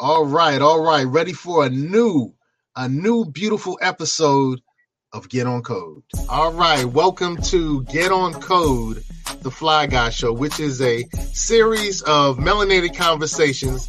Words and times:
All 0.00 0.24
right, 0.24 0.62
all 0.62 0.80
right. 0.80 1.04
Ready 1.04 1.32
for 1.32 1.66
a 1.66 1.68
new, 1.68 2.32
a 2.76 2.88
new 2.88 3.24
beautiful 3.24 3.76
episode 3.82 4.60
of 5.12 5.28
Get 5.28 5.48
on 5.48 5.60
Code. 5.62 6.04
All 6.28 6.52
right, 6.52 6.84
welcome 6.84 7.36
to 7.42 7.82
Get 7.82 8.12
on 8.12 8.34
Code, 8.34 9.02
the 9.40 9.50
Fly 9.50 9.88
Guy 9.88 10.10
Show, 10.10 10.32
which 10.32 10.60
is 10.60 10.80
a 10.80 11.02
series 11.32 12.02
of 12.02 12.36
melanated 12.36 12.96
conversations 12.96 13.88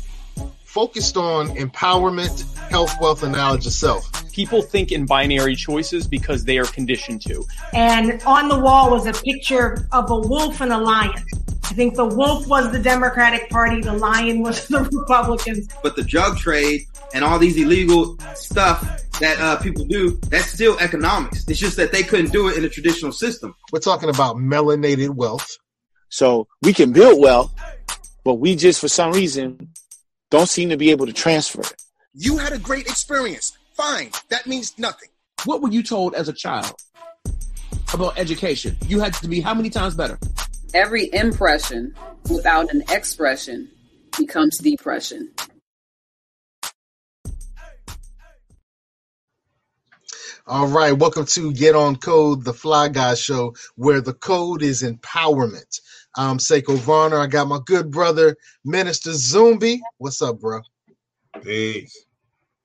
focused 0.70 1.18
on 1.18 1.48
empowerment, 1.56 2.46
health, 2.70 2.96
wealth, 3.02 3.24
and 3.24 3.32
knowledge 3.32 3.66
of 3.66 3.74
self. 3.74 4.32
People 4.32 4.62
think 4.62 4.92
in 4.92 5.04
binary 5.04 5.56
choices 5.56 6.06
because 6.06 6.46
they 6.46 6.60
are 6.60 6.66
conditioned 6.66 7.24
to. 7.24 7.44
And 7.74 8.22
on 8.22 8.50
the 8.50 8.60
wall 8.60 8.92
was 8.92 9.08
a 9.08 9.14
picture 9.24 9.88
of 9.92 10.12
a 10.12 10.20
wolf 10.20 10.62
and 10.62 10.72
a 10.72 10.78
lion. 10.78 11.24
I 11.64 11.74
think 11.74 11.96
the 11.96 12.06
wolf 12.06 12.48
was 12.48 12.72
the 12.72 12.78
Democratic 12.78 13.50
Party, 13.50 13.82
the 13.82 13.94
lion 13.94 14.44
was 14.44 14.68
the 14.70 14.84
Republicans. 14.84 15.70
But 15.82 15.96
the 15.96 16.04
drug 16.04 16.38
trade 16.38 16.82
and 17.16 17.24
all 17.24 17.40
these 17.40 17.58
illegal 17.58 18.20
stuff 18.36 19.10
that 19.20 19.40
uh, 19.40 19.58
people 19.58 19.86
do, 19.86 20.12
that's 20.30 20.52
still 20.52 20.78
economics. 20.78 21.48
It's 21.48 21.60
just 21.60 21.78
that 21.78 21.92
they 21.92 22.04
couldn't 22.04 22.32
do 22.32 22.48
it 22.48 22.58
in 22.58 22.64
a 22.64 22.70
traditional 22.70 23.12
system. 23.12 23.56
We're 23.72 23.80
talking 23.80 24.10
about 24.10 24.36
melanated 24.36 25.10
wealth. 25.10 25.58
So 26.10 26.48
we 26.62 26.74
can 26.74 26.94
build 26.94 27.20
wealth, 27.20 27.52
but 28.24 28.36
we 28.36 28.56
just, 28.56 28.80
for 28.80 28.88
some 28.88 29.12
reason, 29.12 29.74
don't 30.32 30.48
seem 30.48 30.70
to 30.70 30.78
be 30.78 30.92
able 30.92 31.08
to 31.08 31.14
transfer 31.14 31.62
it. 31.62 31.82
You 32.14 32.38
had 32.38 32.54
a 32.54 32.60
great 32.60 32.88
experience. 32.88 33.58
Fine. 33.76 34.12
That 34.30 34.46
means 34.46 34.78
nothing. 34.78 35.10
What 35.46 35.62
were 35.62 35.70
you 35.70 35.82
told 35.82 36.14
as 36.16 36.30
a 36.30 36.34
child 36.34 36.74
about 37.94 38.20
education? 38.20 38.78
You 38.88 39.00
had 39.00 39.14
to 39.16 39.28
be 39.28 39.42
how 39.42 39.54
many 39.54 39.70
times 39.70 39.96
better? 39.96 40.20
Every 40.74 41.12
impression 41.14 41.96
without 42.30 42.72
an 42.72 42.84
expression 42.90 43.70
becomes 44.18 44.58
depression. 44.58 45.32
All 50.46 50.68
right, 50.68 50.94
welcome 50.94 51.26
to 51.28 51.54
Get 51.54 51.76
On 51.76 51.96
Code, 51.96 52.44
the 52.44 52.54
Fly 52.54 52.90
Guy 52.90 53.14
Show, 53.14 53.56
where 53.76 54.02
the 54.02 54.14
code 54.14 54.64
is 54.64 54.82
empowerment. 54.82 55.80
I'm 56.16 56.38
Seiko 56.38 56.78
Varner. 56.78 57.20
I 57.20 57.28
got 57.28 57.48
my 57.48 57.60
good 57.66 57.92
brother, 57.92 58.36
Minister 58.66 59.12
Zumbi. 59.12 59.80
What's 59.98 60.22
up, 60.22 60.40
bro? 60.40 60.62
Peace. 61.42 62.06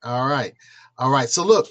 All 0.02 0.26
right. 0.26 0.54
All 0.98 1.10
right. 1.10 1.28
So, 1.28 1.44
look, 1.44 1.68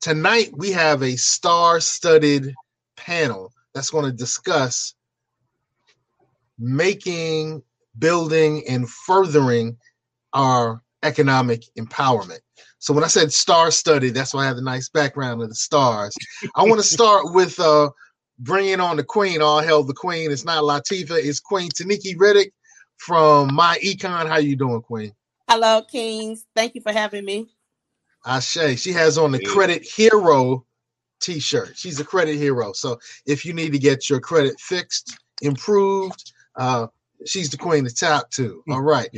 tonight 0.00 0.50
we 0.56 0.70
have 0.72 1.02
a 1.02 1.16
star 1.16 1.80
studded 1.80 2.54
panel 2.96 3.52
that's 3.74 3.90
going 3.90 4.04
to 4.04 4.12
discuss 4.12 4.94
making, 6.58 7.62
building, 7.98 8.62
and 8.68 8.88
furthering 8.88 9.76
our 10.32 10.82
economic 11.02 11.64
empowerment. 11.78 12.40
So 12.78 12.94
when 12.94 13.04
I 13.04 13.08
said 13.08 13.32
star 13.32 13.70
studded, 13.70 14.14
that's 14.14 14.34
why 14.34 14.42
I 14.42 14.46
have 14.46 14.56
the 14.56 14.62
nice 14.62 14.88
background 14.88 15.42
of 15.42 15.48
the 15.48 15.54
stars. 15.54 16.16
I 16.54 16.64
want 16.64 16.80
to 16.80 16.86
start 16.86 17.32
with 17.34 17.58
uh 17.60 17.90
bringing 18.40 18.80
on 18.80 18.96
the 18.96 19.04
queen. 19.04 19.40
All 19.40 19.60
hell 19.60 19.84
the 19.84 19.94
queen. 19.94 20.32
It's 20.32 20.44
not 20.44 20.64
Latifah. 20.64 21.22
It's 21.22 21.40
Queen 21.40 21.70
Taniki 21.70 22.16
Riddick 22.16 22.50
from 22.96 23.54
My 23.54 23.78
Econ. 23.84 24.28
How 24.28 24.38
you 24.38 24.56
doing, 24.56 24.82
Queen? 24.82 25.12
Hello, 25.48 25.82
Kings. 25.82 26.46
Thank 26.56 26.74
you 26.74 26.80
for 26.80 26.92
having 26.92 27.24
me. 27.24 27.48
Ashe. 28.26 28.78
She 28.80 28.92
has 28.92 29.16
on 29.16 29.32
the 29.32 29.42
Credit 29.44 29.82
Hero 29.82 30.66
t-shirt. 31.20 31.76
She's 31.76 32.00
a 32.00 32.04
credit 32.04 32.36
hero. 32.36 32.72
So 32.72 32.98
if 33.26 33.44
you 33.44 33.52
need 33.52 33.72
to 33.72 33.78
get 33.78 34.10
your 34.10 34.20
credit 34.20 34.58
fixed, 34.58 35.18
improved, 35.42 36.32
uh, 36.56 36.88
she's 37.26 37.50
the 37.50 37.56
queen 37.56 37.84
to 37.84 37.94
talk 37.94 38.30
to. 38.30 38.62
All 38.68 38.82
right. 38.82 39.10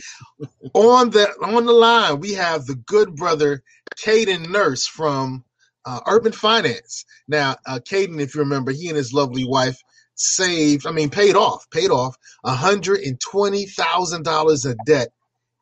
on 0.75 1.11
the 1.11 1.29
on 1.43 1.65
the 1.65 1.73
line, 1.73 2.21
we 2.21 2.33
have 2.33 2.67
the 2.67 2.75
good 2.75 3.15
brother 3.17 3.63
Caden 3.97 4.51
Nurse 4.51 4.87
from 4.87 5.45
uh, 5.85 6.01
Urban 6.07 6.33
Finance. 6.33 7.05
Now, 7.29 7.57
uh, 7.67 7.79
Caden, 7.79 8.19
if 8.21 8.35
you 8.35 8.41
remember, 8.41 8.73
he 8.73 8.89
and 8.89 8.97
his 8.97 9.13
lovely 9.13 9.45
wife 9.45 9.81
saved, 10.15 10.87
I 10.87 10.93
mean, 10.93 11.11
paid 11.11 11.37
off, 11.37 11.69
paid 11.71 11.91
off 11.91 12.17
$120,000 12.45 14.71
of 14.71 14.77
debt 14.87 15.09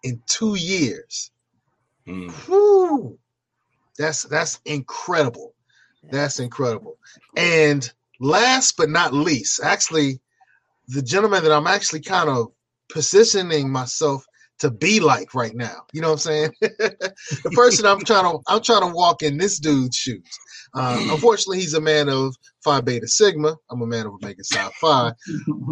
in 0.03 0.22
two 0.26 0.54
years. 0.56 1.30
Mm. 2.06 2.30
Whew. 2.47 3.19
That's 3.98 4.22
that's 4.22 4.60
incredible. 4.64 5.53
That's 6.10 6.38
incredible. 6.41 6.97
And 7.36 7.92
last 8.19 8.78
but 8.78 8.88
not 8.88 9.12
least, 9.12 9.60
actually, 9.62 10.20
the 10.88 11.03
gentleman 11.03 11.44
that 11.44 11.53
I'm 11.53 11.66
actually 11.66 12.00
kind 12.00 12.30
of 12.30 12.47
positioning 12.91 13.70
myself 13.70 14.25
to 14.60 14.71
be 14.71 15.00
like 15.00 15.34
right 15.34 15.54
now. 15.54 15.84
You 15.93 16.00
know 16.00 16.09
what 16.09 16.15
I'm 16.15 16.19
saying? 16.19 16.50
the 16.60 17.53
person 17.53 17.87
I'm 17.87 18.00
trying 18.00 18.25
to 18.25 18.38
I'm 18.47 18.62
trying 18.62 18.82
to 18.82 18.94
walk 18.94 19.22
in 19.22 19.37
this 19.37 19.59
dude's 19.59 19.97
shoes. 19.97 20.38
Uh, 20.75 20.98
unfortunately, 21.10 21.60
he's 21.60 21.75
a 21.75 21.81
man 21.81 22.09
of 22.09 22.34
Phi 22.62 22.81
Beta 22.81 23.09
Sigma. 23.09 23.56
I'm 23.71 23.82
a 23.82 23.87
man 23.87 24.06
of 24.06 24.15
Omega 24.15 24.44
Psi 24.44 24.71
Phi, 24.81 25.12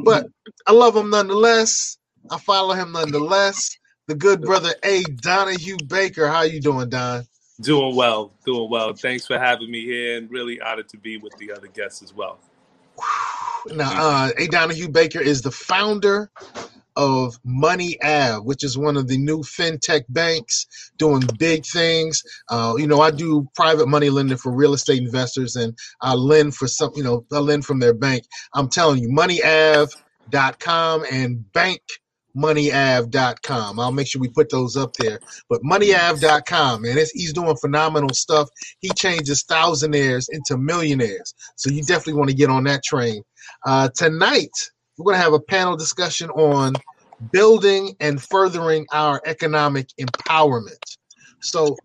but 0.04 0.26
I 0.66 0.72
love 0.72 0.97
him 0.97 1.10
nonetheless. 1.10 1.99
I 2.31 2.38
follow 2.38 2.75
him 2.75 2.93
nonetheless. 2.93 3.71
The 4.06 4.15
good 4.15 4.41
brother 4.41 4.75
A. 4.84 5.03
Donahue 5.05 5.76
Baker. 5.87 6.28
How 6.28 6.43
you 6.43 6.60
doing, 6.60 6.88
Don? 6.88 7.25
Doing 7.60 7.94
well, 7.94 8.32
doing 8.47 8.70
well. 8.70 8.94
Thanks 8.94 9.26
for 9.26 9.38
having 9.38 9.70
me 9.70 9.82
here, 9.82 10.16
and 10.16 10.31
really 10.31 10.60
honored 10.60 10.88
to 10.91 10.97
be 10.97 11.19
with 11.19 11.37
the 11.38 11.53
other 11.53 11.66
guests 11.66 12.03
as 12.03 12.15
well. 12.15 12.38
Now, 13.66 13.91
uh, 13.94 14.31
A. 14.38 14.47
Donahue 14.47 14.88
Baker 14.88 15.20
is 15.20 15.43
the 15.43 15.50
founder 15.50 16.31
of 16.98 17.38
Money 17.44 17.97
Ave, 18.03 18.41
which 18.41 18.62
is 18.64 18.76
one 18.76 18.97
of 18.97 19.06
the 19.06 19.16
new 19.16 19.38
fintech 19.38 20.03
banks 20.09 20.66
doing 20.98 21.22
big 21.38 21.64
things. 21.64 22.25
Uh, 22.50 22.75
you 22.76 22.88
know, 22.88 23.00
I 23.00 23.12
do 23.12 23.48
private 23.54 23.86
money 23.86 24.10
lending 24.10 24.36
for 24.36 24.53
real 24.53 24.75
estate 24.75 25.03
investors, 25.03 25.56
and 25.56 25.78
I 26.03 26.14
lend 26.14 26.56
for 26.56 26.66
some. 26.66 26.91
You 26.97 27.04
know, 27.04 27.25
I 27.32 27.38
lend 27.38 27.64
from 27.64 27.78
their 27.78 27.94
bank. 27.94 28.25
I'm 28.53 28.69
telling 28.69 28.98
you, 28.98 29.08
MoneyAv.com 29.10 31.04
and 31.12 31.44
BankMoneyAv.com. 31.53 33.81
I'll 33.81 33.92
make 33.92 34.08
sure 34.08 34.20
we 34.20 34.28
put 34.28 34.50
those 34.50 34.76
up 34.76 34.94
there. 34.94 35.20
But 35.48 35.62
MoneyAv.com, 35.62 36.82
man, 36.82 36.98
he's 37.14 37.32
doing 37.32 37.56
phenomenal 37.58 38.10
stuff. 38.10 38.48
He 38.81 38.91
changes 38.97 39.44
thousandaires 39.44 40.26
into 40.32 40.58
millionaires. 40.58 41.32
So 41.54 41.70
you 41.70 41.84
definitely 41.84 42.14
want 42.14 42.31
to 42.31 42.37
get 42.37 42.50
on 42.50 42.64
that 42.64 42.82
train. 42.82 43.22
Uh, 43.64 43.88
tonight, 43.94 44.50
we're 44.98 45.04
going 45.04 45.16
to 45.16 45.22
have 45.22 45.32
a 45.32 45.41
panel 45.41 45.76
discussion 45.76 46.28
on 46.31 46.75
building 47.32 47.94
and 48.00 48.22
furthering 48.22 48.86
our 48.92 49.20
economic 49.25 49.88
empowerment. 50.00 50.97
So, 51.41 51.76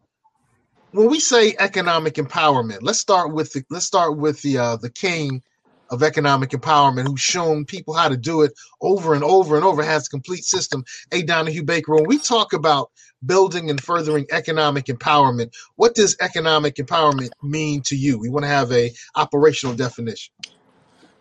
when 0.92 1.10
we 1.10 1.20
say 1.20 1.56
economic 1.60 2.16
empowerment, 2.16 2.80
let's 2.82 3.00
start 3.00 3.34
with 3.34 3.54
the 3.54 3.64
let's 3.70 3.86
start 3.86 4.18
with 4.18 4.42
the 4.42 4.58
uh, 4.58 4.76
the 4.78 4.90
king 4.90 5.42
of 5.90 6.02
economic 6.02 6.52
empowerment, 6.52 7.08
who's 7.08 7.22
shown 7.22 7.66
people 7.66 7.94
how 7.94 8.10
to 8.10 8.18
do 8.18 8.42
it 8.42 8.54
over 8.82 9.14
and 9.14 9.24
over 9.24 9.56
and 9.56 9.64
over, 9.64 9.84
has 9.84 10.08
a 10.08 10.10
complete 10.10 10.44
system. 10.44 10.84
A. 11.12 11.22
Donahue 11.24 11.64
Baker. 11.64 11.94
When 11.96 12.08
we 12.08 12.18
talk 12.18 12.54
about 12.54 12.92
building 13.26 13.70
and 13.70 13.82
furthering 13.82 14.26
economic 14.32 14.86
empowerment, 14.86 15.54
what 15.76 15.94
does 15.96 16.16
economic 16.20 16.76
empowerment 16.76 17.30
mean 17.42 17.82
to 17.84 17.96
you? 17.96 18.20
We 18.20 18.30
want 18.30 18.44
to 18.44 18.50
have 18.50 18.72
a 18.72 18.92
operational 19.16 19.76
definition. 19.76 20.34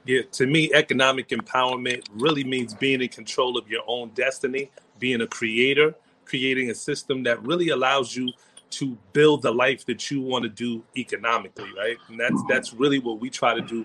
Yeah, 0.05 0.23
to 0.33 0.47
me, 0.47 0.73
economic 0.73 1.29
empowerment 1.29 2.05
really 2.13 2.43
means 2.43 2.75
being 2.75 3.03
in 3.03 3.09
control 3.09 3.57
of 3.57 3.69
your 3.69 3.83
own 3.87 4.11
destiny, 4.11 4.71
being 4.99 5.21
a 5.21 5.27
creator, 5.27 5.95
creating 6.25 6.71
a 6.71 6.75
system 6.75 7.23
that 7.23 7.43
really 7.45 7.69
allows 7.69 8.17
you 8.17 8.33
to 8.71 8.99
build 9.13 9.43
the 9.43 9.53
life 9.53 9.85
that 9.87 10.11
you 10.11 10.21
want 10.21 10.43
to 10.43 10.49
do 10.49 10.83
economically, 10.97 11.71
right? 11.77 11.97
And 12.09 12.19
that's 12.19 12.43
that's 12.49 12.73
really 12.73 12.99
what 12.99 13.21
we 13.21 13.31
try 13.31 13.55
to 13.55 13.61
do 13.61 13.85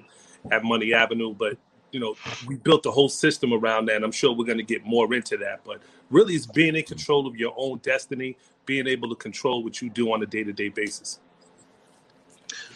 at 0.51 0.63
Money 0.63 0.93
Avenue. 0.93 1.35
But 1.35 1.57
you 1.91 1.99
know, 1.99 2.15
we 2.47 2.55
built 2.55 2.85
a 2.85 2.91
whole 2.91 3.09
system 3.09 3.53
around 3.53 3.87
that. 3.87 3.97
And 3.97 4.05
I'm 4.05 4.11
sure 4.11 4.33
we're 4.33 4.45
going 4.45 4.57
to 4.57 4.63
get 4.63 4.85
more 4.85 5.13
into 5.13 5.37
that. 5.37 5.61
But 5.63 5.81
really, 6.09 6.35
it's 6.35 6.45
being 6.47 6.75
in 6.75 6.83
control 6.83 7.27
of 7.27 7.35
your 7.35 7.53
own 7.57 7.79
destiny, 7.79 8.37
being 8.65 8.87
able 8.87 9.09
to 9.09 9.15
control 9.15 9.63
what 9.63 9.81
you 9.81 9.89
do 9.89 10.11
on 10.13 10.23
a 10.23 10.25
day 10.25 10.43
to 10.43 10.53
day 10.53 10.69
basis. 10.69 11.19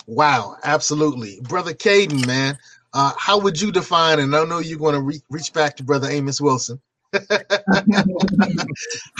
Wow, 0.07 0.57
absolutely, 0.63 1.39
brother 1.41 1.73
Caden, 1.73 2.25
man. 2.25 2.57
Uh, 2.93 3.13
how 3.17 3.39
would 3.39 3.61
you 3.61 3.71
define? 3.71 4.19
And 4.19 4.35
I 4.35 4.43
know 4.45 4.59
you're 4.59 4.79
going 4.79 4.95
to 4.95 5.01
re- 5.01 5.21
reach 5.29 5.53
back 5.53 5.77
to 5.77 5.83
brother 5.83 6.09
Amos 6.09 6.41
Wilson. 6.41 6.81
how 7.13 7.19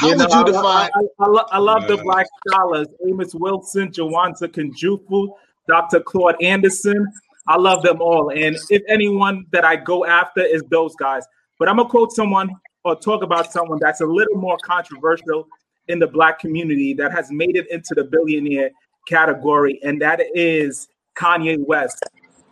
you 0.07 0.15
know, 0.15 0.25
would 0.25 0.33
you 0.33 0.45
define? 0.45 0.89
I, 0.93 0.99
I, 0.99 1.01
I, 1.19 1.27
lo- 1.27 1.45
I 1.51 1.57
love 1.57 1.87
the 1.87 1.97
black 1.97 2.25
scholars: 2.47 2.87
Amos 3.05 3.35
Wilson, 3.35 3.91
Jawanza 3.91 4.47
Kunjufu, 4.47 5.29
Dr. 5.67 5.99
Claude 6.01 6.41
Anderson. 6.41 7.05
I 7.47 7.57
love 7.57 7.83
them 7.83 8.01
all, 8.01 8.29
and 8.29 8.55
if 8.69 8.81
anyone 8.87 9.45
that 9.51 9.65
I 9.65 9.75
go 9.75 10.05
after 10.05 10.41
is 10.41 10.63
those 10.69 10.95
guys. 10.95 11.25
But 11.59 11.67
I'm 11.67 11.77
gonna 11.77 11.89
quote 11.89 12.13
someone 12.13 12.55
or 12.83 12.95
talk 12.95 13.23
about 13.23 13.51
someone 13.51 13.79
that's 13.81 13.99
a 14.01 14.05
little 14.05 14.37
more 14.37 14.57
controversial 14.63 15.47
in 15.87 15.99
the 15.99 16.07
black 16.07 16.39
community 16.39 16.93
that 16.93 17.11
has 17.11 17.29
made 17.31 17.55
it 17.55 17.69
into 17.69 17.93
the 17.93 18.03
billionaire 18.03 18.71
category, 19.07 19.79
and 19.83 20.01
that 20.01 20.21
is 20.33 20.87
Kanye 21.17 21.57
West. 21.59 22.01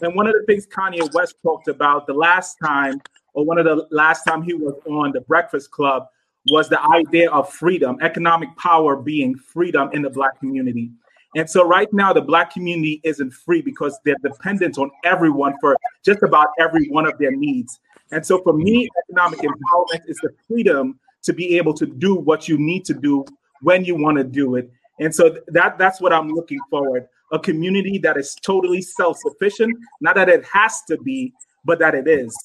And 0.01 0.15
one 0.15 0.27
of 0.27 0.33
the 0.33 0.43
things 0.45 0.67
Kanye 0.67 1.13
West 1.13 1.35
talked 1.43 1.67
about 1.67 2.07
the 2.07 2.13
last 2.13 2.57
time, 2.63 3.01
or 3.33 3.45
one 3.45 3.57
of 3.57 3.65
the 3.65 3.87
last 3.91 4.23
time 4.23 4.41
he 4.41 4.53
was 4.53 4.75
on 4.87 5.11
the 5.11 5.21
Breakfast 5.21 5.71
Club, 5.71 6.07
was 6.49 6.69
the 6.69 6.81
idea 6.81 7.29
of 7.31 7.51
freedom, 7.51 7.97
economic 8.01 8.55
power 8.57 8.95
being 8.95 9.35
freedom 9.35 9.89
in 9.93 10.01
the 10.01 10.09
black 10.09 10.39
community. 10.39 10.89
And 11.35 11.47
so 11.47 11.67
right 11.67 11.91
now, 11.93 12.11
the 12.11 12.21
black 12.21 12.51
community 12.51 13.01
isn't 13.03 13.31
free 13.33 13.61
because 13.61 13.99
they're 14.03 14.15
dependent 14.23 14.77
on 14.77 14.89
everyone 15.03 15.53
for 15.61 15.77
just 16.03 16.23
about 16.23 16.47
every 16.59 16.87
one 16.89 17.05
of 17.05 17.17
their 17.19 17.31
needs. 17.31 17.79
And 18.11 18.25
so 18.25 18.41
for 18.41 18.53
me, 18.53 18.89
economic 19.03 19.39
empowerment 19.41 20.01
is 20.07 20.17
the 20.23 20.29
freedom 20.47 20.99
to 21.23 21.33
be 21.33 21.57
able 21.57 21.73
to 21.75 21.85
do 21.85 22.15
what 22.15 22.47
you 22.47 22.57
need 22.57 22.85
to 22.85 22.93
do 22.93 23.25
when 23.61 23.85
you 23.85 23.95
want 23.95 24.17
to 24.17 24.23
do 24.23 24.55
it. 24.55 24.71
And 24.99 25.13
so 25.13 25.37
that 25.47 25.77
that's 25.77 26.01
what 26.01 26.13
I'm 26.13 26.29
looking 26.29 26.59
forward. 26.69 27.07
A 27.31 27.39
community 27.39 27.99
that 27.99 28.17
is 28.17 28.35
totally 28.41 28.81
self-sufficient, 28.81 29.77
not 30.01 30.15
that 30.15 30.29
it 30.29 30.43
has 30.45 30.81
to 30.87 30.97
be, 30.97 31.33
but 31.63 31.79
that 31.79 31.93
it 31.93 32.07
is. 32.07 32.35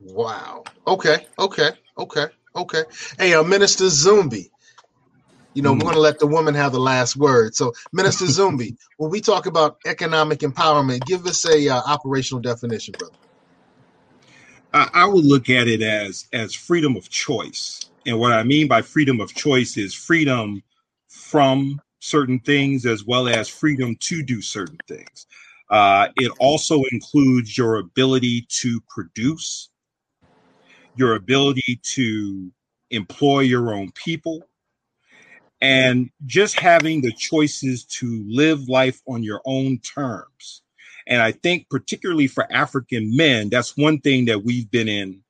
Wow. 0.00 0.64
Okay. 0.86 1.26
Okay. 1.38 1.70
Okay. 1.98 2.26
Okay. 2.56 2.82
Hey, 3.18 3.34
uh, 3.34 3.42
Minister 3.42 3.84
Zumbi. 3.84 4.50
You 5.54 5.62
know, 5.62 5.74
mm. 5.74 5.78
we're 5.78 5.84
going 5.84 5.94
to 5.94 6.00
let 6.00 6.18
the 6.18 6.26
woman 6.26 6.54
have 6.54 6.72
the 6.72 6.80
last 6.80 7.16
word. 7.16 7.54
So, 7.54 7.72
Minister 7.92 8.24
Zumbi, 8.26 8.76
when 8.98 9.10
we 9.10 9.20
talk 9.20 9.46
about 9.46 9.78
economic 9.86 10.40
empowerment, 10.40 11.04
give 11.06 11.26
us 11.26 11.44
a 11.48 11.68
uh, 11.68 11.82
operational 11.86 12.40
definition, 12.40 12.94
brother. 12.98 13.14
I 14.72 15.04
would 15.04 15.24
look 15.24 15.50
at 15.50 15.66
it 15.66 15.82
as 15.82 16.28
as 16.32 16.54
freedom 16.54 16.96
of 16.96 17.08
choice, 17.08 17.90
and 18.06 18.20
what 18.20 18.32
I 18.32 18.44
mean 18.44 18.68
by 18.68 18.82
freedom 18.82 19.20
of 19.20 19.34
choice 19.34 19.76
is 19.76 19.94
freedom 19.94 20.62
from 21.08 21.80
certain 22.00 22.40
things 22.40 22.86
as 22.86 23.04
well 23.04 23.28
as 23.28 23.48
freedom 23.48 23.94
to 23.96 24.22
do 24.22 24.42
certain 24.42 24.78
things. 24.88 25.26
Uh, 25.70 26.08
it 26.16 26.32
also 26.40 26.82
includes 26.90 27.56
your 27.56 27.76
ability 27.76 28.46
to 28.48 28.80
produce, 28.88 29.70
your 30.96 31.14
ability 31.14 31.78
to 31.82 32.50
employ 32.90 33.40
your 33.40 33.72
own 33.72 33.92
people, 33.92 34.42
and 35.60 36.10
just 36.26 36.58
having 36.58 37.02
the 37.02 37.12
choices 37.12 37.84
to 37.84 38.24
live 38.26 38.68
life 38.68 39.00
on 39.06 39.22
your 39.22 39.40
own 39.44 39.78
terms. 39.78 40.62
And 41.06 41.22
I 41.22 41.32
think, 41.32 41.68
particularly 41.68 42.26
for 42.26 42.50
African 42.52 43.14
men, 43.16 43.50
that's 43.50 43.76
one 43.76 44.00
thing 44.00 44.24
that 44.26 44.42
we've 44.42 44.70
been 44.70 44.88
in 44.88 45.22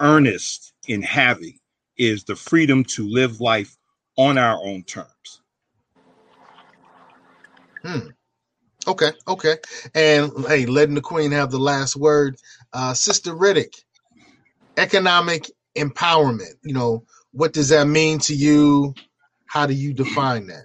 earnest 0.00 0.72
in 0.88 1.02
having 1.02 1.58
is 1.96 2.24
the 2.24 2.34
freedom 2.34 2.82
to 2.82 3.06
live 3.08 3.40
life 3.40 3.76
on 4.16 4.38
our 4.38 4.58
own 4.62 4.82
terms. 4.84 5.39
Hmm. 7.84 8.08
Okay, 8.88 9.12
okay. 9.28 9.56
And 9.94 10.32
hey, 10.46 10.66
letting 10.66 10.96
the 10.96 11.00
queen 11.02 11.32
have 11.32 11.50
the 11.50 11.58
last 11.58 11.96
word. 11.96 12.36
Uh, 12.72 12.94
Sister 12.94 13.32
Riddick, 13.34 13.74
economic 14.78 15.50
empowerment. 15.76 16.54
You 16.64 16.74
know, 16.74 17.04
what 17.32 17.52
does 17.54 17.70
that 17.70 17.86
mean 17.86 18.20
to 18.20 18.34
you? 18.34 18.94
How 19.46 19.66
do 19.66 19.74
you 19.74 19.94
define 19.94 20.48
that? 20.48 20.64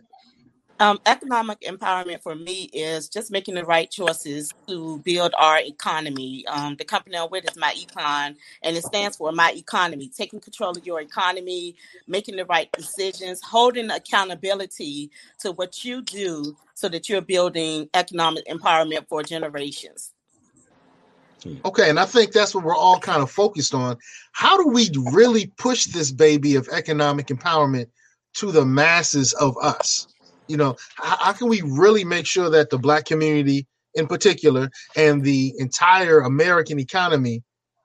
Um, 0.77 0.99
economic 1.05 1.61
empowerment 1.61 2.21
for 2.21 2.35
me 2.35 2.69
is 2.73 3.07
just 3.07 3.31
making 3.31 3.55
the 3.55 3.63
right 3.63 3.89
choices 3.89 4.51
to 4.67 4.99
build 4.99 5.33
our 5.37 5.59
economy. 5.59 6.45
Um, 6.47 6.75
the 6.75 6.83
company 6.83 7.17
I'm 7.17 7.29
with 7.31 7.49
is 7.49 7.55
My 7.55 7.73
Econ, 7.73 8.35
and 8.61 8.75
it 8.75 8.83
stands 8.83 9.15
for 9.15 9.31
My 9.31 9.53
Economy, 9.55 10.09
taking 10.09 10.41
control 10.41 10.71
of 10.71 10.85
your 10.85 10.99
economy, 10.99 11.77
making 12.07 12.35
the 12.35 12.43
right 12.45 12.69
decisions, 12.73 13.41
holding 13.41 13.89
accountability 13.89 15.11
to 15.39 15.53
what 15.53 15.85
you 15.85 16.01
do 16.01 16.57
so 16.73 16.89
that 16.89 17.07
you're 17.07 17.21
building 17.21 17.89
economic 17.93 18.45
empowerment 18.47 19.07
for 19.07 19.23
generations. 19.23 20.11
Okay, 21.63 21.89
and 21.89 21.99
I 21.99 22.05
think 22.05 22.33
that's 22.33 22.53
what 22.53 22.65
we're 22.65 22.75
all 22.75 22.99
kind 22.99 23.21
of 23.21 23.31
focused 23.31 23.73
on. 23.73 23.97
How 24.33 24.57
do 24.57 24.67
we 24.67 24.89
really 25.13 25.53
push 25.57 25.85
this 25.85 26.11
baby 26.11 26.55
of 26.55 26.67
economic 26.69 27.27
empowerment 27.27 27.87
to 28.35 28.51
the 28.51 28.65
masses 28.65 29.33
of 29.33 29.57
us. 29.61 30.07
You 30.47 30.57
know, 30.57 30.75
how, 30.95 31.17
how 31.17 31.33
can 31.33 31.47
we 31.49 31.61
really 31.61 32.03
make 32.03 32.25
sure 32.25 32.49
that 32.49 32.69
the 32.69 32.77
black 32.77 33.05
community 33.05 33.67
in 33.95 34.07
particular 34.07 34.69
and 34.95 35.23
the 35.23 35.53
entire 35.57 36.19
American 36.19 36.79
economy 36.79 37.43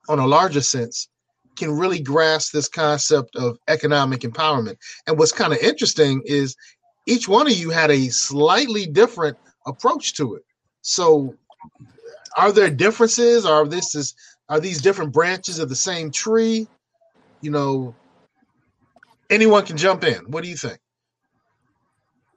on 0.09 0.19
a 0.19 0.27
larger 0.27 0.61
sense 0.61 1.09
can 1.57 1.77
really 1.77 2.01
grasp 2.01 2.53
this 2.53 2.69
concept 2.69 3.37
of 3.37 3.59
economic 3.69 4.21
empowerment. 4.21 4.77
And 5.07 5.19
what's 5.19 5.33
kind 5.33 5.53
of 5.53 5.59
interesting 5.61 6.23
is 6.25 6.57
each 7.07 7.29
one 7.29 7.47
of 7.47 7.53
you 7.53 7.71
had 7.71 7.91
a 7.91 8.09
slightly 8.09 8.87
different 8.87 9.37
approach 9.67 10.15
to 10.15 10.35
it. 10.35 10.43
So 10.83 11.35
are 12.37 12.53
there 12.53 12.71
differences? 12.71 13.45
Are 13.45 13.67
this 13.67 13.95
is 13.95 14.15
are 14.49 14.61
these 14.61 14.83
different 14.83 15.13
branches 15.13 15.59
of 15.59 15.69
the 15.69 15.77
same 15.77 16.11
tree? 16.11 16.67
You 17.41 17.51
know, 17.51 17.95
anyone 19.29 19.65
can 19.65 19.77
jump 19.77 20.05
in. 20.05 20.31
What 20.31 20.43
do 20.43 20.51
you 20.51 20.57
think? 20.57 20.79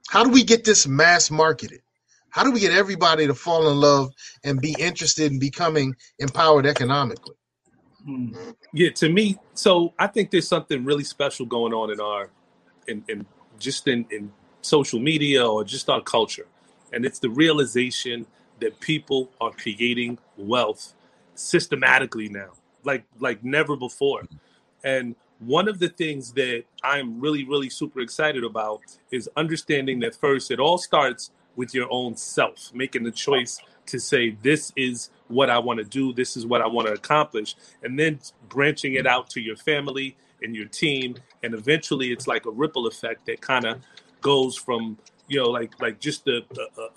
How 0.10 0.24
do 0.24 0.30
we 0.30 0.44
get 0.44 0.64
this 0.64 0.88
mass 0.88 1.32
marketed? 1.32 1.82
How 2.30 2.44
do 2.44 2.52
we 2.52 2.60
get 2.60 2.72
everybody 2.72 3.28
to 3.28 3.36
fall 3.36 3.70
in 3.70 3.78
love 3.78 4.12
and 4.44 4.60
be 4.60 4.76
interested 4.80 5.32
in 5.32 5.40
becoming 5.40 5.96
empowered 6.20 6.66
economically? 6.66 7.36
Hmm. 8.06 8.34
Yeah, 8.74 8.90
to 8.96 9.10
me, 9.10 9.38
so 9.54 9.94
I 9.98 10.08
think 10.08 10.32
there's 10.32 10.48
something 10.48 10.84
really 10.84 11.04
special 11.04 11.46
going 11.46 11.74
on 11.74 11.92
in 11.92 12.02
our, 12.02 12.30
in, 12.88 13.04
in 13.08 13.26
just 13.60 13.88
in, 13.88 14.06
in 14.10 14.32
social 14.62 15.00
media 15.00 15.46
or 15.46 15.64
just 15.64 15.90
our 15.90 16.02
culture, 16.02 16.48
and 16.92 17.06
it's 17.06 17.20
the 17.20 17.30
realization 17.30 18.26
that 18.60 18.80
people 18.80 19.30
are 19.40 19.52
creating 19.52 20.18
wealth 20.38 20.94
systematically 21.36 22.30
now, 22.30 22.52
like 22.84 23.06
like 23.20 23.44
never 23.44 23.78
before, 23.78 24.24
and 24.84 25.16
one 25.40 25.68
of 25.68 25.80
the 25.80 25.90
things 25.90 26.32
that 26.34 26.64
I'm 26.84 27.20
really, 27.20 27.44
really 27.44 27.70
super 27.70 28.00
excited 28.00 28.44
about 28.44 28.82
is 29.12 29.30
understanding 29.36 30.00
that 30.02 30.16
first, 30.16 30.52
it 30.52 30.60
all 30.60 30.78
starts 30.78 31.32
with 31.56 31.74
your 31.74 31.88
own 31.92 32.16
self, 32.16 32.72
making 32.74 33.04
the 33.04 33.12
choice 33.12 33.60
to 33.88 34.00
say, 34.00 34.38
this 34.42 34.72
is 34.76 35.10
what 35.28 35.50
I 35.50 35.60
want 35.60 35.80
to 35.80 35.86
do, 35.86 36.14
this 36.14 36.38
is 36.38 36.46
what 36.46 36.62
I 36.62 36.68
want 36.68 36.88
to 36.88 36.94
accomplish, 36.94 37.56
and 37.84 38.00
then 38.00 38.20
branching 38.50 38.94
it 38.94 39.06
out 39.06 39.30
to 39.32 39.42
your 39.42 39.58
family 39.58 40.16
and 40.42 40.56
your 40.56 40.68
team. 40.68 41.16
And 41.44 41.54
eventually, 41.54 42.12
it's 42.12 42.28
like 42.28 42.46
a 42.46 42.52
ripple 42.52 42.88
effect 42.88 43.26
that 43.26 43.42
kind 43.42 43.66
of 43.66 43.80
goes 44.22 44.56
from 44.56 44.98
you 45.28 45.40
know 45.40 45.50
like 45.50 45.80
like 45.82 46.00
just 46.00 46.28
a, 46.28 46.44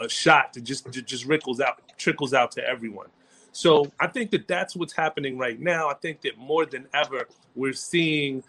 a, 0.01 0.05
a 0.05 0.09
shot 0.09 0.53
to 0.53 0.61
just 0.61 0.91
just 0.91 1.25
ripples 1.27 1.61
out 1.61 1.81
trickles 1.99 2.33
out 2.33 2.51
to 2.53 2.67
everyone 2.67 3.09
so 3.57 3.91
I 3.99 4.07
think 4.07 4.33
that 4.33 4.47
that's 4.47 4.77
what's 4.77 4.93
happening 4.93 5.39
right 5.39 5.59
now. 5.59 5.89
I 5.89 5.95
think 5.95 6.21
that 6.21 6.37
more 6.37 6.67
than 6.67 6.87
ever, 6.93 7.27
we're 7.55 7.73
seeing 7.73 8.45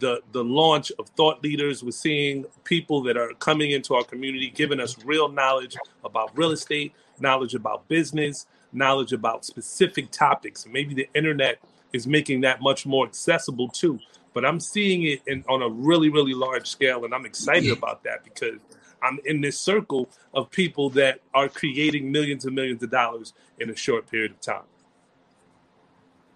the 0.00 0.20
the 0.32 0.44
launch 0.44 0.92
of 0.98 1.08
thought 1.16 1.42
leaders. 1.42 1.82
We're 1.82 1.92
seeing 1.92 2.44
people 2.64 3.02
that 3.04 3.16
are 3.16 3.32
coming 3.38 3.70
into 3.70 3.94
our 3.94 4.04
community, 4.04 4.50
giving 4.50 4.78
us 4.78 5.02
real 5.02 5.30
knowledge 5.30 5.78
about 6.04 6.36
real 6.36 6.50
estate, 6.50 6.92
knowledge 7.18 7.54
about 7.54 7.88
business, 7.88 8.46
knowledge 8.70 9.14
about 9.14 9.46
specific 9.46 10.10
topics. 10.10 10.66
Maybe 10.70 10.92
the 10.92 11.08
internet 11.14 11.58
is 11.94 12.06
making 12.06 12.42
that 12.42 12.60
much 12.60 12.84
more 12.84 13.06
accessible 13.06 13.68
too. 13.68 13.98
But 14.34 14.44
I'm 14.44 14.60
seeing 14.60 15.04
it 15.04 15.22
in, 15.26 15.42
on 15.48 15.62
a 15.62 15.70
really, 15.70 16.10
really 16.10 16.34
large 16.34 16.68
scale, 16.68 17.06
and 17.06 17.14
I'm 17.14 17.24
excited 17.24 17.72
about 17.72 18.04
that 18.04 18.24
because 18.24 18.58
I'm 19.02 19.18
in 19.24 19.40
this 19.40 19.58
circle 19.58 20.08
of 20.34 20.50
people 20.50 20.90
that 20.90 21.20
are 21.34 21.48
creating 21.48 22.10
millions 22.10 22.44
and 22.44 22.54
millions 22.54 22.82
of 22.82 22.90
dollars 22.90 23.32
in 23.58 23.70
a 23.70 23.76
short 23.76 24.10
period 24.10 24.32
of 24.32 24.40
time. 24.40 24.62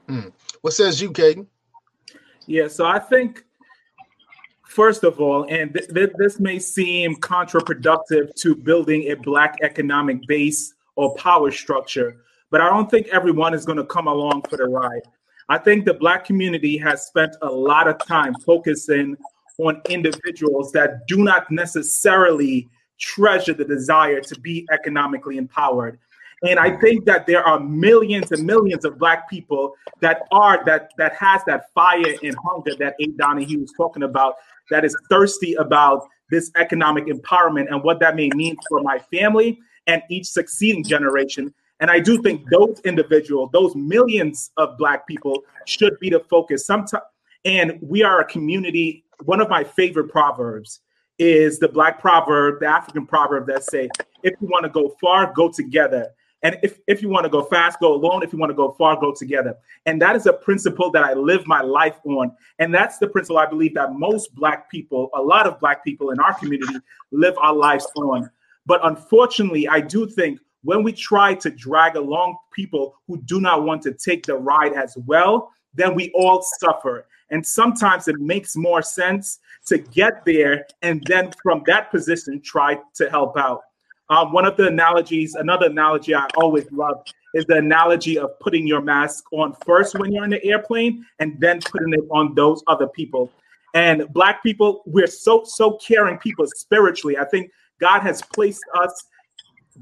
Hmm. 0.08 0.28
What 0.60 0.74
says 0.74 1.00
you, 1.00 1.10
Caden? 1.10 1.46
Yeah, 2.46 2.68
so 2.68 2.84
I 2.84 2.98
think 2.98 3.44
first 4.68 5.04
of 5.04 5.20
all, 5.20 5.46
and 5.48 5.72
th- 5.72 5.88
th- 5.88 6.12
this 6.18 6.40
may 6.40 6.58
seem 6.58 7.16
counterproductive 7.16 8.34
to 8.36 8.54
building 8.54 9.10
a 9.10 9.14
black 9.14 9.56
economic 9.62 10.26
base 10.26 10.74
or 10.96 11.14
power 11.14 11.50
structure, 11.50 12.16
but 12.50 12.60
I 12.60 12.68
don't 12.68 12.90
think 12.90 13.08
everyone 13.08 13.54
is 13.54 13.64
going 13.64 13.78
to 13.78 13.84
come 13.84 14.08
along 14.08 14.42
for 14.42 14.56
the 14.56 14.64
ride. 14.64 15.02
I 15.48 15.58
think 15.58 15.84
the 15.84 15.94
black 15.94 16.24
community 16.24 16.76
has 16.78 17.06
spent 17.06 17.36
a 17.42 17.50
lot 17.50 17.86
of 17.86 18.04
time 18.06 18.34
focusing 18.46 19.16
on 19.58 19.80
individuals 19.88 20.72
that 20.72 21.06
do 21.06 21.22
not 21.22 21.50
necessarily 21.50 22.68
treasure 22.98 23.54
the 23.54 23.64
desire 23.64 24.20
to 24.20 24.38
be 24.40 24.66
economically 24.72 25.36
empowered. 25.36 25.98
And 26.42 26.58
I 26.58 26.76
think 26.76 27.06
that 27.06 27.26
there 27.26 27.42
are 27.42 27.58
millions 27.58 28.30
and 28.32 28.44
millions 28.44 28.84
of 28.84 28.98
black 28.98 29.30
people 29.30 29.74
that 30.00 30.22
are 30.30 30.62
that 30.66 30.90
that 30.98 31.14
has 31.14 31.42
that 31.46 31.72
fire 31.74 32.14
and 32.22 32.36
hunger 32.44 32.74
that 32.78 32.94
A. 33.00 33.06
Donahue 33.16 33.60
was 33.60 33.72
talking 33.76 34.02
about, 34.02 34.34
that 34.70 34.84
is 34.84 34.96
thirsty 35.08 35.54
about 35.54 36.06
this 36.30 36.50
economic 36.56 37.06
empowerment 37.06 37.70
and 37.70 37.82
what 37.82 38.00
that 38.00 38.16
may 38.16 38.28
mean 38.34 38.56
for 38.68 38.82
my 38.82 38.98
family 39.12 39.58
and 39.86 40.02
each 40.10 40.26
succeeding 40.26 40.84
generation. 40.84 41.52
And 41.80 41.90
I 41.90 41.98
do 42.00 42.20
think 42.22 42.48
those 42.50 42.80
individuals, 42.84 43.50
those 43.52 43.74
millions 43.74 44.50
of 44.56 44.76
black 44.78 45.06
people, 45.06 45.44
should 45.66 45.98
be 46.00 46.10
the 46.10 46.20
focus. 46.20 46.66
Sometimes, 46.66 47.02
and 47.44 47.78
we 47.82 48.02
are 48.02 48.20
a 48.20 48.24
community 48.24 49.03
one 49.22 49.40
of 49.40 49.48
my 49.48 49.64
favorite 49.64 50.08
proverbs 50.08 50.80
is 51.18 51.58
the 51.58 51.68
black 51.68 52.00
proverb, 52.00 52.60
the 52.60 52.66
African 52.66 53.06
proverb 53.06 53.46
that 53.46 53.64
say, 53.64 53.88
if 54.22 54.34
you 54.40 54.48
want 54.48 54.64
to 54.64 54.70
go 54.70 54.96
far, 55.00 55.32
go 55.32 55.48
together. 55.48 56.10
And 56.42 56.58
if, 56.62 56.78
if 56.86 57.00
you 57.00 57.08
want 57.08 57.24
to 57.24 57.30
go 57.30 57.42
fast, 57.42 57.80
go 57.80 57.94
alone. 57.94 58.22
If 58.22 58.32
you 58.32 58.38
want 58.38 58.50
to 58.50 58.54
go 58.54 58.72
far, 58.72 59.00
go 59.00 59.14
together. 59.14 59.54
And 59.86 60.00
that 60.02 60.14
is 60.14 60.26
a 60.26 60.32
principle 60.32 60.90
that 60.90 61.02
I 61.02 61.14
live 61.14 61.46
my 61.46 61.62
life 61.62 61.96
on. 62.04 62.32
And 62.58 62.74
that's 62.74 62.98
the 62.98 63.06
principle 63.06 63.38
I 63.38 63.46
believe 63.46 63.74
that 63.74 63.94
most 63.94 64.34
Black 64.34 64.70
people, 64.70 65.08
a 65.14 65.22
lot 65.22 65.46
of 65.46 65.58
Black 65.58 65.82
people 65.82 66.10
in 66.10 66.20
our 66.20 66.34
community, 66.34 66.74
live 67.12 67.34
our 67.38 67.54
lives 67.54 67.86
on. 67.96 68.28
But 68.66 68.80
unfortunately, 68.84 69.68
I 69.68 69.80
do 69.80 70.06
think 70.06 70.38
when 70.64 70.82
we 70.82 70.92
try 70.92 71.34
to 71.34 71.50
drag 71.50 71.96
along 71.96 72.36
people 72.52 72.94
who 73.06 73.22
do 73.22 73.40
not 73.40 73.64
want 73.64 73.80
to 73.82 73.94
take 73.94 74.26
the 74.26 74.36
ride 74.36 74.74
as 74.74 74.96
well, 75.06 75.50
then 75.72 75.94
we 75.94 76.10
all 76.14 76.42
suffer. 76.58 77.06
And 77.34 77.44
sometimes 77.44 78.06
it 78.06 78.20
makes 78.20 78.54
more 78.54 78.80
sense 78.80 79.40
to 79.66 79.78
get 79.78 80.24
there 80.24 80.68
and 80.82 81.02
then 81.08 81.32
from 81.42 81.64
that 81.66 81.90
position 81.90 82.40
try 82.40 82.78
to 82.94 83.10
help 83.10 83.36
out. 83.36 83.62
Um, 84.08 84.32
one 84.32 84.44
of 84.44 84.56
the 84.56 84.68
analogies, 84.68 85.34
another 85.34 85.66
analogy 85.66 86.14
I 86.14 86.28
always 86.36 86.70
love 86.70 87.02
is 87.34 87.44
the 87.46 87.56
analogy 87.56 88.20
of 88.20 88.38
putting 88.38 88.68
your 88.68 88.82
mask 88.82 89.24
on 89.32 89.52
first 89.66 89.98
when 89.98 90.12
you're 90.12 90.22
in 90.22 90.30
the 90.30 90.44
airplane 90.44 91.04
and 91.18 91.34
then 91.40 91.58
putting 91.58 91.92
it 91.94 92.04
on 92.12 92.36
those 92.36 92.62
other 92.68 92.86
people. 92.86 93.32
And 93.74 94.06
Black 94.12 94.40
people, 94.44 94.84
we're 94.86 95.08
so, 95.08 95.42
so 95.42 95.72
caring 95.78 96.18
people 96.18 96.46
spiritually. 96.46 97.18
I 97.18 97.24
think 97.24 97.50
God 97.80 98.02
has 98.02 98.22
placed 98.32 98.62
us, 98.78 99.06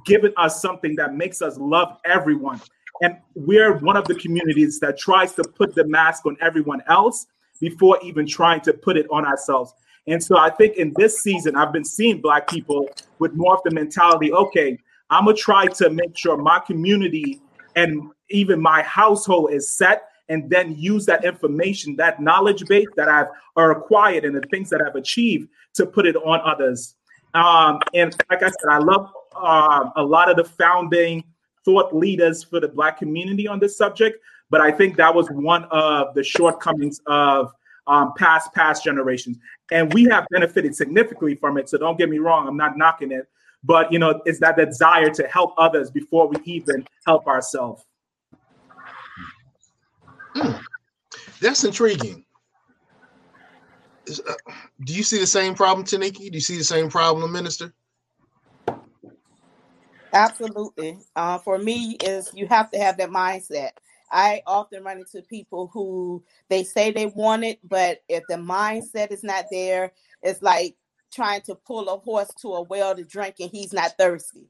given 0.07 0.33
us 0.39 0.63
something 0.63 0.97
that 0.97 1.15
makes 1.15 1.43
us 1.43 1.59
love 1.59 1.99
everyone. 2.07 2.63
And 3.03 3.19
we're 3.35 3.77
one 3.77 3.99
of 3.99 4.07
the 4.07 4.15
communities 4.15 4.81
that 4.81 4.97
tries 4.97 5.35
to 5.35 5.45
put 5.45 5.75
the 5.75 5.85
mask 5.85 6.25
on 6.25 6.39
everyone 6.41 6.81
else 6.89 7.27
before 7.63 7.97
even 8.03 8.27
trying 8.27 8.61
to 8.61 8.73
put 8.73 8.97
it 8.97 9.07
on 9.09 9.25
ourselves. 9.25 9.73
And 10.09 10.23
so 10.23 10.37
I 10.37 10.51
think 10.51 10.77
in 10.77 10.93
this 10.97 11.23
season, 11.23 11.55
I've 11.55 11.73
been 11.73 11.85
seeing 11.85 12.21
Black 12.21 12.49
people 12.49 12.89
with 13.21 13.35
more 13.35 13.55
of 13.55 13.61
the 13.65 13.71
mentality 13.71 14.33
okay, 14.33 14.77
I'm 15.11 15.25
going 15.27 15.37
to 15.37 15.43
try 15.43 15.67
to 15.67 15.89
make 15.91 16.19
sure 16.19 16.37
my 16.37 16.59
community 16.59 17.41
and 17.77 18.11
even 18.31 18.61
my 18.61 18.83
household 18.83 19.53
is 19.53 19.71
set 19.71 20.09
and 20.29 20.51
then 20.51 20.75
use 20.75 21.07
that 21.07 21.25
information, 21.25 21.95
that 21.97 22.21
knowledge 22.21 22.67
base 22.67 22.89
that 22.97 23.09
I've 23.09 23.29
acquired 23.57 24.25
and 24.25 24.35
the 24.35 24.43
things 24.51 24.69
that 24.71 24.83
I've 24.83 24.97
achieved 24.97 25.49
to 25.75 25.87
put 25.87 26.05
it 26.05 26.17
on 26.17 26.41
others. 26.45 26.97
Um, 27.35 27.79
and 27.95 28.17
like 28.29 28.43
I 28.43 28.49
said, 28.49 28.71
I 28.71 28.79
love 28.79 29.09
uh, 29.37 29.91
a 29.95 30.03
lot 30.03 30.29
of 30.29 30.37
the 30.37 30.45
founding 30.45 31.23
thought 31.65 31.95
leaders 31.95 32.43
for 32.43 32.59
the 32.59 32.69
Black 32.69 32.99
community 32.99 33.47
on 33.47 33.61
this 33.61 33.77
subject, 33.77 34.19
but 34.53 34.61
I 34.61 34.71
think 34.71 34.97
that 34.99 35.13
was 35.13 35.29
one 35.31 35.65
of 35.71 36.15
the 36.15 36.23
shortcomings 36.23 37.01
of 37.07 37.55
um, 37.87 38.13
past 38.19 38.53
past 38.53 38.85
generations, 38.85 39.39
and 39.73 39.93
we 39.95 40.05
have 40.05 40.27
benefited 40.31 40.77
significantly 40.77 41.35
from 41.35 41.57
it. 41.57 41.71
So 41.71 41.79
don't 41.79 41.97
get 41.99 42.11
me 42.11 42.19
wrong, 42.19 42.47
I'm 42.47 42.57
not 42.57 42.77
knocking 42.77 43.13
it, 43.13 43.29
but 43.65 43.91
you 43.91 43.99
know, 43.99 44.21
it's 44.27 44.39
that 44.41 44.57
desire 44.57 45.09
to 45.09 45.27
help 45.27 45.55
others 45.57 45.91
before 45.91 46.29
we 46.29 46.37
even 46.45 46.87
help 47.07 47.27
ourselves. 47.27 47.83
Mm, 50.37 50.61
that's 51.41 51.65
intriguing. 51.65 52.23
Uh, 54.29 54.33
do 54.85 54.93
you 54.93 55.03
see 55.03 55.19
the 55.19 55.27
same 55.27 55.55
problem, 55.55 55.87
Taniki? 55.87 56.29
Do 56.29 56.35
you 56.35 56.41
see 56.41 56.59
the 56.59 56.65
same 56.65 56.91
problem, 56.91 57.33
Minister? 57.33 57.73
Absolutely. 60.13 60.99
Uh, 61.17 61.39
for 61.39 61.59
me, 61.59 61.97
is 62.05 62.31
you 62.35 62.47
have 62.49 62.71
to 62.73 62.79
have 62.79 62.99
that 62.99 63.09
mindset. 63.09 63.71
I 64.13 64.43
often 64.47 64.85
run 64.85 64.99
into 64.99 65.23
people 65.23 65.71
who 65.73 66.23
they 66.49 66.65
say 66.65 66.93
they 66.93 67.07
want 67.07 67.45
it, 67.45 67.61
but 67.69 68.03
if 68.09 68.25
the 68.29 68.37
mindset 68.37 69.11
is 69.13 69.25
not 69.25 69.47
there, 69.51 69.93
it's 70.23 70.43
like 70.43 70.77
trying 71.13 71.43
to 71.43 71.55
pull 71.55 71.89
a 71.89 71.99
horse 71.99 72.31
to 72.43 72.49
a 72.55 72.63
well 72.63 72.95
to 72.95 73.05
drink 73.05 73.37
and 73.41 73.51
he's 73.51 73.73
not 73.73 73.97
thirsty. 73.99 74.49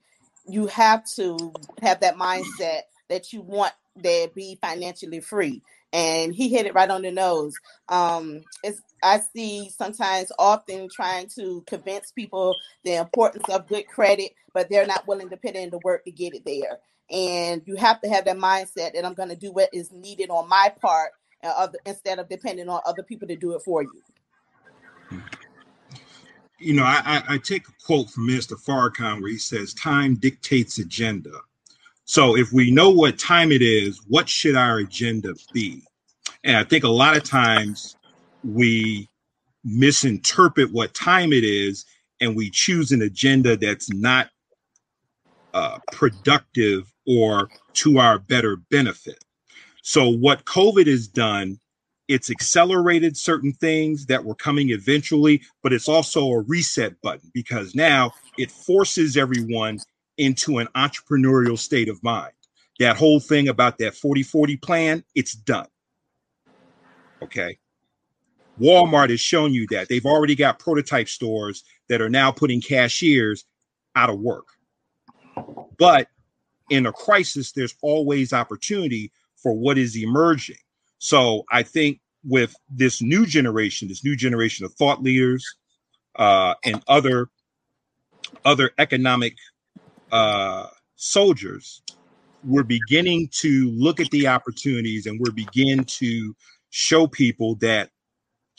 You 0.49 0.67
have 0.69 1.05
to 1.17 1.53
have 1.83 2.01
that 2.01 2.17
mindset 2.17 2.83
that 3.09 3.33
you 3.33 3.43
want 3.43 3.73
to 4.03 4.31
be 4.35 4.59
financially 4.61 5.21
free 5.21 5.63
and 5.93 6.35
he 6.35 6.49
hit 6.49 6.67
it 6.67 6.75
right 6.75 6.91
on 6.91 7.03
the 7.03 7.11
nose. 7.11 7.55
Um, 7.89 8.43
it's 8.63 8.81
I 9.03 9.21
see 9.35 9.71
sometimes 9.71 10.31
often 10.39 10.89
trying 10.89 11.29
to 11.35 11.63
convince 11.67 12.13
people 12.13 12.55
the 12.85 12.95
importance 12.95 13.49
of 13.49 13.67
good 13.67 13.87
credit, 13.89 14.33
but 14.55 14.71
they're 14.71 14.87
not 14.87 15.07
willing 15.07 15.29
to 15.31 15.37
put 15.37 15.57
in 15.57 15.71
the 15.71 15.81
work 15.85 16.05
to 16.05 16.13
get 16.13 16.35
it 16.35 16.45
there. 16.45 16.79
And 17.11 17.63
you 17.67 17.77
have 17.77 18.01
to 18.03 18.09
have 18.09 18.25
that 18.27 18.39
mindset 18.39 18.95
that 18.95 19.05
I'm 19.05 19.15
going 19.15 19.29
to 19.29 19.37
do 19.37 19.53
what 19.53 19.71
is 19.73 19.91
needed 19.93 20.31
on 20.31 20.49
my 20.49 20.73
part 20.81 21.11
uh, 21.43 21.69
instead 21.85 22.19
of 22.19 22.29
depending 22.29 22.69
on 22.69 22.81
other 22.87 23.03
people 23.03 23.29
to 23.29 23.37
do 23.37 23.55
it 23.55 23.63
for 23.63 23.83
you. 23.83 24.03
You 26.59 26.75
know, 26.75 26.85
I, 26.85 27.23
I 27.29 27.39
take 27.39 27.67
a 27.69 27.73
quote 27.85 28.09
from 28.09 28.29
Mr. 28.29 28.53
Farrakhan 28.53 29.21
where 29.21 29.33
he 29.33 29.39
says, 29.39 29.75
"Time 29.75 30.15
dictates 30.15 30.79
agenda." 30.79 31.41
So 32.05 32.37
if 32.37 32.53
we 32.53 32.71
know 32.71 32.91
what 32.91 33.19
time 33.19 33.53
it 33.53 33.63
is, 33.63 34.01
what 34.09 34.29
should 34.29 34.57
our 34.57 34.79
agenda 34.79 35.35
be? 35.53 35.83
And 36.45 36.57
I 36.57 36.65
think 36.65 36.85
a 36.85 36.89
lot 36.89 37.17
of 37.17 37.23
times 37.23 37.97
we 38.45 39.09
misinterpret 39.65 40.73
what 40.73 40.95
time 40.95 41.33
it 41.33 41.45
is 41.45 41.85
and 42.21 42.37
we 42.37 42.51
choose 42.51 42.93
an 42.93 43.03
agenda 43.03 43.57
that's 43.57 43.93
not 43.93 44.29
uh, 45.55 45.79
productive 45.93 46.93
or 47.07 47.49
to 47.75 47.99
our 47.99 48.19
better 48.19 48.57
benefit. 48.71 49.23
So, 49.83 50.09
what 50.09 50.45
COVID 50.45 50.87
has 50.87 51.09
done, 51.09 51.59
it's 52.09 52.31
accelerated 52.31 53.17
certain 53.17 53.53
things 53.53 54.07
that 54.07 54.25
were 54.25 54.35
coming 54.35 54.71
eventually, 54.71 55.43
but 55.63 55.73
it's 55.73 55.89
also 55.89 56.29
a 56.31 56.41
reset 56.43 57.01
button 57.03 57.31
because 57.35 57.75
now 57.75 58.13
it 58.39 58.51
forces 58.51 59.17
everyone 59.17 59.79
into 60.19 60.59
an 60.59 60.69
entrepreneurial 60.75 61.59
state 61.59 61.89
of 61.89 62.03
mind. 62.03 62.33
That 62.79 62.97
whole 62.97 63.21
thing 63.21 63.49
about 63.49 63.79
that 63.79 63.95
40 63.95 64.23
40 64.23 64.57
plan, 64.57 65.05
it's 65.15 65.33
done. 65.33 65.67
Okay. 67.23 67.59
Walmart 68.61 69.11
has 69.11 69.21
shown 69.21 69.53
you 69.53 69.67
that 69.71 69.89
they've 69.89 70.05
already 70.05 70.35
got 70.35 70.59
prototype 70.59 71.09
stores 71.09 71.65
that 71.89 72.01
are 72.01 72.11
now 72.11 72.31
putting 72.31 72.61
cashiers 72.61 73.45
out 73.97 74.11
of 74.11 74.19
work. 74.21 74.47
But 75.79 76.09
in 76.71 76.87
a 76.87 76.93
crisis, 76.93 77.53
there's 77.53 77.75
always 77.83 78.33
opportunity 78.33 79.13
for 79.37 79.53
what 79.53 79.79
is 79.79 79.97
emerging. 79.97 80.57
So 80.99 81.45
I 81.51 81.63
think 81.63 82.01
with 82.25 82.55
this 82.71 83.03
new 83.03 83.27
generation, 83.27 83.89
this 83.89 84.05
new 84.05 84.17
generation 84.17 84.65
of 84.65 84.73
thought 84.75 85.03
leaders 85.03 85.45
uh, 86.17 86.55
and 86.65 86.83
other 86.87 87.29
other 88.45 88.71
economic 88.79 89.37
uh, 90.13 90.67
soldiers, 90.97 91.83
we're 92.45 92.63
beginning 92.63 93.29
to 93.41 93.71
look 93.71 94.01
at 94.01 94.11
the 94.11 94.29
opportunities 94.29 95.07
and 95.07 95.19
we're 95.19 95.33
begin 95.33 95.85
to 95.85 96.35
show 96.71 97.07
people 97.07 97.57
that, 97.57 97.91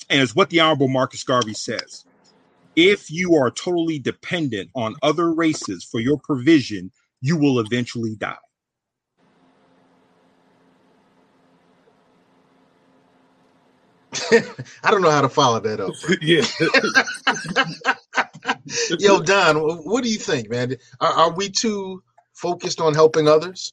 and 0.10 0.22
it's 0.22 0.36
what 0.36 0.50
the 0.50 0.60
Honorable 0.60 0.88
Marcus 0.88 1.24
Garvey 1.24 1.54
says. 1.54 2.06
If 2.76 3.12
you 3.12 3.36
are 3.36 3.52
totally 3.52 4.00
dependent 4.00 4.72
on 4.76 4.96
other 5.04 5.32
races 5.32 5.84
for 5.84 6.00
your 6.00 6.18
provision, 6.18 6.92
you 7.22 7.38
will 7.38 7.60
eventually 7.60 8.16
die. 8.16 8.36
I 14.84 14.92
don't 14.92 15.02
know 15.02 15.12
how 15.12 15.22
to 15.22 15.30
follow 15.30 15.60
that 15.60 15.80
up. 15.80 15.94
yeah. 16.22 16.44
Yo, 19.00 19.22
Don, 19.22 19.58
what 19.58 20.04
do 20.04 20.10
you 20.10 20.18
think, 20.18 20.50
man? 20.50 20.76
Are, 21.00 21.14
are 21.14 21.32
we 21.32 21.50
too 21.50 22.04
focused 22.34 22.80
on 22.80 22.94
helping 22.94 23.28
others? 23.28 23.72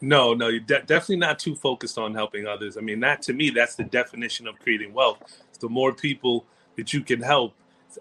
No, 0.00 0.34
no, 0.34 0.48
you're 0.48 0.60
de- 0.60 0.82
definitely 0.82 1.16
not 1.16 1.38
too 1.38 1.54
focused 1.54 1.96
on 1.96 2.14
helping 2.14 2.46
others. 2.46 2.76
I 2.76 2.80
mean, 2.80 3.00
that 3.00 3.22
to 3.22 3.32
me, 3.32 3.50
that's 3.50 3.74
the 3.74 3.84
definition 3.84 4.46
of 4.46 4.58
creating 4.58 4.92
wealth. 4.92 5.18
It's 5.48 5.58
the 5.58 5.68
more 5.68 5.94
people 5.94 6.44
that 6.76 6.92
you 6.92 7.00
can 7.00 7.22
help, 7.22 7.54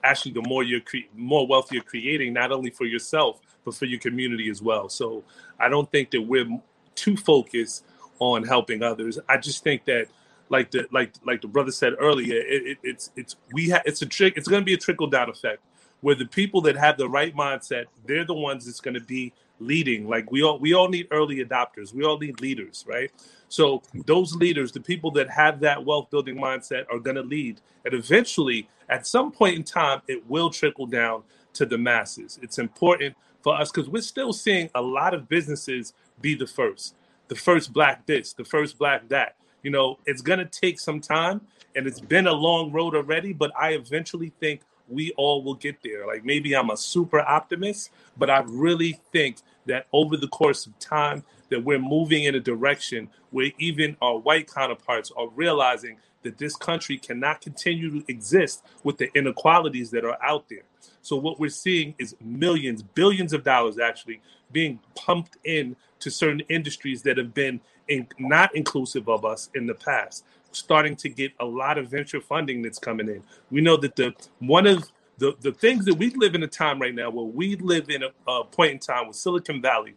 actually 0.04 0.34
the 0.34 0.42
more 0.42 0.64
you're 0.64 0.82
cre- 0.82 1.10
more 1.16 1.48
wealth 1.48 1.72
you're 1.72 1.84
creating, 1.84 2.34
not 2.34 2.52
only 2.52 2.70
for 2.70 2.86
yourself 2.86 3.40
but 3.64 3.74
for 3.74 3.86
your 3.86 4.00
community 4.00 4.50
as 4.50 4.62
well. 4.62 4.90
So 4.90 5.24
I 5.60 5.70
don't 5.70 5.90
think 5.90 6.12
that 6.12 6.22
we're 6.22 6.48
too 6.96 7.16
focused 7.16 7.86
on 8.20 8.44
helping 8.44 8.84
others. 8.84 9.20
I 9.30 9.38
just 9.38 9.64
think 9.64 9.86
that, 9.86 10.08
like 10.50 10.72
the 10.72 10.88
like 10.92 11.14
like 11.26 11.42
the 11.42 11.48
brother 11.48 11.72
said 11.72 11.94
earlier, 12.00 12.36
it, 12.36 12.68
it, 12.68 12.78
it's 12.84 13.12
it's 13.16 13.36
we 13.54 13.70
have 13.70 13.84
it's 13.86 14.02
a 14.02 14.06
trick. 14.06 14.34
It's 14.36 14.48
going 14.48 14.62
to 14.62 14.66
be 14.66 14.74
a 14.74 14.78
trickle 14.78 15.08
down 15.08 15.30
effect 15.30 15.62
where 16.04 16.16
the 16.16 16.26
people 16.26 16.60
that 16.60 16.76
have 16.76 16.98
the 16.98 17.08
right 17.08 17.34
mindset, 17.34 17.86
they're 18.06 18.26
the 18.26 18.34
ones 18.34 18.66
that's 18.66 18.82
going 18.82 18.94
to 18.94 19.00
be 19.00 19.32
leading. 19.60 20.06
Like 20.06 20.30
we 20.32 20.44
all 20.44 20.60
we 20.60 20.74
all 20.74 20.90
need 20.90 21.08
early 21.12 21.38
adopters. 21.38 21.94
We 21.94 22.04
all 22.04 22.20
need 22.20 22.42
leaders, 22.42 22.84
right? 22.86 23.10
So 23.48 23.82
those 24.06 24.36
leaders, 24.36 24.74
the 24.74 24.82
people 24.82 25.12
that 25.12 25.30
have 25.30 25.62
that 25.62 25.84
wealth 25.84 26.10
building 26.10 26.36
mindset 26.36 26.86
are 26.92 27.00
going 27.00 27.16
to 27.16 27.22
lead. 27.22 27.62
And 27.86 27.94
eventually, 27.94 28.68
at 28.90 29.08
some 29.08 29.32
point 29.32 29.56
in 29.56 29.64
time, 29.64 30.02
it 30.08 30.30
will 30.30 30.50
trickle 30.50 30.88
down 30.88 31.24
to 31.54 31.66
the 31.66 31.78
masses. 31.78 32.38
It's 32.42 32.60
important 32.60 33.16
for 33.42 33.56
us 33.56 33.72
because 33.72 33.90
we're 33.90 34.02
still 34.02 34.34
seeing 34.34 34.70
a 34.76 34.82
lot 34.82 35.14
of 35.14 35.30
businesses 35.30 35.94
be 36.20 36.36
the 36.36 36.48
first, 36.48 36.96
the 37.30 37.36
first 37.36 37.72
black 37.72 38.06
this, 38.06 38.34
the 38.34 38.44
first 38.44 38.78
black 38.78 39.08
that. 39.08 39.36
You 39.62 39.72
know, 39.72 40.00
it's 40.06 40.22
going 40.22 40.40
to 40.40 40.46
take 40.46 40.82
some 40.82 41.00
time 41.00 41.40
and 41.78 41.88
it's 41.88 42.02
been 42.02 42.28
a 42.28 42.34
long 42.34 42.74
road 42.74 42.94
already, 42.94 43.32
but 43.32 43.52
I 43.58 43.70
eventually 43.70 44.34
think 44.42 44.62
we 44.88 45.12
all 45.18 45.44
will 45.44 45.56
get 45.56 45.78
there. 45.84 46.06
Like 46.06 46.26
maybe 46.26 46.56
I'm 46.56 46.70
a 46.70 46.78
super 46.78 47.22
optimist, 47.22 47.92
but 48.18 48.30
I 48.30 48.44
really 48.46 49.00
think 49.12 49.38
that 49.66 49.88
over 49.94 50.18
the 50.18 50.28
course 50.28 50.66
of 50.66 50.78
time 50.80 51.24
that 51.50 51.64
we're 51.64 51.80
moving 51.80 52.26
in 52.26 52.36
a 52.36 52.40
direction 52.40 53.10
where 53.32 53.52
even 53.58 53.96
our 54.02 54.18
white 54.18 54.52
counterparts 54.52 55.12
are 55.16 55.30
realizing 55.30 55.98
that 56.24 56.38
this 56.38 56.56
country 56.56 56.98
cannot 56.98 57.42
continue 57.42 58.00
to 58.00 58.12
exist 58.12 58.64
with 58.84 58.98
the 58.98 59.10
inequalities 59.16 59.92
that 59.92 60.06
are 60.06 60.18
out 60.24 60.48
there. 60.50 60.64
So 61.02 61.18
what 61.18 61.40
we're 61.40 61.50
seeing 61.50 61.96
is 62.00 62.16
millions, 62.22 62.82
billions 62.82 63.34
of 63.34 63.44
dollars 63.44 63.78
actually 63.78 64.22
being 64.52 64.80
pumped 64.96 65.38
in 65.44 65.76
to 66.00 66.10
certain 66.10 66.42
industries 66.50 67.02
that 67.04 67.18
have 67.18 67.34
been 67.34 67.60
in, 67.88 68.08
not 68.20 68.56
inclusive 68.56 69.10
of 69.10 69.26
us 69.26 69.50
in 69.54 69.68
the 69.68 69.74
past. 69.74 70.24
Starting 70.56 70.96
to 70.98 71.10
get 71.10 71.32
a 71.40 71.46
lot 71.46 71.78
of 71.78 71.90
venture 71.90 72.22
funding 72.22 72.62
that's 72.62 72.80
coming 72.80 73.08
in. 73.08 73.24
We 73.52 73.62
know 73.62 73.78
that 73.78 73.96
the 73.96 74.14
one 74.40 74.68
of 74.68 74.92
the, 75.18 75.36
the 75.42 75.52
things 75.52 75.86
that 75.86 75.96
we 75.96 76.10
live 76.12 76.36
in 76.36 76.44
a 76.44 76.48
time 76.48 76.82
right 76.82 76.94
now 76.94 77.10
where 77.10 77.26
we 77.26 77.56
live 77.58 77.90
in 77.90 78.04
a, 78.04 78.10
a 78.28 78.44
point 78.44 78.72
in 78.72 78.80
time 78.80 79.08
with 79.08 79.16
Silicon 79.16 79.62
Valley 79.62 79.96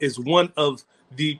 is 0.00 0.18
one 0.18 0.52
of 0.56 0.84
the 1.16 1.38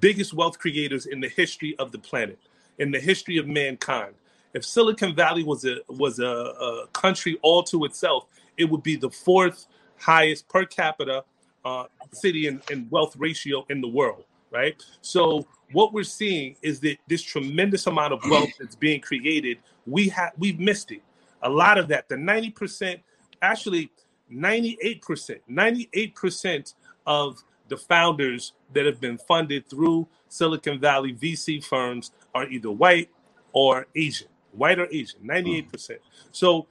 biggest 0.00 0.32
wealth 0.32 0.58
creators 0.58 1.06
in 1.06 1.20
the 1.20 1.28
history 1.28 1.76
of 1.78 1.92
the 1.92 1.98
planet, 1.98 2.38
in 2.78 2.90
the 2.90 3.00
history 3.00 3.36
of 3.36 3.46
mankind. 3.46 4.14
If 4.54 4.64
Silicon 4.64 5.14
Valley 5.14 5.44
was 5.44 5.64
a 5.64 5.78
was 5.88 6.18
a, 6.18 6.26
a 6.26 6.86
country 6.92 7.38
all 7.42 7.62
to 7.64 7.84
itself, 7.84 8.26
it 8.56 8.64
would 8.64 8.82
be 8.82 8.96
the 8.96 9.10
fourth 9.10 9.66
highest 9.98 10.48
per 10.48 10.64
capita 10.64 11.24
uh, 11.64 11.84
city 12.12 12.46
in 12.46 12.88
wealth 12.90 13.14
ratio 13.16 13.66
in 13.68 13.80
the 13.80 13.88
world, 13.88 14.24
right? 14.50 14.82
So 15.00 15.46
what 15.72 15.92
we're 15.92 16.04
seeing 16.04 16.56
is 16.62 16.80
that 16.80 16.98
this 17.08 17.22
tremendous 17.22 17.86
amount 17.86 18.12
of 18.12 18.20
wealth 18.30 18.50
that's 18.58 18.76
being 18.76 19.00
created, 19.00 19.58
we 19.86 20.08
have 20.10 20.32
we've 20.38 20.58
missed 20.58 20.90
it. 20.90 21.02
A 21.42 21.48
lot 21.48 21.78
of 21.78 21.88
that, 21.88 22.08
the 22.08 22.16
90%, 22.16 23.00
actually 23.42 23.90
98%, 24.32 25.40
98% 25.48 26.74
of 27.06 27.42
the 27.68 27.76
founders 27.76 28.52
that 28.72 28.86
have 28.86 29.00
been 29.00 29.18
funded 29.18 29.68
through 29.68 30.08
Silicon 30.28 30.80
Valley 30.80 31.14
VC 31.14 31.64
firms 31.64 32.12
are 32.34 32.48
either 32.48 32.70
white 32.70 33.10
or 33.52 33.86
Asian, 33.94 34.28
white 34.52 34.78
or 34.78 34.88
Asian, 34.90 35.20
hmm. 35.20 35.30
98%. 35.30 35.98
So 36.32 36.66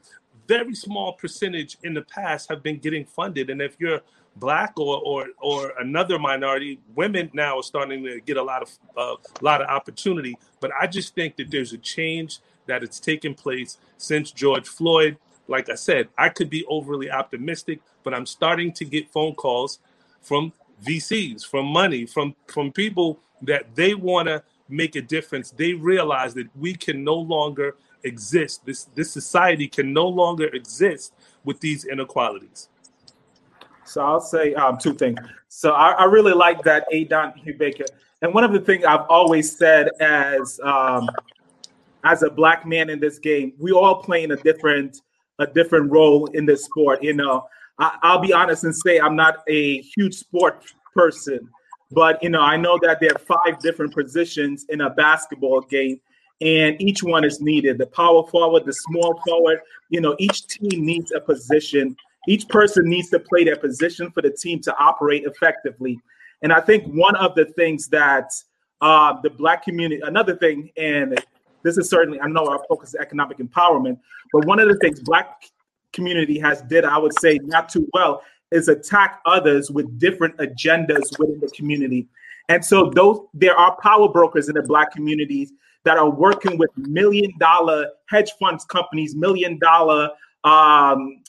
very 0.47 0.75
small 0.75 1.13
percentage 1.13 1.77
in 1.83 1.93
the 1.93 2.03
past 2.03 2.49
have 2.49 2.63
been 2.63 2.77
getting 2.77 3.05
funded. 3.05 3.49
And 3.49 3.61
if 3.61 3.75
you're 3.79 4.01
black 4.39 4.79
or 4.79 5.01
or 5.03 5.27
or 5.39 5.73
another 5.79 6.19
minority, 6.19 6.79
women 6.95 7.29
now 7.33 7.59
are 7.59 7.63
starting 7.63 8.03
to 8.03 8.19
get 8.21 8.37
a 8.37 8.43
lot 8.43 8.61
of 8.61 8.69
a 8.97 8.99
uh, 8.99 9.15
lot 9.41 9.61
of 9.61 9.67
opportunity. 9.67 10.37
But 10.59 10.71
I 10.79 10.87
just 10.87 11.15
think 11.15 11.35
that 11.37 11.51
there's 11.51 11.73
a 11.73 11.77
change 11.77 12.39
that 12.67 12.83
it's 12.83 12.99
taken 12.99 13.33
place 13.33 13.77
since 13.97 14.31
George 14.31 14.67
Floyd. 14.67 15.17
Like 15.47 15.69
I 15.69 15.75
said, 15.75 16.09
I 16.17 16.29
could 16.29 16.49
be 16.49 16.65
overly 16.65 17.09
optimistic, 17.09 17.79
but 18.03 18.13
I'm 18.13 18.25
starting 18.25 18.73
to 18.73 18.85
get 18.85 19.09
phone 19.09 19.33
calls 19.33 19.79
from 20.21 20.51
VCs, 20.85 21.45
from 21.45 21.65
money, 21.65 22.05
from 22.05 22.35
from 22.47 22.71
people 22.71 23.19
that 23.41 23.75
they 23.75 23.93
want 23.93 24.27
to 24.27 24.43
make 24.69 24.95
a 24.95 25.01
difference. 25.01 25.51
They 25.51 25.73
realize 25.73 26.33
that 26.33 26.47
we 26.55 26.75
can 26.75 27.03
no 27.03 27.15
longer 27.15 27.75
exist. 28.03 28.65
This 28.65 28.85
this 28.95 29.11
society 29.11 29.67
can 29.67 29.93
no 29.93 30.07
longer 30.07 30.47
exist 30.47 31.13
with 31.43 31.59
these 31.61 31.85
inequalities. 31.85 32.69
So 33.87 34.01
I'll 34.01 34.21
say 34.21 34.53
um, 34.53 34.77
two 34.77 34.93
things. 34.93 35.17
So 35.47 35.71
I, 35.71 35.91
I 35.91 36.03
really 36.05 36.33
like 36.33 36.61
that 36.63 36.85
Adon 36.93 37.33
Baker. 37.57 37.85
And 38.21 38.33
one 38.33 38.43
of 38.43 38.51
the 38.51 38.59
things 38.59 38.83
I've 38.83 39.05
always 39.09 39.57
said 39.57 39.89
as 39.99 40.59
um, 40.63 41.09
as 42.03 42.23
a 42.23 42.29
black 42.29 42.65
man 42.65 42.89
in 42.89 42.99
this 42.99 43.19
game, 43.19 43.53
we 43.59 43.71
all 43.71 44.01
playing 44.01 44.31
a 44.31 44.35
different 44.37 45.01
a 45.39 45.47
different 45.47 45.91
role 45.91 46.25
in 46.27 46.45
this 46.45 46.65
sport. 46.65 47.03
You 47.03 47.13
know, 47.13 47.47
I, 47.79 47.97
I'll 48.01 48.19
be 48.19 48.33
honest 48.33 48.63
and 48.63 48.75
say 48.75 48.99
I'm 48.99 49.15
not 49.15 49.43
a 49.47 49.81
huge 49.81 50.15
sport 50.15 50.63
person, 50.93 51.47
but 51.91 52.21
you 52.23 52.29
know 52.29 52.41
I 52.41 52.57
know 52.57 52.79
that 52.81 52.99
there 52.99 53.11
are 53.11 53.19
five 53.19 53.59
different 53.59 53.93
positions 53.93 54.65
in 54.69 54.81
a 54.81 54.89
basketball 54.89 55.61
game, 55.61 55.99
and 56.41 56.81
each 56.81 57.03
one 57.03 57.23
is 57.23 57.39
needed. 57.39 57.77
The 57.77 57.87
power 57.87 58.25
forward, 58.27 58.65
the 58.65 58.73
small 58.73 59.21
forward. 59.27 59.59
You 59.89 60.01
know, 60.01 60.15
each 60.19 60.47
team 60.47 60.85
needs 60.85 61.11
a 61.11 61.21
position. 61.21 61.95
Each 62.27 62.47
person 62.47 62.87
needs 62.89 63.09
to 63.09 63.19
play 63.19 63.43
their 63.43 63.55
position 63.55 64.11
for 64.11 64.21
the 64.21 64.31
team 64.31 64.59
to 64.61 64.77
operate 64.77 65.23
effectively. 65.25 65.99
And 66.43 66.53
I 66.53 66.61
think 66.61 66.85
one 66.93 67.15
of 67.15 67.33
the 67.35 67.45
things 67.45 67.87
that 67.87 68.29
uh, 68.81 69.15
the 69.23 69.29
black 69.31 69.63
community, 69.63 70.01
another 70.03 70.35
thing, 70.35 70.69
and 70.77 71.19
this 71.63 71.77
is 71.77 71.89
certainly 71.89 72.19
I 72.21 72.27
know 72.27 72.45
our 72.47 72.63
focus 72.69 72.89
is 72.89 72.95
economic 72.95 73.39
empowerment, 73.39 73.97
but 74.31 74.45
one 74.45 74.59
of 74.59 74.67
the 74.67 74.77
things 74.77 74.99
black 74.99 75.43
community 75.93 76.37
has 76.39 76.61
did, 76.63 76.85
I 76.85 76.97
would 76.97 77.17
say, 77.19 77.39
not 77.43 77.69
too 77.69 77.89
well, 77.93 78.21
is 78.51 78.67
attack 78.67 79.19
others 79.25 79.71
with 79.71 79.97
different 79.97 80.37
agendas 80.37 81.17
within 81.17 81.39
the 81.39 81.51
community. 81.55 82.07
And 82.49 82.63
so 82.63 82.89
those 82.91 83.19
there 83.33 83.55
are 83.55 83.77
power 83.81 84.07
brokers 84.07 84.47
in 84.47 84.55
the 84.55 84.63
black 84.63 84.91
communities 84.91 85.53
that 85.83 85.97
are 85.97 86.09
working 86.09 86.57
with 86.57 86.69
million 86.77 87.33
dollar 87.39 87.87
hedge 88.09 88.31
funds 88.39 88.65
companies, 88.65 89.15
million 89.15 89.57
dollar 89.59 90.11
um, 90.43 91.23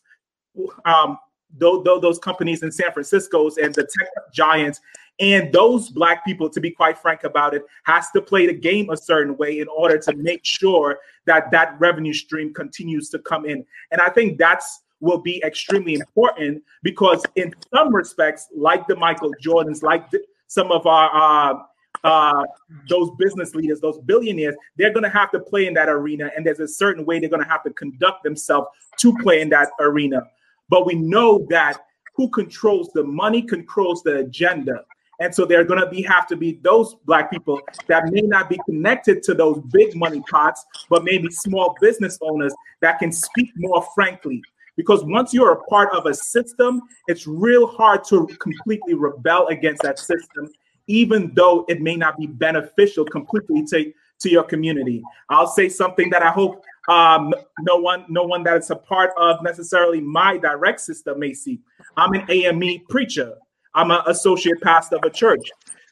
um, 0.84 1.18
those, 1.56 1.84
those 1.84 2.18
companies 2.18 2.62
in 2.62 2.70
San 2.70 2.92
Francisco's 2.92 3.58
and 3.58 3.74
the 3.74 3.82
tech 3.82 4.08
giants. 4.32 4.80
And 5.20 5.52
those 5.52 5.88
black 5.88 6.24
people, 6.24 6.48
to 6.48 6.60
be 6.60 6.70
quite 6.70 6.96
frank 6.96 7.24
about 7.24 7.52
it, 7.52 7.64
has 7.84 8.10
to 8.12 8.22
play 8.22 8.46
the 8.46 8.52
game 8.52 8.90
a 8.90 8.96
certain 8.96 9.36
way 9.36 9.58
in 9.58 9.66
order 9.68 9.98
to 9.98 10.14
make 10.14 10.44
sure 10.44 11.00
that 11.26 11.50
that 11.50 11.74
revenue 11.80 12.12
stream 12.12 12.54
continues 12.54 13.08
to 13.10 13.18
come 13.18 13.44
in. 13.44 13.64
And 13.90 14.00
I 14.00 14.10
think 14.10 14.38
that's 14.38 14.82
will 15.00 15.18
be 15.18 15.42
extremely 15.44 15.94
important 15.94 16.62
because 16.82 17.22
in 17.36 17.54
some 17.72 17.94
respects, 17.94 18.48
like 18.56 18.86
the 18.86 18.96
Michael 18.96 19.32
Jordans, 19.42 19.82
like 19.82 20.10
the, 20.10 20.20
some 20.48 20.72
of 20.72 20.86
our 20.86 21.10
uh, 21.14 21.58
uh, 22.04 22.44
those 22.88 23.10
business 23.18 23.54
leaders, 23.54 23.80
those 23.80 23.98
billionaires, 23.98 24.54
they're 24.76 24.92
going 24.92 25.02
to 25.02 25.08
have 25.08 25.30
to 25.32 25.40
play 25.40 25.66
in 25.66 25.74
that 25.74 25.88
arena, 25.88 26.30
and 26.36 26.46
there's 26.46 26.60
a 26.60 26.68
certain 26.68 27.04
way 27.04 27.18
they're 27.18 27.28
going 27.28 27.42
to 27.42 27.48
have 27.48 27.62
to 27.64 27.70
conduct 27.70 28.22
themselves 28.22 28.68
to 28.98 29.16
play 29.18 29.40
in 29.40 29.48
that 29.48 29.68
arena. 29.80 30.22
But 30.68 30.86
we 30.86 30.94
know 30.94 31.46
that 31.50 31.78
who 32.14 32.28
controls 32.30 32.90
the 32.94 33.04
money 33.04 33.42
controls 33.42 34.02
the 34.02 34.16
agenda. 34.18 34.84
And 35.20 35.34
so 35.34 35.44
there 35.44 35.60
are 35.60 35.64
going 35.64 35.80
to 35.80 35.88
be 35.88 36.02
have 36.02 36.26
to 36.28 36.36
be 36.36 36.60
those 36.62 36.94
black 37.04 37.30
people 37.30 37.60
that 37.88 38.10
may 38.12 38.20
not 38.20 38.48
be 38.48 38.58
connected 38.66 39.22
to 39.24 39.34
those 39.34 39.60
big 39.72 39.96
money 39.96 40.22
pots, 40.30 40.64
but 40.90 41.04
maybe 41.04 41.30
small 41.30 41.76
business 41.80 42.18
owners 42.20 42.54
that 42.80 42.98
can 42.98 43.10
speak 43.10 43.50
more 43.56 43.84
frankly. 43.94 44.42
Because 44.76 45.04
once 45.04 45.34
you're 45.34 45.52
a 45.52 45.64
part 45.64 45.92
of 45.92 46.06
a 46.06 46.14
system, 46.14 46.82
it's 47.08 47.26
real 47.26 47.66
hard 47.66 48.04
to 48.04 48.28
completely 48.38 48.94
rebel 48.94 49.48
against 49.48 49.82
that 49.82 49.98
system, 49.98 50.48
even 50.86 51.32
though 51.34 51.64
it 51.68 51.80
may 51.80 51.96
not 51.96 52.16
be 52.16 52.28
beneficial 52.28 53.04
completely 53.04 53.64
to, 53.66 53.92
to 54.20 54.30
your 54.30 54.44
community. 54.44 55.02
I'll 55.28 55.46
say 55.46 55.68
something 55.68 56.10
that 56.10 56.22
I 56.22 56.30
hope 56.30 56.64
um, 56.88 57.32
no 57.60 57.76
one, 57.76 58.04
no 58.08 58.22
one 58.22 58.42
that 58.44 58.56
is 58.56 58.70
a 58.70 58.76
part 58.76 59.10
of 59.18 59.42
necessarily 59.42 60.00
my 60.00 60.38
direct 60.38 60.80
system 60.80 61.20
may 61.20 61.34
see. 61.34 61.60
I'm 61.96 62.12
an 62.14 62.24
AME 62.30 62.86
preacher. 62.88 63.34
I'm 63.74 63.90
an 63.90 64.00
associate 64.06 64.60
pastor 64.62 64.96
of 64.96 65.04
a 65.04 65.10
church. 65.10 65.50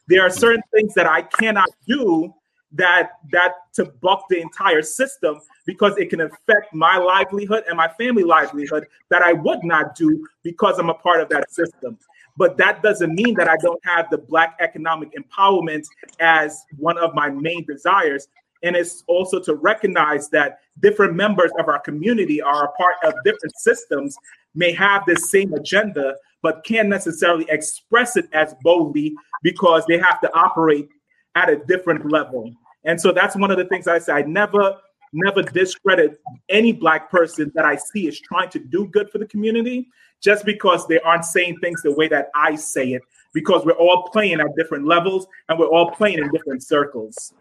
There 0.08 0.22
are 0.22 0.30
certain 0.30 0.62
things 0.74 0.94
that 0.94 1.06
I 1.06 1.22
cannot 1.22 1.68
do 1.86 2.32
that 2.72 3.12
that 3.30 3.52
to 3.74 3.84
buck 4.02 4.24
the 4.28 4.40
entire 4.40 4.82
system 4.82 5.40
because 5.66 5.96
it 5.98 6.10
can 6.10 6.20
affect 6.20 6.72
my 6.72 6.96
livelihood 6.96 7.64
and 7.68 7.76
my 7.76 7.88
family 7.98 8.24
livelihood 8.24 8.86
that 9.10 9.22
I 9.22 9.32
would 9.32 9.62
not 9.62 9.94
do 9.94 10.26
because 10.42 10.78
I'm 10.78 10.90
a 10.90 10.94
part 10.94 11.20
of 11.20 11.28
that 11.28 11.50
system. 11.50 11.98
But 12.36 12.56
that 12.58 12.82
doesn't 12.82 13.14
mean 13.14 13.34
that 13.34 13.48
I 13.48 13.56
don't 13.56 13.80
have 13.84 14.10
the 14.10 14.18
black 14.18 14.56
economic 14.60 15.10
empowerment 15.14 15.84
as 16.20 16.64
one 16.76 16.98
of 16.98 17.14
my 17.14 17.30
main 17.30 17.64
desires. 17.64 18.28
And 18.62 18.76
it's 18.76 19.04
also 19.06 19.40
to 19.40 19.54
recognize 19.54 20.28
that 20.30 20.60
different 20.80 21.14
members 21.14 21.50
of 21.58 21.68
our 21.68 21.78
community 21.78 22.42
are 22.42 22.64
a 22.64 22.72
part 22.72 22.96
of 23.04 23.14
different 23.24 23.54
systems, 23.56 24.16
may 24.54 24.72
have 24.72 25.02
the 25.06 25.16
same 25.16 25.52
agenda, 25.54 26.16
but 26.42 26.64
can't 26.64 26.88
necessarily 26.88 27.46
express 27.48 28.16
it 28.16 28.28
as 28.32 28.54
boldly 28.62 29.14
because 29.42 29.84
they 29.86 29.98
have 29.98 30.20
to 30.20 30.32
operate 30.34 30.88
at 31.34 31.50
a 31.50 31.56
different 31.56 32.10
level. 32.10 32.50
And 32.84 33.00
so 33.00 33.12
that's 33.12 33.36
one 33.36 33.50
of 33.50 33.58
the 33.58 33.64
things 33.66 33.86
I 33.86 33.98
say. 33.98 34.12
I 34.12 34.22
never, 34.22 34.76
never 35.12 35.42
discredit 35.42 36.20
any 36.48 36.72
black 36.72 37.10
person 37.10 37.50
that 37.54 37.64
I 37.64 37.76
see 37.76 38.06
is 38.06 38.20
trying 38.20 38.50
to 38.50 38.58
do 38.58 38.86
good 38.86 39.10
for 39.10 39.18
the 39.18 39.26
community 39.26 39.88
just 40.22 40.44
because 40.44 40.86
they 40.86 40.98
aren't 41.00 41.24
saying 41.24 41.58
things 41.60 41.82
the 41.82 41.92
way 41.92 42.08
that 42.08 42.30
I 42.34 42.56
say 42.56 42.92
it, 42.92 43.02
because 43.32 43.64
we're 43.64 43.72
all 43.72 44.08
playing 44.10 44.40
at 44.40 44.46
different 44.56 44.86
levels 44.86 45.26
and 45.48 45.58
we're 45.58 45.66
all 45.66 45.90
playing 45.90 46.18
in 46.18 46.30
different 46.30 46.62
circles. 46.62 47.34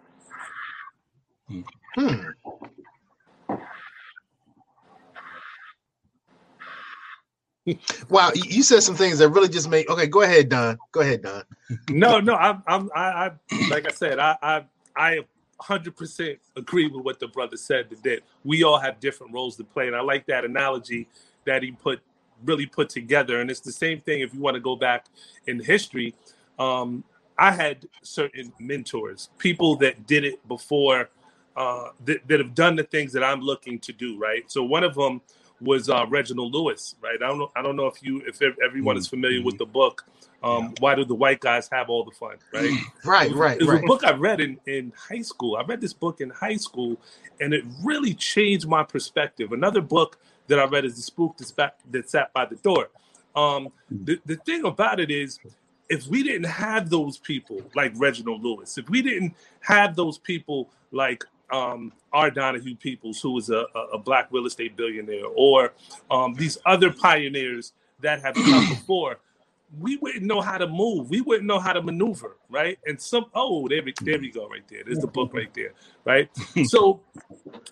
Hmm. 1.96 2.22
Wow, 8.10 8.32
you 8.36 8.62
said 8.62 8.84
some 8.84 8.96
things 8.96 9.18
that 9.18 9.30
really 9.30 9.50
just 9.50 9.70
made. 9.70 9.88
Okay, 9.90 10.06
go 10.06 10.22
ahead, 10.22 10.50
Don. 10.50 10.78
Go 10.92 11.02
ahead, 11.02 11.24
Don. 11.24 11.44
no, 11.90 12.20
no, 12.20 12.36
I'm, 12.36 12.62
I'm, 12.68 12.92
I, 12.96 13.02
I, 13.02 13.32
like 13.72 13.88
I 13.88 13.92
said, 13.92 14.20
I, 14.20 14.38
I, 14.42 14.66
I 14.96 15.20
100% 15.62 16.38
agree 16.56 16.88
with 16.88 17.04
what 17.04 17.20
the 17.20 17.28
brother 17.28 17.58
said 17.58 17.90
that 18.04 18.22
we 18.44 18.64
all 18.64 18.78
have 18.78 19.00
different 19.00 19.34
roles 19.34 19.56
to 19.58 19.64
play. 19.64 19.88
And 19.88 19.96
I 19.96 20.02
like 20.02 20.26
that 20.28 20.46
analogy 20.46 21.08
that 21.46 21.64
he 21.64 21.72
put 21.72 22.02
really 22.44 22.66
put 22.66 22.90
together. 22.90 23.40
And 23.40 23.50
it's 23.50 23.62
the 23.62 23.72
same 23.72 24.02
thing 24.02 24.22
if 24.22 24.34
you 24.34 24.40
want 24.40 24.56
to 24.56 24.60
go 24.60 24.76
back 24.76 25.06
in 25.48 25.60
history. 25.60 26.14
Um, 26.60 27.04
I 27.38 27.52
had 27.52 27.86
certain 28.02 28.52
mentors, 28.60 29.30
people 29.38 29.76
that 29.78 30.08
did 30.08 30.24
it 30.26 30.46
before, 30.48 31.10
uh, 31.56 31.90
that, 32.04 32.28
that 32.28 32.40
have 32.40 32.54
done 32.54 32.76
the 32.76 32.84
things 32.84 33.14
that 33.14 33.24
I'm 33.24 33.42
looking 33.42 33.80
to 33.80 33.94
do. 33.94 34.18
Right. 34.18 34.50
So 34.52 34.64
one 34.64 34.84
of 34.84 34.96
them 34.96 35.22
was 35.62 35.90
uh, 35.90 36.06
Reginald 36.10 36.54
Lewis. 36.54 36.96
Right. 37.02 37.16
I 37.22 37.28
don't 37.28 37.40
know. 37.40 37.52
I 37.56 37.62
don't 37.62 37.76
know 37.76 37.88
if 37.88 38.04
you, 38.04 38.22
if 38.28 38.42
everyone 38.64 38.98
is 38.98 39.08
familiar 39.08 39.42
with 39.44 39.58
the 39.58 39.66
book. 39.66 40.06
Um, 40.44 40.76
Why 40.80 40.94
do 40.96 41.06
the 41.06 41.16
white 41.16 41.40
guys 41.40 41.68
have 41.72 41.90
all 41.90 42.04
the 42.04 42.12
fun? 42.12 42.36
Right. 42.54 42.72
Right. 43.04 43.32
Right. 43.36 43.58
It 43.60 43.64
was 43.64 43.76
Right. 43.76 43.84
a 43.84 43.88
book 43.88 44.04
I 44.04 44.12
read 44.12 44.42
in, 44.42 44.60
in 44.68 44.94
high 45.10 45.22
school. 45.22 45.56
I 45.58 45.64
read 45.64 45.82
this 45.82 45.94
book 45.94 46.22
in 46.22 46.30
high 46.30 46.58
school, 46.58 46.98
and 47.42 47.54
it 47.54 47.64
really 47.84 48.14
changed 48.14 48.68
my 48.68 48.84
perspective. 48.84 49.52
Another 49.54 49.82
book 49.82 50.20
that 50.48 50.60
I 50.60 50.66
read 50.66 50.86
is 50.86 50.96
The 50.98 51.02
Spook 51.02 51.38
That 51.38 51.48
Sat, 51.48 51.76
that 51.92 52.10
sat 52.10 52.34
by 52.34 52.46
the 52.46 52.56
Door. 52.58 52.90
Um, 53.36 53.70
the, 53.90 54.20
the 54.26 54.36
thing 54.38 54.66
about 54.66 55.00
it 55.00 55.10
is, 55.10 55.40
if 55.90 56.08
we 56.08 56.24
didn't 56.24 56.46
have 56.50 56.90
those 56.90 57.18
people 57.18 57.62
like 57.76 57.94
Reginald 57.96 58.44
Lewis, 58.44 58.78
if 58.78 58.90
we 58.90 59.02
didn't 59.02 59.36
have 59.62 59.96
those 59.96 60.18
people 60.18 60.70
like 60.92 61.24
um, 61.52 61.92
R. 62.12 62.32
Donahue 62.32 62.76
Peebles, 62.76 63.22
who 63.22 63.32
was 63.32 63.50
a, 63.50 63.66
a, 63.94 63.98
black 63.98 64.28
real 64.32 64.46
estate 64.46 64.76
billionaire, 64.76 65.26
or 65.36 65.74
um, 66.10 66.34
these 66.34 66.58
other 66.66 66.92
pioneers 66.92 67.74
that 68.02 68.22
have 68.22 68.36
come 68.36 68.70
before, 68.70 69.20
we 69.80 69.98
wouldn't 69.98 70.24
know 70.24 70.42
how 70.42 70.58
to 70.58 70.68
move. 70.68 71.10
We 71.10 71.22
wouldn't 71.22 71.46
know 71.46 71.60
how 71.60 71.74
to 71.74 71.82
maneuver, 71.82 72.38
right? 72.50 72.78
And 72.86 73.02
some 73.02 73.26
oh, 73.34 73.68
there 73.68 73.84
we 73.84 73.94
there 74.02 74.20
we 74.20 74.30
go, 74.30 74.48
right 74.48 74.66
there. 74.68 74.84
There's 74.86 75.00
the 75.00 75.08
book 75.08 75.34
right 75.34 75.54
there, 75.54 75.74
right? 76.06 76.30
so 76.66 77.02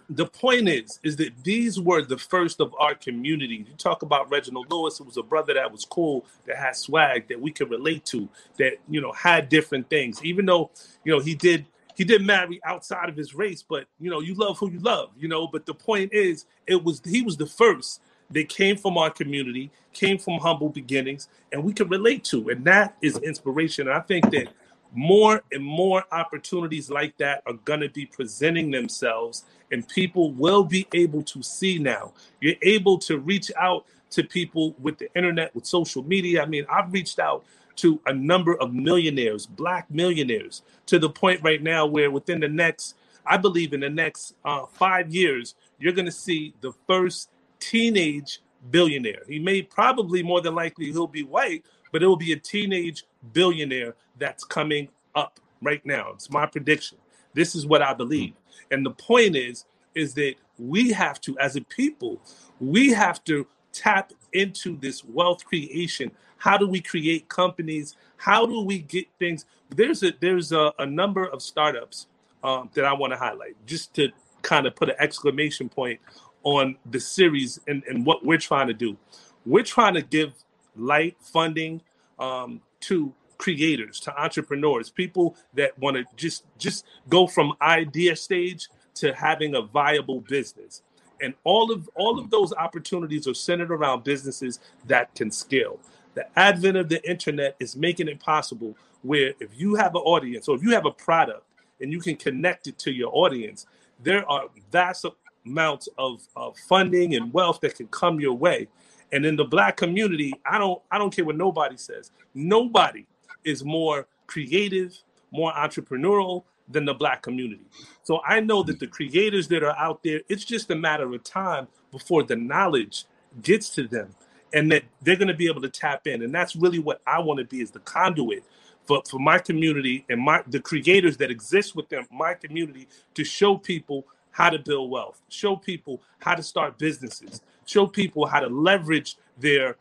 the 0.10 0.26
point 0.26 0.68
is, 0.68 1.00
is 1.04 1.16
that 1.18 1.32
these 1.44 1.80
were 1.80 2.04
the 2.04 2.18
first 2.18 2.60
of 2.60 2.74
our 2.80 2.96
community. 2.96 3.66
You 3.68 3.76
talk 3.78 4.02
about 4.02 4.30
Reginald 4.30 4.72
Lewis, 4.72 5.00
it 5.00 5.06
was 5.06 5.18
a 5.18 5.24
brother 5.24 5.54
that 5.54 5.72
was 5.72 5.86
cool, 5.86 6.26
that 6.46 6.58
had 6.58 6.76
swag, 6.76 7.28
that 7.30 7.40
we 7.40 7.52
could 7.52 7.70
relate 7.70 8.06
to, 8.06 8.28
that 8.58 8.74
you 8.90 9.00
know 9.00 9.12
had 9.12 9.50
different 9.50 9.90
things. 9.90 10.24
Even 10.24 10.46
though 10.46 10.72
you 11.04 11.14
know 11.14 11.20
he 11.20 11.36
did 11.36 11.66
he 11.96 12.04
didn't 12.04 12.28
marry 12.28 12.60
outside 12.66 13.10
of 13.10 13.16
his 13.16 13.34
race, 13.34 13.64
but 13.68 13.86
you 14.00 14.10
know 14.10 14.22
you 14.22 14.34
love 14.36 14.58
who 14.58 14.72
you 14.72 14.80
love, 14.80 15.12
you 15.18 15.28
know. 15.28 15.48
But 15.48 15.66
the 15.66 15.74
point 15.74 16.14
is, 16.14 16.46
it 16.68 16.84
was 16.84 17.02
he 17.06 17.22
was 17.22 17.38
the 17.38 17.46
first 17.46 18.02
that 18.32 18.50
came 18.50 18.78
from 18.78 18.98
our 18.98 19.10
community, 19.10 19.72
came 19.94 20.18
from 20.18 20.40
humble 20.40 20.70
beginnings, 20.70 21.28
and 21.52 21.64
we 21.64 21.74
can 21.74 21.88
relate 21.88 22.24
to, 22.26 22.50
and 22.50 22.66
that 22.66 22.96
is 23.02 23.18
inspiration. 23.20 23.88
And 23.88 23.96
I 23.96 24.02
think 24.02 24.32
that 24.32 24.48
more 24.96 25.42
and 25.52 25.64
more 25.64 26.04
opportunities 26.12 26.90
like 26.90 27.18
that 27.18 27.42
are 27.46 27.54
going 27.66 27.80
to 27.80 27.90
be 27.90 28.06
presenting 28.06 28.72
themselves 28.72 29.44
and 29.72 29.88
people 29.88 30.32
will 30.34 30.64
be 30.64 30.88
able 30.94 31.24
to 31.24 31.42
see 31.42 31.80
now 31.80 32.14
you're 32.42 32.56
able 32.62 32.98
to 33.00 33.18
reach 33.18 33.52
out 33.60 33.86
to 34.12 34.24
people 34.24 34.76
with 34.80 34.98
the 35.00 35.12
internet 35.16 35.54
with 35.56 35.66
social 35.66 36.04
media 36.04 36.44
i 36.44 36.46
mean 36.46 36.66
i've 36.72 36.92
reached 36.94 37.18
out 37.18 37.44
to 37.76 38.00
a 38.06 38.14
number 38.14 38.60
of 38.62 38.74
millionaires 38.74 39.46
black 39.46 39.90
millionaires 39.90 40.62
to 40.86 41.00
the 41.00 41.10
point 41.10 41.42
right 41.44 41.64
now 41.64 41.86
where 41.86 42.12
within 42.12 42.40
the 42.40 42.48
next 42.48 42.96
i 43.26 43.38
believe 43.38 43.74
in 43.74 43.80
the 43.80 43.90
next 43.90 44.36
uh, 44.46 44.66
five 44.66 45.14
years 45.14 45.56
you're 45.80 45.94
going 45.94 46.06
to 46.06 46.12
see 46.12 46.54
the 46.62 46.72
first 46.88 47.30
teenage 47.60 48.42
billionaire 48.72 49.24
he 49.28 49.40
may 49.40 49.62
probably 49.62 50.24
more 50.24 50.42
than 50.42 50.56
likely 50.56 50.92
he'll 50.92 51.08
be 51.08 51.24
white 51.24 51.66
but 51.94 52.02
it 52.04 52.08
will 52.08 52.18
be 52.18 52.34
a 52.34 52.38
teenage 52.38 53.06
billionaire 53.32 53.96
that's 54.18 54.44
coming 54.44 54.90
up 55.16 55.40
right 55.62 55.86
now. 55.86 56.12
It's 56.14 56.30
my 56.30 56.46
prediction. 56.46 56.98
This 57.34 57.56
is 57.56 57.66
what 57.66 57.82
I 57.82 57.94
believe. 57.94 58.34
And 58.72 58.86
the 58.86 58.92
point 58.92 59.36
is, 59.36 59.66
is 59.96 60.14
that 60.16 60.36
we 60.58 60.92
have 60.92 61.22
to, 61.22 61.38
as 61.40 61.56
a 61.56 61.62
people, 61.62 62.20
we 62.60 62.90
have 62.92 63.24
to 63.26 63.48
tap 63.74 64.14
into 64.34 64.78
this 64.78 65.04
wealth 65.04 65.46
creation. 65.46 66.12
How 66.38 66.58
do 66.58 66.68
we 66.68 66.82
create 66.82 67.30
companies? 67.30 67.96
How 68.18 68.46
do 68.46 68.62
we 68.62 68.80
get 68.80 69.08
things? 69.20 69.46
There's 69.70 70.04
a 70.04 70.14
there's 70.20 70.52
a, 70.52 70.74
a 70.80 70.86
number 70.86 71.26
of 71.26 71.42
startups 71.42 72.08
um, 72.44 72.70
that 72.76 72.86
I 72.86 72.94
want 72.94 73.14
to 73.14 73.18
highlight, 73.18 73.56
just 73.66 73.94
to 73.96 74.10
kind 74.42 74.68
of 74.68 74.76
put 74.76 74.90
an 74.90 74.96
exclamation 75.00 75.70
point 75.70 76.00
on 76.44 76.78
the 76.92 77.00
series 77.00 77.60
and, 77.68 77.84
and 77.88 78.06
what 78.06 78.26
we're 78.26 78.38
trying 78.38 78.68
to 78.68 78.74
do. 78.74 78.98
We're 79.46 79.64
trying 79.64 79.96
to 79.96 80.02
give 80.02 80.34
light 80.76 81.18
funding 81.20 81.82
um, 82.20 82.62
to 82.82 83.14
creators, 83.38 84.00
to 84.02 84.22
entrepreneurs, 84.22 84.90
people 84.90 85.36
that 85.54 85.78
want 85.80 85.98
to 85.98 86.06
just 86.16 86.46
just 86.58 86.86
go 87.10 87.28
from 87.28 87.54
idea 87.62 88.16
stage 88.16 88.70
to 88.96 89.14
having 89.14 89.56
a 89.56 89.62
viable 89.62 90.22
business. 90.22 90.82
And 91.24 91.34
all 91.46 91.72
of 91.72 91.90
all 91.96 92.20
of 92.20 92.30
those 92.30 92.54
opportunities 92.54 93.28
are 93.28 93.34
centered 93.34 93.72
around 93.72 94.04
businesses 94.04 94.60
that 94.88 95.16
can 95.16 95.32
scale. 95.32 95.80
The 96.16 96.28
advent 96.38 96.78
of 96.78 96.90
the 96.90 97.02
internet 97.10 97.56
is 97.60 97.76
making 97.76 98.10
it 98.10 98.20
possible 98.20 98.78
where 99.02 99.34
if 99.40 99.50
you 99.56 99.76
have 99.76 99.96
an 99.96 100.02
audience 100.02 100.48
or 100.50 100.58
if 100.58 100.64
you 100.64 100.72
have 100.72 100.86
a 100.86 100.92
product 100.92 101.46
and 101.82 101.92
you 101.92 102.00
can 102.00 102.18
connect 102.18 102.68
it 102.68 102.78
to 102.80 102.92
your 102.92 103.10
audience, 103.16 103.66
there 104.02 104.30
are 104.30 104.46
vast 104.72 105.06
amounts 105.46 105.90
of, 105.98 106.28
of 106.36 106.58
funding 106.58 107.16
and 107.16 107.34
wealth 107.34 107.62
that 107.62 107.76
can 107.76 107.88
come 107.88 108.20
your 108.20 108.34
way. 108.34 108.68
And 109.12 109.26
in 109.26 109.36
the 109.36 109.46
black 109.46 109.78
community, 109.78 110.34
I 110.46 110.58
don't 110.58 110.82
I 110.92 110.98
don't 110.98 111.16
care 111.16 111.26
what 111.26 111.38
nobody 111.38 111.78
says. 111.78 112.12
Nobody 112.34 113.06
is 113.46 113.64
more 113.64 114.08
creative, 114.28 114.98
more 115.32 115.54
entrepreneurial 115.54 116.44
than 116.68 116.86
the 116.86 116.94
black 116.94 117.22
community. 117.22 117.66
So 118.04 118.22
I 118.26 118.40
know 118.40 118.64
that 118.64 118.80
the 118.80 118.88
creators 118.88 119.48
that 119.50 119.64
are 119.64 119.78
out 119.78 120.04
there, 120.04 120.22
it's 120.30 120.46
just 120.46 120.72
a 120.72 120.76
matter 120.76 121.14
of 121.14 121.24
time 121.24 121.68
before 121.92 122.24
the 122.24 122.36
knowledge 122.36 123.06
gets 123.42 123.70
to 123.72 123.88
them 123.88 124.16
and 124.54 124.72
that 124.72 124.84
they're 125.02 125.16
going 125.16 125.28
to 125.28 125.34
be 125.34 125.48
able 125.48 125.62
to 125.62 125.70
tap 125.70 126.08
in. 126.08 126.22
And 126.22 126.34
that's 126.34 126.56
really 126.56 126.80
what 126.80 127.02
I 127.08 127.20
want 127.20 127.40
to 127.40 127.46
be 127.46 127.62
is 127.62 127.72
the 127.72 127.80
conduit 127.80 128.44
for, 128.86 129.02
for 129.10 129.20
my 129.20 129.40
community 129.40 130.06
and 130.10 130.22
my 130.22 130.44
the 130.48 130.60
creators 130.60 131.18
that 131.18 131.32
exist 131.32 131.76
within 131.76 132.06
my 132.12 132.34
community 132.34 132.88
to 133.16 133.24
show 133.24 133.58
people 133.58 134.06
how 134.32 134.50
to 134.50 134.60
build 134.60 134.90
wealth, 134.90 135.22
show 135.30 135.56
people 135.56 136.02
how 136.20 136.36
to 136.36 136.44
start 136.44 136.78
businesses, 136.78 137.42
show 137.66 137.88
people 137.88 138.26
how 138.26 138.40
to 138.40 138.48
leverage 138.48 139.18
their 139.38 139.78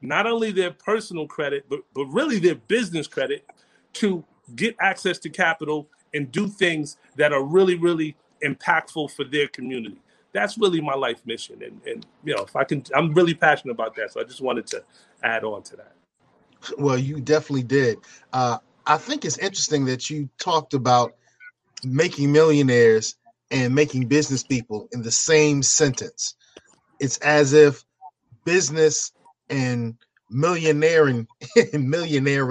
not 0.00 0.26
only 0.26 0.50
their 0.52 0.72
personal 0.72 1.26
credit, 1.26 1.64
but, 1.68 1.80
but 1.94 2.04
really 2.06 2.38
their 2.38 2.56
business 2.56 3.06
credit 3.06 3.46
to 3.94 4.24
get 4.56 4.76
access 4.80 5.18
to 5.20 5.30
capital 5.30 5.88
and 6.14 6.30
do 6.30 6.48
things 6.48 6.96
that 7.16 7.32
are 7.32 7.42
really, 7.42 7.76
really 7.76 8.16
impactful 8.44 9.10
for 9.12 9.24
their 9.24 9.48
community. 9.48 10.00
That's 10.32 10.56
really 10.58 10.80
my 10.80 10.94
life 10.94 11.20
mission. 11.26 11.62
And, 11.62 11.80
and 11.86 12.06
you 12.24 12.34
know, 12.34 12.42
if 12.42 12.56
I 12.56 12.64
can, 12.64 12.84
I'm 12.94 13.12
really 13.12 13.34
passionate 13.34 13.72
about 13.72 13.94
that. 13.96 14.12
So 14.12 14.20
I 14.20 14.24
just 14.24 14.40
wanted 14.40 14.66
to 14.68 14.82
add 15.22 15.44
on 15.44 15.62
to 15.64 15.76
that. 15.76 15.94
Well, 16.78 16.98
you 16.98 17.20
definitely 17.20 17.64
did. 17.64 17.98
Uh, 18.32 18.58
I 18.86 18.96
think 18.96 19.24
it's 19.24 19.38
interesting 19.38 19.84
that 19.86 20.10
you 20.10 20.28
talked 20.38 20.74
about 20.74 21.14
making 21.84 22.32
millionaires 22.32 23.16
and 23.50 23.74
making 23.74 24.08
business 24.08 24.42
people 24.42 24.88
in 24.92 25.02
the 25.02 25.10
same 25.10 25.62
sentence. 25.62 26.34
It's 27.00 27.18
as 27.18 27.52
if 27.52 27.84
business 28.44 29.12
and 29.50 29.96
millionaire 30.30 31.08
and 31.08 31.26
millionaire 31.72 32.46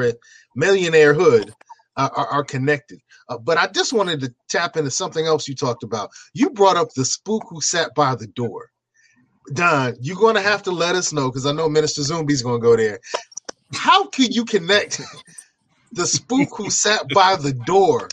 millionairehood 0.57 1.51
are, 1.97 2.11
are, 2.15 2.27
are 2.27 2.43
connected. 2.43 2.99
Uh, 3.29 3.37
but 3.37 3.57
I 3.57 3.67
just 3.67 3.93
wanted 3.93 4.21
to 4.21 4.33
tap 4.49 4.77
into 4.77 4.91
something 4.91 5.25
else 5.25 5.47
you 5.47 5.55
talked 5.55 5.83
about. 5.83 6.09
You 6.33 6.49
brought 6.49 6.77
up 6.77 6.89
the 6.95 7.05
spook 7.05 7.43
who 7.49 7.61
sat 7.61 7.93
by 7.95 8.15
the 8.15 8.27
door. 8.27 8.69
Don, 9.53 9.95
you're 9.99 10.17
going 10.17 10.35
to 10.35 10.41
have 10.41 10.63
to 10.63 10.71
let 10.71 10.95
us 10.95 11.11
know 11.11 11.29
because 11.29 11.45
I 11.45 11.51
know 11.51 11.67
Minister 11.67 12.01
Zumbi's 12.01 12.41
going 12.41 12.61
to 12.61 12.65
go 12.65 12.75
there. 12.75 12.99
How 13.73 14.07
could 14.07 14.35
you 14.35 14.45
connect 14.45 15.01
the 15.91 16.05
spook 16.05 16.49
who 16.55 16.69
sat 16.69 17.07
by 17.13 17.35
the 17.35 17.53
door 17.53 18.07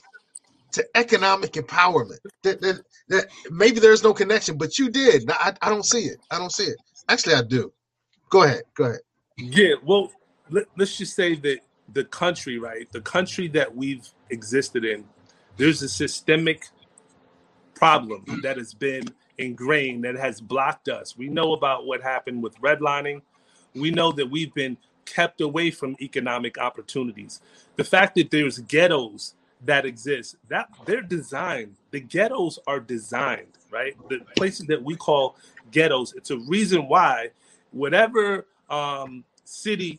to 0.73 0.85
economic 0.95 1.53
empowerment? 1.53 2.19
That, 2.43 2.61
that, 2.61 2.81
that 3.09 3.27
maybe 3.51 3.81
there's 3.81 4.03
no 4.03 4.15
connection, 4.15 4.57
but 4.57 4.79
you 4.79 4.91
did. 4.91 5.31
I, 5.31 5.55
I 5.61 5.69
don't 5.69 5.85
see 5.85 6.05
it. 6.05 6.19
I 6.31 6.39
don't 6.39 6.53
see 6.53 6.65
it. 6.65 6.77
Actually, 7.09 7.35
I 7.35 7.43
do. 7.43 7.73
Go 8.31 8.43
ahead. 8.43 8.63
Go 8.77 8.85
ahead. 8.85 9.01
Yeah, 9.37 9.75
well, 9.85 10.11
let, 10.51 10.67
us 10.79 10.97
just 10.97 11.15
say 11.15 11.35
that 11.37 11.59
the 11.93 12.05
country, 12.05 12.59
right? 12.59 12.91
The 12.93 13.01
country 13.01 13.49
that 13.49 13.75
we've 13.75 14.09
existed 14.31 14.85
in, 14.85 15.05
there's 15.57 15.83
a 15.83 15.89
systemic 15.89 16.69
problem 17.75 18.25
that 18.43 18.57
has 18.57 18.75
been 18.75 19.05
ingrained 19.39 20.05
that 20.05 20.17
has 20.17 20.41
blocked 20.41 20.89
us. 20.89 21.17
We 21.17 21.29
know 21.29 21.53
about 21.53 21.87
what 21.87 22.03
happened 22.03 22.43
with 22.43 22.61
redlining. 22.61 23.23
We 23.75 23.91
know 23.91 24.13
that 24.13 24.29
we've 24.31 24.53
been 24.55 24.77
kept 25.05 25.41
away 25.41 25.71
from 25.71 25.97
economic 26.01 26.59
opportunities. 26.59 27.41
The 27.77 27.85
fact 27.85 28.17
that 28.17 28.31
there's 28.31 28.59
ghettos 28.59 29.35
that 29.65 29.87
exist, 29.87 30.37
that 30.49 30.69
they're 30.85 31.03
designed. 31.03 31.77
The 31.91 32.01
ghettos 32.01 32.59
are 32.67 32.81
designed, 32.81 33.59
right? 33.71 33.97
The 34.09 34.21
places 34.37 34.67
that 34.67 34.83
we 34.83 34.97
call 34.97 35.37
ghettos. 35.71 36.15
It's 36.15 36.31
a 36.31 36.39
reason 36.39 36.89
why 36.89 37.31
whatever 37.71 38.47
um, 38.71 39.25
city 39.45 39.99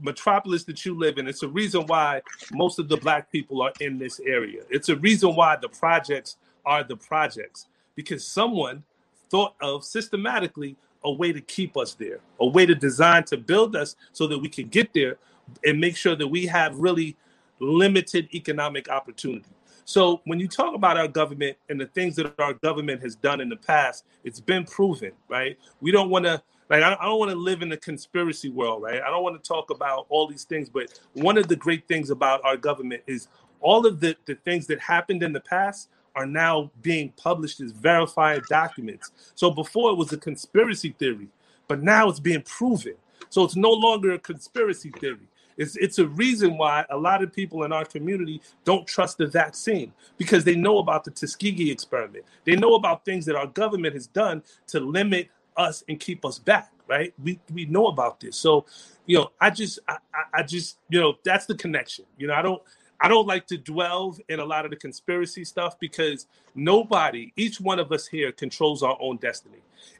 metropolis 0.00 0.64
that 0.64 0.84
you 0.84 0.96
live 0.98 1.18
in. 1.18 1.28
It's 1.28 1.42
a 1.42 1.48
reason 1.48 1.86
why 1.86 2.22
most 2.52 2.78
of 2.78 2.88
the 2.88 2.96
black 2.96 3.30
people 3.30 3.62
are 3.62 3.72
in 3.80 3.98
this 3.98 4.20
area. 4.20 4.62
It's 4.70 4.88
a 4.88 4.96
reason 4.96 5.34
why 5.34 5.56
the 5.56 5.68
projects 5.68 6.36
are 6.64 6.84
the 6.84 6.96
projects 6.96 7.66
because 7.94 8.26
someone 8.26 8.82
thought 9.30 9.54
of 9.60 9.84
systematically 9.84 10.76
a 11.04 11.12
way 11.12 11.32
to 11.32 11.40
keep 11.40 11.76
us 11.76 11.94
there, 11.94 12.20
a 12.40 12.46
way 12.46 12.66
to 12.66 12.74
design 12.74 13.24
to 13.24 13.36
build 13.36 13.74
us 13.74 13.96
so 14.12 14.26
that 14.26 14.38
we 14.38 14.48
can 14.48 14.68
get 14.68 14.92
there 14.94 15.16
and 15.64 15.80
make 15.80 15.96
sure 15.96 16.14
that 16.14 16.28
we 16.28 16.46
have 16.46 16.76
really 16.76 17.16
limited 17.58 18.28
economic 18.34 18.88
opportunity. 18.88 19.50
So 19.84 20.20
when 20.24 20.38
you 20.38 20.46
talk 20.46 20.74
about 20.74 20.96
our 20.96 21.08
government 21.08 21.56
and 21.68 21.80
the 21.80 21.86
things 21.86 22.16
that 22.16 22.32
our 22.38 22.54
government 22.54 23.02
has 23.02 23.16
done 23.16 23.40
in 23.40 23.48
the 23.48 23.56
past, 23.56 24.04
it's 24.22 24.40
been 24.40 24.64
proven, 24.64 25.12
right? 25.28 25.58
We 25.80 25.90
don't 25.90 26.08
want 26.08 26.24
to 26.24 26.42
like 26.80 26.98
I 27.00 27.04
don't 27.06 27.18
want 27.18 27.30
to 27.32 27.36
live 27.36 27.62
in 27.62 27.70
the 27.70 27.78
conspiracy 27.78 28.50
world, 28.50 28.82
right? 28.82 29.02
I 29.02 29.10
don't 29.10 29.22
want 29.24 29.42
to 29.42 29.48
talk 29.48 29.70
about 29.70 30.06
all 30.08 30.26
these 30.28 30.44
things, 30.44 30.70
but 30.70 31.00
one 31.14 31.38
of 31.38 31.48
the 31.48 31.56
great 31.56 31.88
things 31.88 32.10
about 32.10 32.44
our 32.44 32.56
government 32.56 33.02
is 33.06 33.28
all 33.60 33.86
of 33.86 34.00
the, 34.00 34.16
the 34.26 34.36
things 34.36 34.66
that 34.68 34.80
happened 34.80 35.22
in 35.22 35.32
the 35.32 35.40
past 35.40 35.90
are 36.16 36.26
now 36.26 36.70
being 36.82 37.10
published 37.16 37.60
as 37.60 37.72
verified 37.72 38.42
documents. 38.48 39.12
So 39.34 39.50
before 39.50 39.90
it 39.92 39.96
was 39.96 40.12
a 40.12 40.18
conspiracy 40.18 40.94
theory, 40.98 41.28
but 41.68 41.82
now 41.82 42.08
it's 42.08 42.20
being 42.20 42.42
proven. 42.42 42.94
So 43.30 43.44
it's 43.44 43.56
no 43.56 43.70
longer 43.70 44.12
a 44.12 44.20
conspiracy 44.20 44.92
theory. 45.00 45.28
It's, 45.58 45.76
it's 45.76 46.00
a 46.00 46.06
reason 46.08 46.58
why 46.58 46.84
a 46.90 46.96
lot 46.98 47.22
of 47.22 47.32
people 47.32 47.64
in 47.64 47.72
our 47.72 47.84
community 47.84 48.42
don't 48.64 48.86
trust 48.86 49.18
the 49.18 49.26
vaccine 49.28 49.92
because 50.18 50.44
they 50.44 50.56
know 50.56 50.78
about 50.78 51.04
the 51.04 51.12
Tuskegee 51.12 51.70
experiment. 51.70 52.24
They 52.44 52.56
know 52.56 52.74
about 52.76 53.04
things 53.04 53.26
that 53.26 53.36
our 53.36 53.46
government 53.48 53.94
has 53.94 54.06
done 54.08 54.42
to 54.68 54.80
limit 54.80 55.28
us 55.56 55.84
and 55.88 55.98
keep 55.98 56.24
us 56.24 56.38
back, 56.38 56.72
right? 56.88 57.12
We 57.22 57.40
we 57.52 57.66
know 57.66 57.86
about 57.86 58.20
this. 58.20 58.36
So, 58.36 58.66
you 59.06 59.18
know, 59.18 59.30
I 59.40 59.50
just 59.50 59.78
I, 59.88 59.98
I 60.34 60.42
just, 60.42 60.78
you 60.88 61.00
know, 61.00 61.14
that's 61.24 61.46
the 61.46 61.54
connection. 61.54 62.04
You 62.18 62.28
know, 62.28 62.34
I 62.34 62.42
don't 62.42 62.62
I 63.00 63.08
don't 63.08 63.26
like 63.26 63.48
to 63.48 63.58
dwell 63.58 64.16
in 64.28 64.38
a 64.38 64.44
lot 64.44 64.64
of 64.64 64.70
the 64.70 64.76
conspiracy 64.76 65.44
stuff 65.44 65.78
because 65.80 66.26
nobody, 66.54 67.32
each 67.36 67.60
one 67.60 67.80
of 67.80 67.90
us 67.90 68.06
here 68.06 68.30
controls 68.30 68.84
our 68.84 68.96
own 69.00 69.16
destiny. 69.16 69.58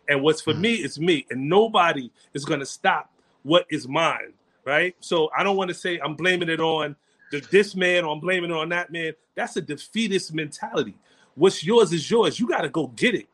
And 0.08 0.22
what's 0.22 0.40
for 0.40 0.52
mm. 0.54 0.60
me 0.60 0.74
is 0.74 1.00
me, 1.00 1.26
and 1.30 1.48
nobody 1.48 2.12
is 2.32 2.44
going 2.44 2.60
to 2.60 2.66
stop 2.66 3.10
what 3.42 3.66
is 3.70 3.88
mine, 3.88 4.34
right? 4.64 4.94
So 5.00 5.30
I 5.36 5.42
don't 5.42 5.56
want 5.56 5.68
to 5.68 5.74
say 5.74 5.98
I'm 5.98 6.14
blaming 6.14 6.48
it 6.48 6.60
on 6.60 6.94
the, 7.32 7.40
this 7.50 7.74
man 7.74 8.04
or 8.04 8.12
I'm 8.12 8.20
blaming 8.20 8.50
it 8.50 8.56
on 8.56 8.68
that 8.68 8.92
man. 8.92 9.14
That's 9.34 9.56
a 9.56 9.62
defeatist 9.62 10.32
mentality. 10.32 10.94
What's 11.34 11.64
yours 11.64 11.92
is 11.92 12.08
yours. 12.08 12.38
You 12.38 12.46
got 12.46 12.60
to 12.60 12.68
go 12.68 12.86
get 12.88 13.16
it. 13.16 13.28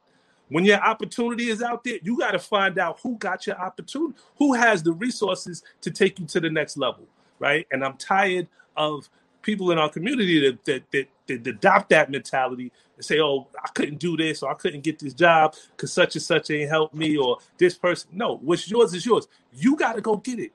When 0.51 0.65
your 0.65 0.79
opportunity 0.81 1.51
is 1.51 1.63
out 1.63 1.85
there, 1.85 1.99
you 2.03 2.19
got 2.19 2.33
to 2.33 2.39
find 2.39 2.79
out 2.79 3.01
who 3.03 3.17
got 3.17 3.47
your 3.47 3.57
opportunity, 3.59 4.15
who 4.39 4.55
has 4.55 4.83
the 4.83 4.93
resources 4.93 5.63
to 5.83 5.91
take 5.91 6.19
you 6.21 6.27
to 6.27 6.41
the 6.41 6.51
next 6.51 6.77
level, 6.77 7.07
right? 7.41 7.67
And 7.73 7.85
I'm 7.85 7.97
tired 7.97 8.49
of 8.77 9.09
people 9.43 9.73
in 9.73 9.79
our 9.79 9.91
community 9.91 10.41
that 10.51 10.65
that, 10.67 10.83
that, 10.93 11.09
that 11.29 11.49
adopt 11.49 11.91
that 11.91 12.11
mentality 12.11 12.73
and 12.97 13.05
say, 13.05 13.21
"Oh, 13.21 13.49
I 13.65 13.69
couldn't 13.75 13.99
do 13.99 14.17
this, 14.17 14.43
or 14.43 14.51
I 14.51 14.55
couldn't 14.55 14.83
get 14.85 14.99
this 15.01 15.15
job 15.15 15.55
because 15.77 15.93
such 15.93 16.17
and 16.17 16.23
such 16.23 16.51
ain't 16.51 16.71
helped 16.71 16.95
me, 16.95 17.17
or 17.19 17.39
this 17.59 17.77
person." 17.77 18.11
No, 18.13 18.37
what's 18.39 18.71
yours 18.71 18.95
is 18.95 19.07
yours. 19.07 19.29
You 19.55 19.77
got 19.77 19.95
to 19.95 20.01
go 20.03 20.17
get 20.17 20.39
it. 20.41 20.53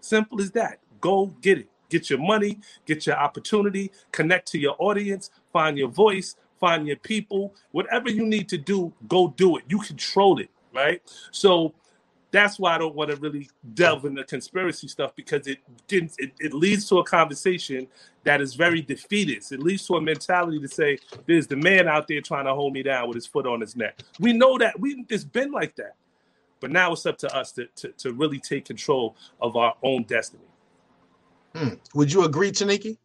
Simple 0.00 0.40
as 0.40 0.50
that. 0.52 0.80
Go 1.00 1.26
get 1.42 1.58
it. 1.58 1.68
Get 1.90 2.10
your 2.10 2.20
money, 2.20 2.60
get 2.86 3.06
your 3.06 3.16
opportunity, 3.16 3.92
connect 4.12 4.48
to 4.52 4.58
your 4.58 4.76
audience, 4.78 5.30
find 5.52 5.78
your 5.78 5.88
voice, 5.88 6.36
find 6.62 6.86
your 6.86 6.96
people. 6.96 7.52
Whatever 7.72 8.08
you 8.08 8.24
need 8.24 8.48
to 8.50 8.56
do, 8.56 8.92
go 9.08 9.34
do 9.36 9.56
it. 9.56 9.64
You 9.68 9.80
control 9.80 10.38
it, 10.38 10.48
right? 10.72 11.02
So 11.32 11.74
that's 12.30 12.56
why 12.58 12.76
I 12.76 12.78
don't 12.78 12.94
want 12.94 13.10
to 13.10 13.16
really 13.16 13.50
delve 13.74 14.04
into 14.04 14.22
the 14.22 14.26
conspiracy 14.26 14.86
stuff 14.86 15.14
because 15.16 15.48
it, 15.48 15.58
it 15.90 16.32
it 16.38 16.54
leads 16.54 16.88
to 16.88 16.98
a 17.00 17.04
conversation 17.04 17.88
that 18.22 18.40
is 18.40 18.54
very 18.54 18.80
defeatist. 18.80 19.50
It 19.50 19.60
leads 19.60 19.86
to 19.88 19.96
a 19.96 20.00
mentality 20.00 20.60
to 20.60 20.68
say 20.68 20.98
there's 21.26 21.48
the 21.48 21.56
man 21.56 21.88
out 21.88 22.06
there 22.06 22.20
trying 22.20 22.46
to 22.46 22.54
hold 22.54 22.72
me 22.72 22.84
down 22.84 23.08
with 23.08 23.16
his 23.16 23.26
foot 23.26 23.46
on 23.46 23.60
his 23.60 23.74
neck. 23.74 23.98
We 24.20 24.32
know 24.32 24.56
that 24.58 24.78
we 24.78 25.04
it's 25.10 25.24
been 25.24 25.50
like 25.50 25.74
that, 25.76 25.96
but 26.60 26.70
now 26.70 26.92
it's 26.92 27.06
up 27.06 27.18
to 27.18 27.36
us 27.36 27.50
to 27.52 27.66
to, 27.76 27.88
to 27.98 28.12
really 28.12 28.38
take 28.38 28.66
control 28.66 29.16
of 29.40 29.56
our 29.56 29.74
own 29.82 30.04
destiny. 30.04 30.44
Hmm. 31.56 31.74
Would 31.94 32.12
you 32.12 32.24
agree, 32.24 32.52
Taniki? 32.52 32.96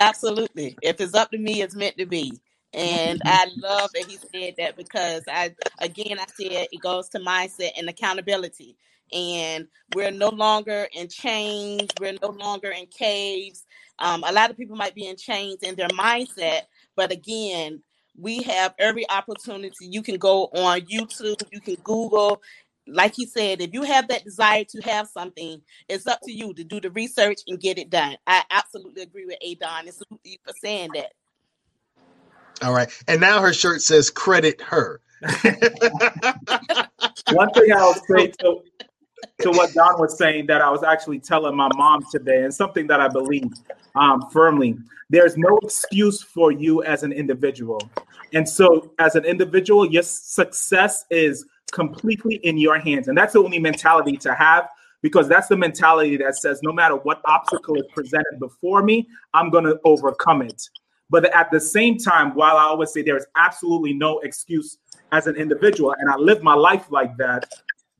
Absolutely. 0.00 0.76
If 0.82 1.00
it's 1.00 1.14
up 1.14 1.30
to 1.30 1.38
me, 1.38 1.62
it's 1.62 1.74
meant 1.74 1.96
to 1.98 2.06
be. 2.06 2.40
And 2.74 3.22
I 3.24 3.46
love 3.56 3.90
that 3.94 4.04
he 4.04 4.18
said 4.18 4.54
that 4.58 4.76
because 4.76 5.22
I, 5.28 5.54
again, 5.80 6.18
I 6.18 6.26
said 6.26 6.68
it 6.70 6.80
goes 6.82 7.08
to 7.10 7.18
mindset 7.20 7.70
and 7.78 7.88
accountability. 7.88 8.76
And 9.12 9.68
we're 9.94 10.10
no 10.10 10.28
longer 10.28 10.88
in 10.92 11.08
chains. 11.08 11.88
We're 11.98 12.18
no 12.20 12.28
longer 12.28 12.70
in 12.70 12.86
caves. 12.86 13.64
Um, 13.98 14.24
a 14.26 14.32
lot 14.32 14.50
of 14.50 14.58
people 14.58 14.76
might 14.76 14.94
be 14.94 15.06
in 15.06 15.16
chains 15.16 15.62
in 15.62 15.74
their 15.76 15.88
mindset, 15.88 16.62
but 16.96 17.10
again, 17.12 17.82
we 18.18 18.42
have 18.42 18.74
every 18.78 19.08
opportunity. 19.08 19.86
You 19.86 20.02
can 20.02 20.18
go 20.18 20.44
on 20.54 20.80
YouTube, 20.82 21.42
you 21.52 21.60
can 21.60 21.76
Google. 21.84 22.42
Like 22.88 23.14
he 23.14 23.26
said, 23.26 23.60
if 23.60 23.72
you 23.72 23.82
have 23.82 24.08
that 24.08 24.24
desire 24.24 24.64
to 24.64 24.80
have 24.82 25.08
something, 25.08 25.60
it's 25.88 26.06
up 26.06 26.20
to 26.24 26.32
you 26.32 26.54
to 26.54 26.64
do 26.64 26.80
the 26.80 26.90
research 26.90 27.40
and 27.48 27.60
get 27.60 27.78
it 27.78 27.90
done. 27.90 28.16
I 28.26 28.44
absolutely 28.50 29.02
agree 29.02 29.26
with 29.26 29.38
Adon. 29.44 29.88
It's 29.88 29.98
for 29.98 30.52
saying 30.60 30.90
that. 30.94 31.12
All 32.62 32.72
right. 32.72 32.90
And 33.08 33.20
now 33.20 33.42
her 33.42 33.52
shirt 33.52 33.82
says 33.82 34.08
credit 34.08 34.60
her. 34.62 35.00
One 37.32 37.50
thing 37.50 37.72
I'll 37.74 37.94
say 37.94 38.28
to, 38.40 38.62
to 39.40 39.50
what 39.50 39.74
Don 39.74 39.98
was 40.00 40.16
saying 40.16 40.46
that 40.46 40.62
I 40.62 40.70
was 40.70 40.82
actually 40.82 41.18
telling 41.18 41.56
my 41.56 41.68
mom 41.74 42.04
today, 42.10 42.44
and 42.44 42.54
something 42.54 42.86
that 42.86 43.00
I 43.00 43.08
believe 43.08 43.50
um, 43.94 44.28
firmly 44.30 44.76
there's 45.08 45.36
no 45.36 45.58
excuse 45.62 46.22
for 46.22 46.50
you 46.50 46.82
as 46.82 47.02
an 47.02 47.12
individual. 47.12 47.80
And 48.34 48.48
so, 48.48 48.92
as 48.98 49.14
an 49.14 49.24
individual, 49.24 49.86
your 49.86 50.02
success 50.02 51.04
is 51.10 51.46
completely 51.72 52.36
in 52.36 52.58
your 52.58 52.78
hands. 52.78 53.08
And 53.08 53.16
that's 53.16 53.32
the 53.32 53.40
only 53.40 53.58
mentality 53.58 54.16
to 54.18 54.34
have 54.34 54.68
because 55.02 55.28
that's 55.28 55.48
the 55.48 55.56
mentality 55.56 56.16
that 56.16 56.36
says 56.36 56.60
no 56.62 56.72
matter 56.72 56.96
what 56.96 57.20
obstacle 57.24 57.76
is 57.76 57.84
presented 57.94 58.38
before 58.38 58.82
me, 58.82 59.08
I'm 59.34 59.50
going 59.50 59.64
to 59.64 59.78
overcome 59.84 60.42
it. 60.42 60.68
But 61.10 61.32
at 61.34 61.50
the 61.50 61.60
same 61.60 61.98
time, 61.98 62.34
while 62.34 62.56
I 62.56 62.64
always 62.64 62.92
say 62.92 63.02
there 63.02 63.16
is 63.16 63.26
absolutely 63.36 63.94
no 63.94 64.18
excuse 64.20 64.78
as 65.12 65.26
an 65.26 65.36
individual, 65.36 65.94
and 65.98 66.10
I 66.10 66.16
live 66.16 66.42
my 66.42 66.54
life 66.54 66.90
like 66.90 67.16
that, 67.18 67.48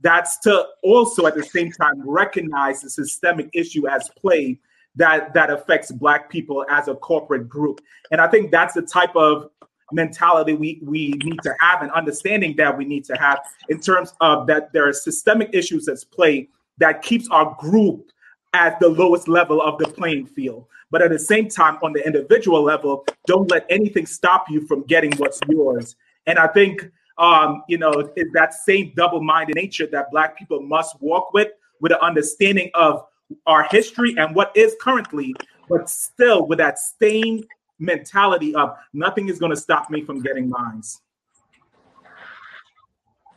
that's 0.01 0.39
to 0.41 0.67
also 0.83 1.27
at 1.27 1.35
the 1.35 1.45
same 1.45 1.71
time 1.71 2.03
recognize 2.05 2.83
the 2.83 2.91
systemic 2.91 3.49
issue 3.53 3.87
as 3.89 4.11
play 4.21 4.59
that 4.97 5.33
that 5.35 5.51
affects 5.51 5.93
black 5.93 6.31
people 6.31 6.65
as 6.71 6.89
a 6.89 6.95
corporate 6.95 7.49
group. 7.49 7.81
And 8.11 8.21
I 8.21 8.29
think 8.29 8.51
that's 8.51 8.75
the 8.75 8.83
type 8.83 9.15
of 9.15 9.51
mentality 9.93 10.53
we 10.53 10.81
we 10.83 11.11
need 11.23 11.39
to 11.43 11.55
have 11.61 11.83
and 11.83 11.91
understanding 11.93 12.57
that 12.57 12.77
we 12.77 12.85
need 12.85 13.05
to 13.05 13.15
have 13.17 13.41
in 13.69 13.81
terms 13.81 14.15
of 14.21 14.47
that 14.47 14.73
there 14.73 14.89
are 14.89 14.93
systemic 14.93 15.49
issues 15.53 15.87
at 15.89 15.99
play 16.11 16.49
that 16.79 17.03
keeps 17.03 17.29
our 17.29 17.57
group 17.59 18.11
at 18.53 18.81
the 18.81 18.89
lowest 18.89 19.29
level 19.29 19.61
of 19.61 19.79
the 19.79 19.87
playing 19.87 20.27
field. 20.27 20.67
But 20.91 21.03
at 21.03 21.11
the 21.11 21.19
same 21.19 21.49
time, 21.49 21.79
on 21.83 21.93
the 21.93 22.05
individual 22.07 22.63
level, 22.63 23.05
don't 23.27 23.51
let 23.51 23.67
anything 23.69 24.07
stop 24.07 24.49
you 24.49 24.67
from 24.67 24.83
getting 24.83 25.13
what's 25.17 25.41
yours. 25.49 25.97
And 26.27 26.39
I 26.39 26.47
think, 26.47 26.89
um, 27.19 27.63
you 27.69 27.77
know, 27.77 28.11
that 28.33 28.55
same 28.55 28.93
double 28.97 29.23
minded 29.23 29.57
nature 29.57 29.87
that 29.89 30.11
Black 30.11 30.39
people 30.39 30.63
must 30.63 31.01
walk 31.03 31.33
with, 31.33 31.49
with 31.81 31.93
an 31.93 31.99
understanding 32.01 32.71
of 32.75 33.05
our 33.47 33.65
history 33.65 34.15
and 34.17 34.35
what 34.35 34.53
is 34.57 34.77
currently, 34.81 35.35
but 35.69 35.91
still 35.91 36.47
with 36.47 36.59
that 36.59 36.79
same 36.79 37.45
mentality 37.79 38.55
of 38.55 38.77
nothing 38.93 39.29
is 39.29 39.39
going 39.39 39.51
to 39.51 39.57
stop 39.57 39.91
me 39.91 40.03
from 40.03 40.23
getting 40.23 40.49
mines. 40.49 41.03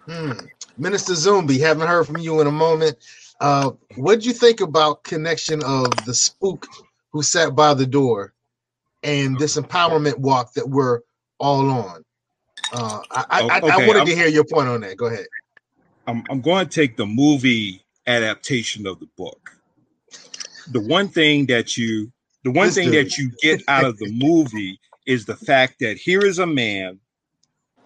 Hmm. 0.06 0.32
Minister 0.78 1.14
Zumbi, 1.14 1.60
haven't 1.60 1.88
heard 1.88 2.08
from 2.08 2.18
you 2.18 2.42
in 2.42 2.48
a 2.48 2.52
moment. 2.52 2.98
Uh, 3.40 3.72
what 3.96 4.22
do 4.22 4.28
you 4.28 4.34
think 4.34 4.62
about 4.62 5.04
connection 5.04 5.64
of 5.64 5.88
the 6.06 6.14
spook 6.14 6.66
who 7.12 7.22
sat 7.22 7.56
by 7.56 7.74
the 7.74 7.86
door 7.86 8.34
and 9.04 9.38
this 9.38 9.58
empowerment 9.58 10.18
walk 10.18 10.54
that 10.54 10.68
we're 10.68 11.02
all 11.40 11.70
on? 11.70 12.04
Uh, 12.74 13.00
I, 13.12 13.26
I, 13.30 13.42
okay, 13.44 13.70
I, 13.70 13.88
wanted 13.88 14.02
I'm, 14.02 14.06
to 14.08 14.16
hear 14.16 14.28
your 14.28 14.46
point 14.46 14.68
on 14.68 14.82
that. 14.82 14.98
Go 14.98 15.08
ahead. 15.08 15.26
I'm, 16.08 16.24
I'm 16.30 16.42
going 16.42 16.68
to 16.68 16.72
take 16.72 16.98
the 16.98 17.06
movie 17.06 17.84
adaptation 18.08 18.88
of 18.88 19.00
the 19.00 19.08
book. 19.18 19.52
The 20.72 20.82
one 20.82 21.08
thing 21.08 21.46
that 21.48 21.78
you, 21.78 22.12
the 22.44 22.52
one 22.52 22.68
this 22.68 22.76
thing 22.76 22.92
dude. 22.92 23.06
that 23.06 23.18
you 23.18 23.32
get 23.42 23.62
out 23.68 23.86
of 23.86 23.98
the 23.98 24.12
movie 24.12 24.80
is 25.06 25.26
the 25.26 25.36
fact 25.36 25.80
that 25.80 25.98
here 25.98 26.26
is 26.26 26.40
a 26.40 26.46
man 26.46 27.00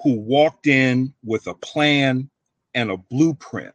who 0.02 0.20
walked 0.20 0.68
in 0.68 1.14
with 1.24 1.48
a 1.48 1.54
plan 1.56 2.30
and 2.74 2.92
a 2.92 2.98
blueprint 2.98 3.74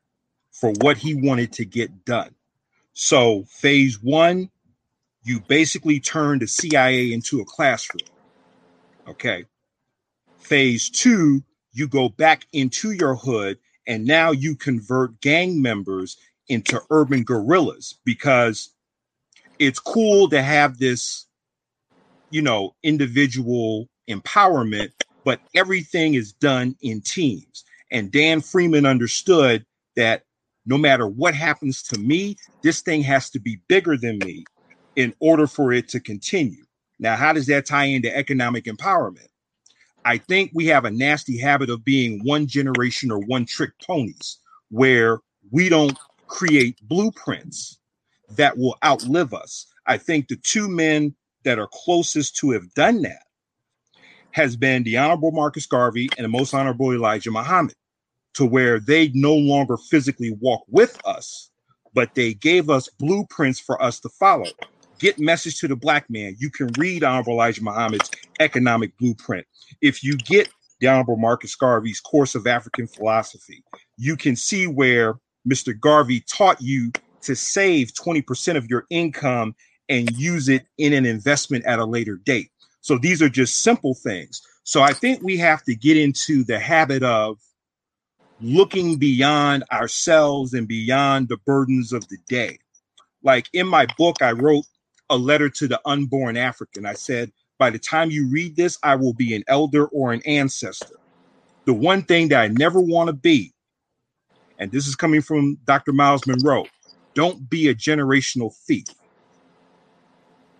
for 0.52 0.72
what 0.80 0.96
he 0.96 1.14
wanted 1.14 1.52
to 1.54 1.64
get 1.64 2.04
done. 2.04 2.34
So, 2.92 3.44
phase 3.48 4.02
one, 4.02 4.50
you 5.22 5.40
basically 5.40 6.00
turn 6.00 6.38
the 6.38 6.46
CIA 6.46 7.12
into 7.12 7.40
a 7.40 7.44
classroom. 7.44 8.08
Okay. 9.08 9.44
Phase 10.38 10.90
two, 10.90 11.42
you 11.72 11.88
go 11.88 12.08
back 12.08 12.46
into 12.52 12.92
your 12.92 13.14
hood 13.14 13.58
and 13.86 14.04
now 14.04 14.32
you 14.32 14.56
convert 14.56 15.20
gang 15.20 15.62
members 15.62 16.16
into 16.48 16.80
urban 16.90 17.22
guerrillas 17.22 17.94
because 18.04 18.70
it's 19.58 19.78
cool 19.78 20.28
to 20.30 20.42
have 20.42 20.78
this, 20.78 21.26
you 22.30 22.42
know, 22.42 22.74
individual 22.82 23.88
empowerment, 24.08 24.90
but 25.24 25.40
everything 25.54 26.14
is 26.14 26.32
done 26.32 26.76
in 26.80 27.00
teams. 27.00 27.64
And 27.90 28.12
Dan 28.12 28.40
Freeman 28.40 28.86
understood 28.86 29.64
that 29.96 30.22
no 30.66 30.76
matter 30.76 31.06
what 31.06 31.34
happens 31.34 31.82
to 31.84 31.98
me, 31.98 32.36
this 32.62 32.82
thing 32.82 33.02
has 33.02 33.30
to 33.30 33.40
be 33.40 33.60
bigger 33.68 33.96
than 33.96 34.18
me 34.18 34.44
in 34.96 35.14
order 35.20 35.46
for 35.46 35.72
it 35.72 35.88
to 35.88 36.00
continue. 36.00 36.64
Now, 36.98 37.16
how 37.16 37.32
does 37.32 37.46
that 37.46 37.66
tie 37.66 37.84
into 37.84 38.14
economic 38.14 38.64
empowerment? 38.64 39.28
I 40.04 40.18
think 40.18 40.50
we 40.54 40.66
have 40.66 40.84
a 40.84 40.90
nasty 40.90 41.38
habit 41.38 41.70
of 41.70 41.84
being 41.84 42.20
one 42.24 42.46
generation 42.46 43.10
or 43.10 43.18
one 43.18 43.46
trick 43.46 43.70
ponies 43.86 44.38
where 44.70 45.20
we 45.50 45.68
don't 45.68 45.98
create 46.26 46.78
blueprints 46.82 47.77
that 48.36 48.56
will 48.58 48.76
outlive 48.84 49.34
us. 49.34 49.66
I 49.86 49.98
think 49.98 50.28
the 50.28 50.36
two 50.36 50.68
men 50.68 51.14
that 51.44 51.58
are 51.58 51.68
closest 51.72 52.36
to 52.36 52.50
have 52.50 52.72
done 52.74 53.02
that 53.02 53.22
has 54.32 54.56
been 54.56 54.82
the 54.82 54.96
Honorable 54.98 55.32
Marcus 55.32 55.66
Garvey 55.66 56.08
and 56.16 56.24
the 56.24 56.28
Most 56.28 56.54
Honorable 56.54 56.92
Elijah 56.92 57.30
Muhammad, 57.30 57.74
to 58.34 58.44
where 58.44 58.78
they 58.78 59.10
no 59.14 59.34
longer 59.34 59.76
physically 59.76 60.36
walk 60.40 60.62
with 60.68 61.00
us, 61.04 61.50
but 61.94 62.14
they 62.14 62.34
gave 62.34 62.70
us 62.70 62.88
blueprints 62.98 63.58
for 63.58 63.82
us 63.82 63.98
to 64.00 64.08
follow. 64.10 64.46
Get 64.98 65.18
message 65.18 65.58
to 65.60 65.68
the 65.68 65.76
black 65.76 66.08
man. 66.10 66.36
You 66.38 66.50
can 66.50 66.68
read 66.78 67.04
Honorable 67.04 67.34
Elijah 67.34 67.64
Muhammad's 67.64 68.10
economic 68.40 68.96
blueprint. 68.98 69.46
If 69.80 70.04
you 70.04 70.16
get 70.16 70.48
the 70.80 70.88
Honorable 70.88 71.16
Marcus 71.16 71.54
Garvey's 71.54 72.00
Course 72.00 72.34
of 72.34 72.46
African 72.46 72.86
Philosophy, 72.86 73.64
you 73.96 74.16
can 74.16 74.36
see 74.36 74.66
where 74.66 75.14
Mr. 75.48 75.78
Garvey 75.78 76.20
taught 76.20 76.60
you 76.60 76.92
to 77.22 77.34
save 77.34 77.92
20% 77.92 78.56
of 78.56 78.66
your 78.68 78.86
income 78.90 79.54
and 79.88 80.10
use 80.12 80.48
it 80.48 80.66
in 80.78 80.92
an 80.92 81.06
investment 81.06 81.64
at 81.64 81.78
a 81.78 81.84
later 81.84 82.16
date. 82.16 82.50
So 82.80 82.98
these 82.98 83.22
are 83.22 83.28
just 83.28 83.62
simple 83.62 83.94
things. 83.94 84.42
So 84.64 84.82
I 84.82 84.92
think 84.92 85.22
we 85.22 85.36
have 85.38 85.62
to 85.64 85.74
get 85.74 85.96
into 85.96 86.44
the 86.44 86.58
habit 86.58 87.02
of 87.02 87.38
looking 88.40 88.98
beyond 88.98 89.64
ourselves 89.72 90.54
and 90.54 90.68
beyond 90.68 91.28
the 91.28 91.38
burdens 91.38 91.92
of 91.92 92.06
the 92.08 92.18
day. 92.28 92.58
Like 93.22 93.48
in 93.52 93.66
my 93.66 93.86
book, 93.96 94.22
I 94.22 94.32
wrote 94.32 94.66
a 95.10 95.16
letter 95.16 95.48
to 95.48 95.68
the 95.68 95.80
unborn 95.84 96.36
African. 96.36 96.86
I 96.86 96.92
said, 96.92 97.32
by 97.58 97.70
the 97.70 97.78
time 97.78 98.10
you 98.10 98.28
read 98.28 98.56
this, 98.56 98.78
I 98.82 98.94
will 98.94 99.14
be 99.14 99.34
an 99.34 99.42
elder 99.48 99.86
or 99.86 100.12
an 100.12 100.22
ancestor. 100.24 100.96
The 101.64 101.74
one 101.74 102.02
thing 102.02 102.28
that 102.28 102.40
I 102.40 102.48
never 102.48 102.80
want 102.80 103.08
to 103.08 103.12
be, 103.12 103.52
and 104.58 104.70
this 104.70 104.86
is 104.86 104.94
coming 104.94 105.22
from 105.22 105.58
Dr. 105.64 105.92
Myles 105.92 106.26
Munroe, 106.26 106.66
don't 107.14 107.48
be 107.48 107.68
a 107.68 107.74
generational 107.74 108.54
thief. 108.66 108.86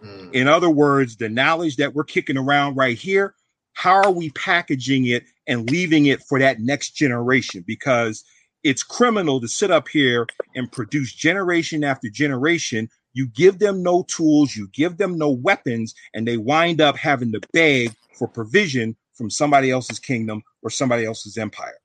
Mm. 0.03 0.33
In 0.33 0.49
other 0.49 0.71
words, 0.71 1.17
the 1.17 1.29
knowledge 1.29 1.77
that 1.77 1.95
we're 1.95 2.05
kicking 2.05 2.39
around 2.39 2.77
right 2.77 2.97
here, 2.97 3.35
how 3.73 3.95
are 4.03 4.11
we 4.11 4.31
packaging 4.31 5.07
it 5.07 5.25
and 5.47 5.71
leaving 5.71 6.07
it 6.07 6.23
for 6.23 6.39
that 6.39 6.61
next 6.61 6.91
generation? 6.91 7.65
Because 7.67 8.25
it's 8.65 8.83
criminal 8.83 9.41
to 9.41 9.49
sit 9.49 9.71
up 9.71 9.89
here 9.89 10.27
and 10.55 10.71
produce 10.71 11.13
generation 11.13 11.85
after 11.85 12.09
generation. 12.09 12.89
You 13.13 13.29
give 13.29 13.59
them 13.59 13.83
no 13.83 14.05
tools, 14.09 14.57
you 14.57 14.69
give 14.73 14.97
them 14.97 15.17
no 15.17 15.31
weapons, 15.31 15.95
and 16.15 16.27
they 16.27 16.37
wind 16.37 16.81
up 16.81 16.97
having 16.97 17.33
to 17.33 17.41
beg 17.53 17.95
for 18.19 18.29
provision 18.29 18.97
from 19.15 19.31
somebody 19.31 19.71
else's 19.71 19.99
kingdom 19.99 20.43
or 20.63 20.71
somebody 20.71 21.05
else's 21.05 21.39
empire. 21.39 21.79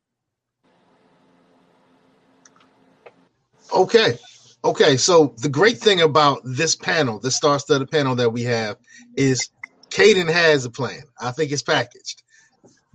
Okay. 3.71 4.17
Okay, 4.65 4.95
so 4.95 5.36
the 5.39 5.49
great 5.49 5.78
thing 5.78 6.02
about 6.02 6.41
this 6.45 6.76
panel, 6.76 7.19
this 7.19 7.36
star-studded 7.36 7.91
panel 7.91 8.15
that 8.15 8.30
we 8.30 8.43
have, 8.43 8.78
is 9.17 9.49
Caden 9.89 10.32
has 10.32 10.63
a 10.63 10.69
plan. 10.69 11.04
I 11.19 11.32
think 11.32 11.52
it's 11.52 11.62
packaged. 11.62 12.23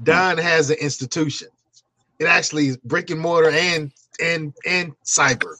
Don 0.02 0.38
has 0.38 0.70
an 0.70 0.78
institution. 0.80 1.48
It 2.18 2.24
actually 2.24 2.68
is 2.68 2.76
brick 2.78 3.10
and 3.10 3.20
mortar 3.20 3.50
and 3.50 3.92
and 4.20 4.54
and 4.66 4.92
cyber. 5.04 5.56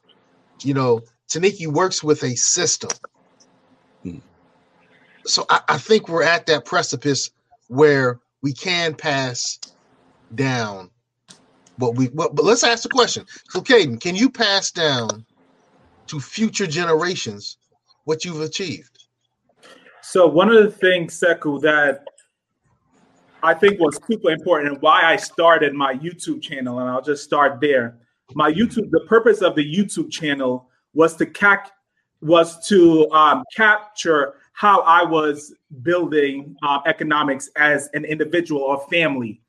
You 0.63 0.75
know, 0.75 1.03
Taniki 1.29 1.67
works 1.67 2.03
with 2.03 2.23
a 2.23 2.35
system. 2.37 2.91
Hmm. 4.03 4.19
So 5.27 5.45
I, 5.51 5.61
I 5.69 5.79
think 5.79 6.09
we're 6.09 6.25
at 6.25 6.47
that 6.47 6.65
precipice 6.65 7.31
where 7.69 8.19
we 8.41 8.53
can 8.53 8.95
pass 8.95 9.59
down 10.35 10.91
what 11.77 11.97
we 11.97 12.07
what, 12.07 12.35
but 12.35 12.45
let's 12.45 12.65
ask 12.65 12.83
the 12.83 12.89
question. 12.89 13.27
So 13.51 13.61
Caden, 13.61 14.01
can 14.01 14.17
you 14.17 14.31
pass 14.31 14.71
down 14.71 15.27
to 16.09 16.21
future 16.21 16.67
generations 16.67 17.59
what 18.05 18.25
you've 18.25 18.41
achieved? 18.41 19.05
So 20.03 20.27
one 20.27 20.49
of 20.49 20.63
the 20.63 20.71
things, 20.71 21.19
Seku, 21.21 21.61
that 21.63 22.05
I 23.43 23.55
think 23.55 23.79
was 23.79 24.01
super 24.11 24.31
important 24.31 24.73
and 24.73 24.83
why 24.83 25.05
I 25.05 25.17
started 25.17 25.75
my 25.75 25.95
YouTube 25.95 26.43
channel, 26.43 26.81
and 26.81 26.89
I'll 26.89 27.03
just 27.03 27.25
start 27.25 27.61
there. 27.61 27.99
My 28.35 28.51
YouTube, 28.51 28.91
the 28.91 29.05
purpose 29.07 29.43
of 29.43 29.55
the 29.55 29.65
YouTube 29.65 30.11
channel 30.11 30.69
was 30.95 31.17
to 31.17 31.27
cac- 31.27 31.73
was 32.21 32.67
to 32.69 33.09
um, 33.13 33.45
capture 33.55 34.35
how 34.53 34.81
I 34.81 35.05
was 35.05 35.55
building 35.83 36.57
uh, 36.63 36.81
economics 36.87 37.49
as 37.57 37.89
an 37.95 38.05
individual 38.05 38.63
or 38.63 38.85
family. 38.91 39.41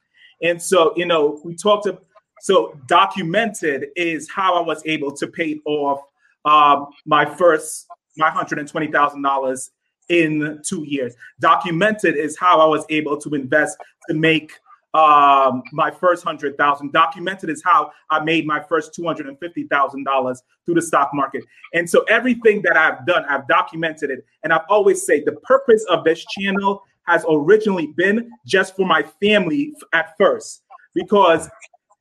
And 0.44 0.62
so, 0.62 0.94
you 0.96 1.06
know, 1.08 1.42
we 1.44 1.56
talked 1.56 1.86
to, 1.86 2.00
so 2.42 2.80
documented 2.86 3.88
is 3.96 4.30
how 4.30 4.54
I 4.56 4.62
was 4.62 4.84
able 4.86 5.12
to 5.14 5.28
pay 5.28 5.60
off 5.66 6.02
um, 6.46 6.88
my 7.06 7.26
first 7.26 7.88
my 8.18 8.30
hundred 8.30 8.60
and 8.60 8.68
twenty 8.68 8.88
thousand 8.92 9.22
dollars 9.22 9.72
in 10.10 10.60
two 10.68 10.84
years. 10.84 11.14
Documented 11.40 12.16
is 12.16 12.38
how 12.38 12.60
I 12.60 12.66
was 12.66 12.86
able 12.90 13.18
to 13.18 13.36
invest 13.36 13.78
to 14.08 14.16
make 14.16 14.52
um, 14.96 15.62
my 15.72 15.92
first 15.92 16.24
hundred 16.24 16.58
thousand. 16.58 16.92
Documented 16.92 17.50
is 17.50 17.62
how 17.64 17.92
I 18.10 18.20
made 18.20 18.48
my 18.48 18.60
first 18.60 18.94
two 18.94 19.06
hundred 19.06 19.28
and 19.28 19.38
fifty 19.40 19.64
thousand 19.66 20.04
dollars 20.04 20.42
through 20.66 20.76
the 20.76 20.82
stock 20.82 21.12
market. 21.14 21.44
And 21.74 21.88
so 21.88 22.04
everything 22.10 22.62
that 22.64 22.76
I've 22.76 23.06
done, 23.06 23.24
I've 23.26 23.48
documented 23.48 24.10
it. 24.10 24.26
And 24.44 24.52
I've 24.52 24.66
always 24.70 25.06
said 25.06 25.24
the 25.26 25.34
purpose 25.44 25.86
of 25.90 26.04
this 26.04 26.26
channel 26.38 26.84
has 27.04 27.24
originally 27.30 27.88
been 27.98 28.32
just 28.46 28.76
for 28.76 28.86
my 28.86 29.04
family 29.22 29.74
at 29.94 30.16
first, 30.18 30.64
because 30.94 31.50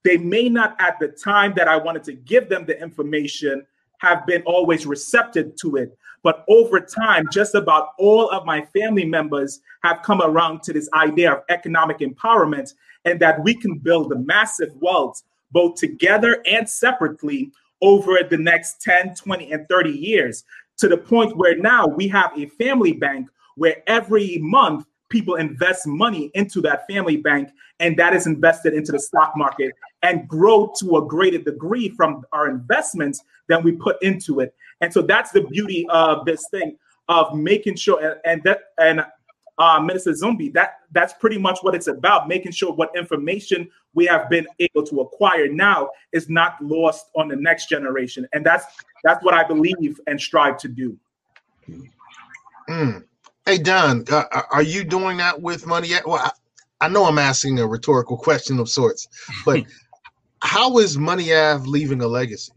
they 0.04 0.16
may 0.16 0.48
not 0.48 0.74
at 0.80 0.98
the 0.98 1.08
time 1.08 1.52
that 1.56 1.68
I 1.68 1.76
wanted 1.76 2.04
to 2.04 2.14
give 2.14 2.48
them 2.48 2.64
the 2.64 2.80
information 2.80 3.66
have 3.98 4.26
been 4.26 4.42
always 4.42 4.86
receptive 4.86 5.54
to 5.56 5.76
it. 5.76 5.96
But 6.22 6.44
over 6.48 6.80
time, 6.80 7.28
just 7.30 7.54
about 7.54 7.90
all 7.98 8.28
of 8.30 8.44
my 8.44 8.64
family 8.76 9.04
members 9.04 9.60
have 9.82 10.02
come 10.02 10.20
around 10.20 10.62
to 10.64 10.72
this 10.72 10.88
idea 10.94 11.32
of 11.32 11.44
economic 11.48 11.98
empowerment 11.98 12.74
and 13.04 13.20
that 13.20 13.42
we 13.42 13.54
can 13.54 13.78
build 13.78 14.12
a 14.12 14.18
massive 14.18 14.72
wealth 14.80 15.22
both 15.52 15.76
together 15.76 16.42
and 16.46 16.68
separately 16.68 17.50
over 17.80 18.18
the 18.28 18.36
next 18.36 18.82
10, 18.82 19.14
20, 19.14 19.52
and 19.52 19.68
30 19.68 19.90
years 19.90 20.44
to 20.78 20.88
the 20.88 20.96
point 20.96 21.36
where 21.36 21.56
now 21.56 21.86
we 21.86 22.08
have 22.08 22.32
a 22.36 22.46
family 22.46 22.92
bank 22.92 23.28
where 23.56 23.82
every 23.86 24.38
month 24.40 24.84
people 25.08 25.36
invest 25.36 25.86
money 25.86 26.30
into 26.34 26.60
that 26.60 26.86
family 26.86 27.16
bank 27.16 27.48
and 27.80 27.96
that 27.96 28.14
is 28.14 28.26
invested 28.26 28.74
into 28.74 28.92
the 28.92 28.98
stock 28.98 29.32
market 29.36 29.72
and 30.02 30.28
grow 30.28 30.72
to 30.78 30.96
a 30.96 31.04
greater 31.04 31.38
degree 31.38 31.88
from 31.88 32.24
our 32.32 32.48
investments 32.48 33.22
than 33.48 33.62
we 33.62 33.72
put 33.72 34.00
into 34.02 34.40
it 34.40 34.54
and 34.80 34.92
so 34.92 35.02
that's 35.02 35.30
the 35.32 35.42
beauty 35.42 35.86
of 35.90 36.24
this 36.24 36.46
thing 36.50 36.76
of 37.08 37.34
making 37.34 37.74
sure 37.74 38.00
and, 38.00 38.20
and 38.24 38.42
that 38.44 38.60
and 38.78 39.04
uh, 39.58 39.80
Minister 39.80 40.12
Zumbi, 40.12 40.52
that 40.54 40.80
that's 40.92 41.12
pretty 41.14 41.36
much 41.36 41.58
what 41.62 41.74
it's 41.74 41.88
about, 41.88 42.28
making 42.28 42.52
sure 42.52 42.72
what 42.72 42.90
information 42.96 43.68
we 43.92 44.06
have 44.06 44.30
been 44.30 44.46
able 44.60 44.84
to 44.86 45.00
acquire 45.00 45.48
now 45.48 45.90
is 46.12 46.28
not 46.28 46.54
lost 46.62 47.06
on 47.16 47.28
the 47.28 47.36
next 47.36 47.68
generation. 47.68 48.26
And 48.32 48.46
that's 48.46 48.64
that's 49.02 49.24
what 49.24 49.34
I 49.34 49.44
believe 49.44 50.00
and 50.06 50.20
strive 50.20 50.58
to 50.58 50.68
do. 50.68 50.96
Mm. 52.68 53.04
Hey 53.44 53.58
Don, 53.58 54.04
uh, 54.10 54.24
are 54.50 54.62
you 54.62 54.84
doing 54.84 55.16
that 55.16 55.40
with 55.40 55.66
money? 55.66 55.88
Yet? 55.88 56.06
Well, 56.06 56.18
I, 56.18 56.30
I, 56.86 56.88
know 56.88 57.06
I'm 57.06 57.18
asking 57.18 57.58
a 57.58 57.66
rhetorical 57.66 58.16
question 58.16 58.60
of 58.60 58.68
sorts, 58.68 59.08
but 59.44 59.64
how 60.40 60.78
is 60.78 60.98
Money 60.98 61.34
Ave 61.34 61.66
leaving 61.66 62.00
a 62.02 62.06
legacy? 62.06 62.52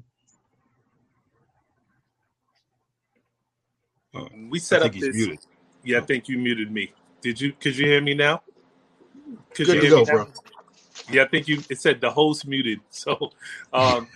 Uh, 4.14 4.26
we 4.50 4.60
set 4.60 4.82
up 4.82 4.92
this. 4.92 5.16
Muted. 5.16 5.40
Yeah, 5.84 6.00
I 6.00 6.02
think 6.02 6.28
you 6.28 6.38
muted 6.38 6.72
me. 6.72 6.94
Did 7.22 7.40
you? 7.40 7.54
Could 7.54 7.78
you 7.78 7.86
hear 7.86 8.02
me 8.02 8.14
now? 8.14 8.42
Could 9.54 9.68
Good 9.68 9.76
you 9.76 9.82
hear 9.82 9.90
to 10.00 10.06
go, 10.06 10.06
bro. 10.06 10.28
Yeah, 11.10 11.24
I 11.24 11.28
think 11.28 11.48
you. 11.48 11.62
It 11.70 11.80
said 11.80 12.02
the 12.02 12.12
host 12.12 12.46
muted. 12.48 12.80
So, 12.90 13.32
um, 13.74 14.08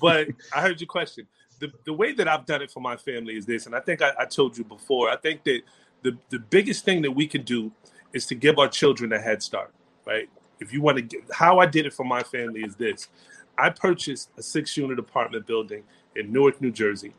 but 0.00 0.28
I 0.54 0.60
heard 0.60 0.80
your 0.80 0.88
question. 0.88 1.26
The 1.60 1.70
the 1.84 1.92
way 1.92 2.12
that 2.12 2.26
I've 2.26 2.46
done 2.46 2.62
it 2.62 2.70
for 2.70 2.80
my 2.80 2.96
family 2.96 3.36
is 3.36 3.46
this, 3.46 3.66
and 3.66 3.74
I 3.74 3.80
think 3.80 4.02
I, 4.02 4.12
I 4.18 4.24
told 4.24 4.56
you 4.56 4.64
before. 4.64 5.10
I 5.10 5.16
think 5.16 5.44
that 5.44 5.60
the, 6.02 6.16
the 6.30 6.38
biggest 6.38 6.84
thing 6.84 7.02
that 7.02 7.10
we 7.10 7.26
can 7.26 7.42
do 7.42 7.72
is 8.12 8.26
to 8.26 8.34
give 8.34 8.58
our 8.58 8.68
children 8.68 9.12
a 9.12 9.18
head 9.18 9.42
start, 9.42 9.72
right? 10.06 10.28
If 10.60 10.72
you 10.72 10.80
want 10.82 10.96
to 10.98 11.02
get 11.02 11.20
how 11.32 11.58
I 11.58 11.66
did 11.66 11.86
it 11.86 11.92
for 11.94 12.04
my 12.04 12.22
family 12.22 12.62
is 12.62 12.76
this. 12.76 13.08
I 13.56 13.70
purchased 13.70 14.30
a 14.36 14.42
six 14.42 14.76
unit 14.76 14.98
apartment 14.98 15.46
building 15.46 15.84
in 16.16 16.32
Newark, 16.32 16.60
New 16.60 16.72
Jersey, 16.72 17.12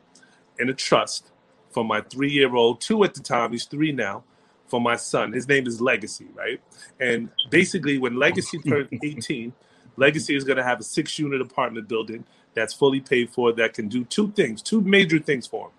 in 0.58 0.68
a 0.68 0.74
trust 0.74 1.30
for 1.70 1.84
my 1.84 2.00
three 2.02 2.30
year 2.30 2.54
old, 2.54 2.80
two 2.80 3.04
at 3.04 3.14
the 3.14 3.20
time, 3.20 3.52
he's 3.52 3.64
three 3.64 3.92
now, 3.92 4.24
for 4.66 4.80
my 4.80 4.96
son. 4.96 5.32
His 5.32 5.48
name 5.48 5.66
is 5.66 5.80
Legacy, 5.80 6.26
right? 6.34 6.60
And 7.00 7.30
basically, 7.50 7.98
when 7.98 8.18
Legacy 8.18 8.58
turns 8.58 8.88
18, 9.02 9.52
Legacy 9.96 10.36
is 10.36 10.44
going 10.44 10.58
to 10.58 10.64
have 10.64 10.80
a 10.80 10.84
six 10.84 11.18
unit 11.18 11.40
apartment 11.40 11.88
building 11.88 12.24
that's 12.54 12.74
fully 12.74 13.00
paid 13.00 13.30
for 13.30 13.52
that 13.52 13.74
can 13.74 13.88
do 13.88 14.04
two 14.04 14.30
things, 14.32 14.62
two 14.62 14.80
major 14.82 15.18
things 15.18 15.46
for 15.46 15.66
him 15.68 15.72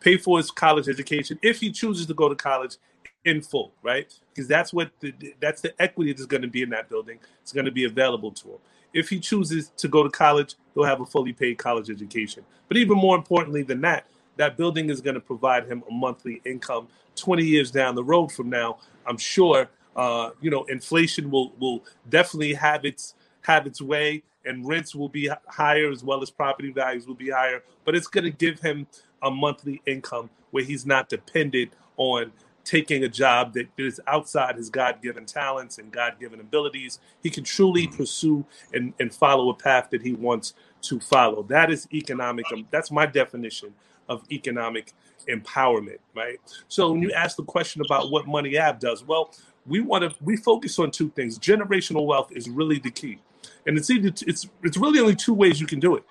pay 0.00 0.16
for 0.16 0.38
his 0.38 0.50
college 0.50 0.88
education 0.88 1.38
if 1.42 1.60
he 1.60 1.70
chooses 1.70 2.06
to 2.06 2.14
go 2.14 2.28
to 2.28 2.34
college 2.34 2.76
in 3.24 3.40
full, 3.42 3.72
right? 3.82 4.12
Because 4.34 4.48
that's 4.48 4.72
what 4.72 4.90
the, 5.00 5.14
that's 5.40 5.60
the 5.60 5.74
equity 5.80 6.12
that's 6.12 6.26
going 6.26 6.42
to 6.42 6.48
be 6.48 6.62
in 6.62 6.70
that 6.70 6.88
building. 6.88 7.18
It's 7.42 7.52
going 7.52 7.66
to 7.66 7.72
be 7.72 7.84
available 7.84 8.32
to 8.32 8.48
him. 8.48 8.58
If 8.92 9.08
he 9.08 9.20
chooses 9.20 9.70
to 9.78 9.88
go 9.88 10.02
to 10.02 10.10
college, 10.10 10.54
he'll 10.74 10.84
have 10.84 11.00
a 11.00 11.06
fully 11.06 11.32
paid 11.32 11.58
college 11.58 11.90
education. 11.90 12.44
But 12.68 12.76
even 12.76 12.98
more 12.98 13.16
importantly 13.16 13.62
than 13.62 13.80
that, 13.82 14.06
that 14.36 14.56
building 14.56 14.90
is 14.90 15.00
going 15.00 15.14
to 15.14 15.20
provide 15.20 15.66
him 15.66 15.82
a 15.88 15.92
monthly 15.92 16.40
income 16.44 16.88
20 17.16 17.44
years 17.44 17.70
down 17.70 17.94
the 17.94 18.04
road 18.04 18.32
from 18.32 18.50
now. 18.50 18.78
I'm 19.06 19.18
sure, 19.18 19.68
uh, 19.96 20.30
you 20.40 20.50
know, 20.50 20.64
inflation 20.64 21.30
will 21.30 21.52
will 21.58 21.84
definitely 22.08 22.54
have 22.54 22.84
its 22.84 23.14
have 23.42 23.66
its 23.66 23.80
way, 23.82 24.22
and 24.44 24.66
rents 24.66 24.94
will 24.94 25.08
be 25.08 25.30
higher 25.46 25.90
as 25.90 26.02
well 26.02 26.22
as 26.22 26.30
property 26.30 26.72
values 26.72 27.06
will 27.06 27.14
be 27.14 27.30
higher. 27.30 27.62
But 27.84 27.94
it's 27.94 28.06
going 28.06 28.24
to 28.24 28.30
give 28.30 28.60
him 28.60 28.86
a 29.22 29.30
monthly 29.30 29.82
income 29.86 30.30
where 30.50 30.64
he's 30.64 30.86
not 30.86 31.08
dependent 31.08 31.72
on 31.96 32.32
taking 32.64 33.04
a 33.04 33.08
job 33.08 33.54
that 33.54 33.66
is 33.76 34.00
outside 34.06 34.56
his 34.56 34.70
God-given 34.70 35.26
talents 35.26 35.78
and 35.78 35.90
God-given 35.90 36.40
abilities. 36.40 37.00
He 37.22 37.30
can 37.30 37.44
truly 37.44 37.86
pursue 37.86 38.44
and, 38.72 38.94
and 39.00 39.12
follow 39.12 39.50
a 39.50 39.54
path 39.54 39.90
that 39.90 40.02
he 40.02 40.12
wants 40.14 40.54
to 40.82 41.00
follow. 41.00 41.42
That 41.44 41.70
is 41.70 41.88
economic. 41.92 42.46
Um, 42.52 42.66
that's 42.70 42.90
my 42.90 43.06
definition 43.06 43.74
of 44.08 44.22
economic 44.30 44.92
empowerment, 45.28 45.98
right? 46.14 46.38
So 46.68 46.92
when 46.92 47.02
you 47.02 47.12
ask 47.12 47.36
the 47.36 47.44
question 47.44 47.82
about 47.84 48.10
what 48.10 48.26
Money 48.26 48.56
App 48.56 48.80
does, 48.80 49.04
well, 49.04 49.34
we 49.66 49.80
want 49.80 50.02
to 50.02 50.14
we 50.20 50.36
focus 50.36 50.78
on 50.78 50.90
two 50.90 51.10
things. 51.10 51.38
Generational 51.38 52.04
wealth 52.04 52.32
is 52.32 52.48
really 52.48 52.80
the 52.80 52.90
key, 52.90 53.18
and 53.66 53.78
it's 53.78 53.90
either 53.90 54.08
it's 54.08 54.48
it's 54.64 54.76
really 54.76 54.98
only 54.98 55.14
two 55.14 55.34
ways 55.34 55.60
you 55.60 55.68
can 55.68 55.78
do 55.78 55.94
it. 55.94 56.04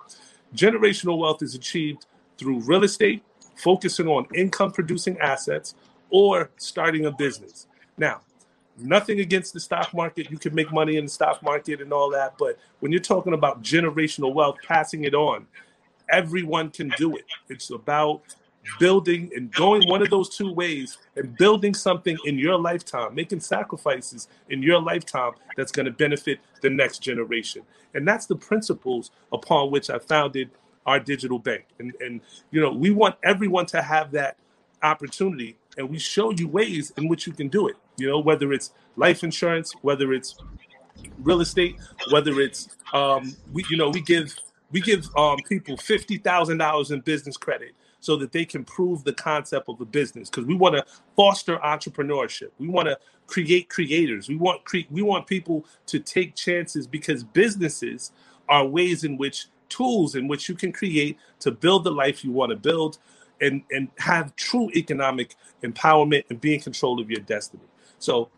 Generational 0.56 1.18
wealth 1.18 1.44
is 1.44 1.54
achieved 1.54 2.06
through 2.38 2.60
real 2.62 2.86
estate, 2.86 3.24
focusing 3.56 4.08
on 4.08 4.26
income 4.34 4.72
producing 4.72 5.20
assets, 5.20 5.76
or 6.12 6.52
starting 6.58 7.06
a 7.06 7.12
business. 7.12 7.68
Now, 7.98 8.22
nothing 8.78 9.20
against 9.20 9.54
the 9.54 9.60
stock 9.60 9.94
market. 9.94 10.30
You 10.30 10.38
can 10.38 10.54
make 10.54 10.72
money 10.72 10.98
in 10.98 11.06
the 11.06 11.12
stock 11.12 11.42
market 11.42 11.82
and 11.82 11.92
all 11.92 12.12
that. 12.12 12.36
But 12.38 12.60
when 12.80 12.92
you're 12.92 13.02
talking 13.02 13.34
about 13.34 13.64
generational 13.64 14.34
wealth, 14.34 14.58
passing 14.68 15.06
it 15.06 15.16
on, 15.16 15.48
everyone 16.10 16.70
can 16.70 16.90
do 16.98 17.16
it. 17.16 17.26
It's 17.50 17.70
about 17.70 18.22
building 18.80 19.32
and 19.36 19.52
going 19.52 19.88
one 19.88 20.02
of 20.02 20.10
those 20.10 20.30
two 20.30 20.54
ways 20.54 20.98
and 21.16 21.36
building 21.38 21.74
something 21.74 22.18
in 22.26 22.38
your 22.38 22.60
lifetime, 22.60 23.16
making 23.16 23.40
sacrifices 23.40 24.28
in 24.50 24.62
your 24.62 24.80
lifetime 24.80 25.32
that's 25.58 25.72
going 25.72 25.86
to 25.86 25.92
benefit 25.92 26.40
the 26.62 26.70
next 26.70 27.00
generation. 27.00 27.64
And 27.94 28.08
that's 28.08 28.28
the 28.28 28.36
principles 28.36 29.12
upon 29.32 29.72
which 29.72 29.90
I 29.90 30.00
founded 30.00 30.52
our 30.86 31.00
digital 31.00 31.40
bank. 31.40 31.66
And 31.80 31.94
and 32.00 32.22
you 32.52 32.62
know, 32.62 32.72
we 32.72 32.92
want 32.92 33.16
everyone 33.24 33.66
to 33.68 33.82
have 33.82 34.12
that 34.12 34.38
opportunity 34.84 35.58
and 35.78 35.90
we 35.90 36.00
show 36.00 36.32
you 36.32 36.48
ways 36.48 36.92
in 36.98 37.08
which 37.08 37.28
you 37.28 37.34
can 37.34 37.48
do 37.48 37.68
it. 37.68 37.76
You 37.98 38.08
know, 38.08 38.20
whether 38.20 38.52
it's 38.54 38.72
life 38.96 39.24
insurance, 39.24 39.74
whether 39.82 40.14
it's 40.14 40.36
real 41.20 41.42
estate, 41.42 41.76
whether 42.10 42.40
it's 42.40 42.70
um 42.94 43.36
we 43.54 43.66
you 43.70 43.78
know, 43.78 43.90
we 43.90 44.02
give 44.02 44.36
we 44.72 44.82
give 44.82 45.08
um 45.16 45.38
people 45.48 45.78
fifty 45.78 46.18
thousand 46.18 46.58
dollars 46.58 46.92
in 46.92 47.02
business 47.02 47.38
credit 47.38 47.74
so 48.00 48.16
that 48.16 48.32
they 48.32 48.44
can 48.44 48.64
prove 48.64 49.04
the 49.04 49.14
concept 49.14 49.70
of 49.70 49.80
a 49.80 49.86
business 49.86 50.30
because 50.30 50.46
we 50.46 50.56
want 50.56 50.76
to 50.76 50.84
foster 51.16 51.58
entrepreneurship. 51.58 52.50
We 52.58 52.68
want 52.68 52.88
to 52.88 52.98
create 53.28 53.70
creators. 53.70 54.28
We 54.28 54.36
want 54.36 54.66
cre- 54.66 54.90
we 54.90 55.02
want 55.02 55.28
people 55.28 55.66
to 55.88 56.00
take 56.00 56.36
chances 56.36 56.88
because 56.88 57.24
businesses 57.24 58.12
are 58.50 58.66
ways 58.66 59.04
in 59.04 59.18
which 59.18 59.48
tools 59.70 60.16
in 60.16 60.28
which 60.28 60.50
you 60.50 60.56
can 60.56 60.72
create 60.72 61.18
to 61.40 61.50
build 61.50 61.86
the 61.86 61.92
life 61.92 62.26
you 62.26 62.32
want 62.32 62.50
to 62.50 62.56
build 62.58 62.98
and, 63.42 63.64
and 63.72 63.90
have 63.98 64.36
true 64.36 64.70
economic 64.76 65.36
empowerment 65.64 66.24
and 66.30 66.40
be 66.40 66.54
in 66.54 66.60
control 66.62 67.00
of 67.02 67.10
your 67.10 67.22
destiny. 67.22 67.64
So 68.00 68.30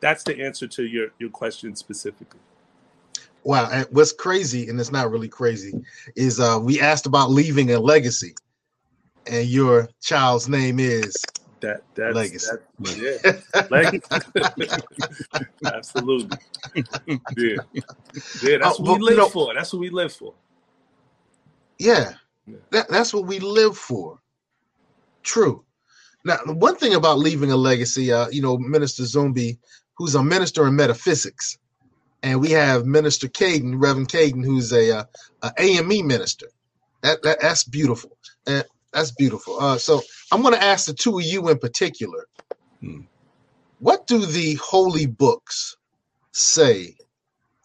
that's 0.00 0.22
the 0.24 0.40
answer 0.42 0.66
to 0.68 0.84
your, 0.84 1.08
your 1.18 1.30
question 1.30 1.74
specifically. 1.74 2.40
Wow. 3.42 3.68
And 3.72 3.86
what's 3.90 4.12
crazy, 4.12 4.68
and 4.68 4.78
it's 4.78 4.92
not 4.92 5.10
really 5.10 5.28
crazy, 5.28 5.72
is 6.16 6.38
uh, 6.40 6.58
we 6.62 6.80
asked 6.80 7.06
about 7.06 7.30
leaving 7.30 7.72
a 7.72 7.80
legacy, 7.80 8.34
and 9.26 9.46
your 9.46 9.88
child's 10.02 10.48
name 10.48 10.78
is 10.78 11.16
that 11.60 11.82
that's, 11.94 12.14
legacy. 12.14 12.50
That, 12.78 13.42
yeah, 13.54 13.66
legacy. 13.70 14.76
Absolutely. 15.66 16.38
Yeah, 17.36 17.56
yeah. 18.42 18.58
That's 18.58 18.78
Oh, 18.78 18.82
what 18.82 18.82
well, 18.82 18.94
we 18.94 19.00
live 19.04 19.10
you 19.12 19.16
know- 19.18 19.28
for. 19.28 19.54
That's 19.54 19.72
what 19.72 19.80
we 19.80 19.90
live 19.90 20.12
for. 20.12 20.34
Yeah, 21.78 22.12
that, 22.70 22.88
that's 22.88 23.14
what 23.14 23.24
we 23.26 23.38
live 23.38 23.76
for. 23.76 24.19
True. 25.22 25.64
Now, 26.24 26.38
the 26.44 26.54
one 26.54 26.76
thing 26.76 26.94
about 26.94 27.18
leaving 27.18 27.50
a 27.50 27.56
legacy, 27.56 28.12
uh, 28.12 28.28
you 28.30 28.42
know, 28.42 28.58
Minister 28.58 29.04
Zumbi, 29.04 29.58
who's 29.96 30.14
a 30.14 30.22
minister 30.22 30.66
in 30.66 30.76
metaphysics, 30.76 31.58
and 32.22 32.40
we 32.40 32.50
have 32.50 32.84
Minister 32.84 33.28
Caden, 33.28 33.80
Reverend 33.80 34.08
Caden, 34.08 34.44
who's 34.44 34.72
a, 34.72 34.98
uh, 34.98 35.04
a 35.42 35.52
AME 35.58 36.06
minister. 36.06 36.46
That, 37.02 37.22
that 37.22 37.40
that's 37.40 37.64
beautiful. 37.64 38.16
That's 38.92 39.12
beautiful. 39.12 39.58
Uh, 39.60 39.78
so 39.78 40.02
I'm 40.32 40.42
going 40.42 40.54
to 40.54 40.62
ask 40.62 40.86
the 40.86 40.94
two 40.94 41.18
of 41.18 41.24
you 41.24 41.48
in 41.48 41.58
particular. 41.58 42.26
What 43.78 44.06
do 44.06 44.26
the 44.26 44.54
holy 44.56 45.06
books 45.06 45.76
say 46.32 46.96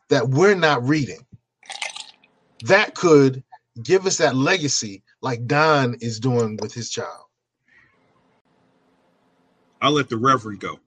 that 0.09 0.29
we're 0.29 0.55
not 0.55 0.87
reading? 0.87 1.25
That 2.61 2.95
could 2.95 3.43
give 3.83 4.05
us 4.05 4.17
that 4.17 4.35
legacy 4.35 5.03
like 5.21 5.45
Don 5.47 5.95
is 6.01 6.19
doing 6.19 6.57
with 6.61 6.73
his 6.73 6.89
child. 6.89 7.24
I'll 9.85 9.91
let 9.91 10.09
the 10.09 10.17
Reverend 10.17 10.61
go. 10.61 10.79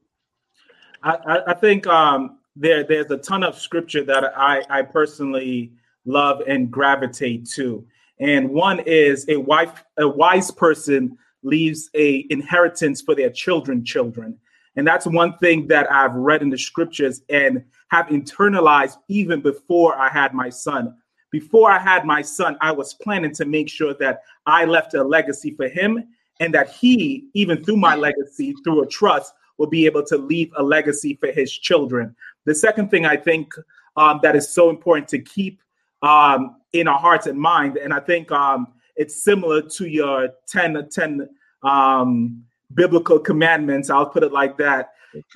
I, 1.04 1.38
I, 1.46 1.54
think 1.54 1.86
um, 1.86 2.40
there 2.56 2.82
there's 2.82 3.08
a 3.12 3.16
ton 3.16 3.44
of 3.44 3.56
scripture 3.56 4.02
that 4.02 4.36
I, 4.36 4.64
I 4.68 4.82
personally 4.82 5.72
love 6.04 6.42
and 6.48 6.68
gravitate 6.68 7.48
to. 7.50 7.86
And 8.18 8.50
one 8.50 8.80
is 8.80 9.24
a 9.28 9.36
wife, 9.36 9.84
a 9.98 10.08
wise 10.08 10.50
person 10.50 11.16
leaves 11.44 11.88
a 11.94 12.26
inheritance 12.30 13.00
for 13.00 13.14
their 13.14 13.30
children, 13.30 13.84
children. 13.84 14.36
And 14.74 14.84
that's 14.84 15.06
one 15.06 15.38
thing 15.38 15.68
that 15.68 15.88
I've 15.92 16.14
read 16.14 16.42
in 16.42 16.50
the 16.50 16.58
scriptures 16.58 17.22
and 17.28 17.62
have 17.92 18.06
internalized 18.06 18.96
even 19.06 19.40
before 19.40 19.96
I 19.96 20.08
had 20.08 20.34
my 20.34 20.48
son. 20.48 20.96
Before 21.30 21.70
I 21.70 21.78
had 21.78 22.04
my 22.04 22.22
son, 22.22 22.56
I 22.60 22.72
was 22.72 22.94
planning 22.94 23.32
to 23.34 23.44
make 23.44 23.68
sure 23.68 23.94
that 24.00 24.22
I 24.44 24.64
left 24.64 24.94
a 24.94 25.04
legacy 25.04 25.52
for 25.52 25.68
him 25.68 26.08
and 26.40 26.54
that 26.54 26.70
he, 26.70 27.28
even 27.34 27.62
through 27.64 27.76
my 27.76 27.94
legacy, 27.96 28.54
through 28.64 28.82
a 28.82 28.86
trust, 28.86 29.32
will 29.56 29.66
be 29.66 29.86
able 29.86 30.04
to 30.04 30.16
leave 30.16 30.52
a 30.56 30.62
legacy 30.62 31.14
for 31.14 31.30
his 31.32 31.52
children. 31.52 32.14
The 32.44 32.54
second 32.54 32.90
thing 32.90 33.04
I 33.04 33.16
think 33.16 33.52
um, 33.96 34.20
that 34.22 34.36
is 34.36 34.48
so 34.48 34.70
important 34.70 35.08
to 35.08 35.18
keep 35.18 35.60
um, 36.02 36.56
in 36.72 36.86
our 36.86 36.98
hearts 36.98 37.26
and 37.26 37.38
mind, 37.38 37.76
and 37.76 37.92
I 37.92 38.00
think 38.00 38.30
um, 38.30 38.68
it's 38.96 39.24
similar 39.24 39.62
to 39.62 39.88
your 39.88 40.28
10, 40.46 40.88
10 40.90 41.28
um, 41.62 42.44
biblical 42.74 43.18
commandments, 43.18 43.90
I'll 43.90 44.08
put 44.08 44.22
it 44.22 44.32
like 44.32 44.56
that, 44.58 44.90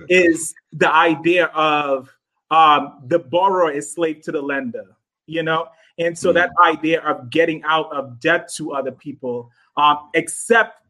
is 0.09 0.55
the 0.73 0.93
idea 0.93 1.47
of 1.47 2.15
um, 2.51 3.01
the 3.07 3.19
borrower 3.19 3.71
is 3.71 3.93
slave 3.93 4.21
to 4.23 4.33
the 4.33 4.43
lender, 4.43 4.95
you 5.27 5.43
know? 5.43 5.69
And 5.99 6.17
so 6.17 6.33
that 6.33 6.51
idea 6.65 7.01
of 7.03 7.31
getting 7.31 7.63
out 7.65 7.93
of 7.93 8.21
debt 8.21 8.51
to 8.57 8.73
other 8.73 8.93
people, 8.93 9.51
um, 9.77 10.11
except 10.15 10.82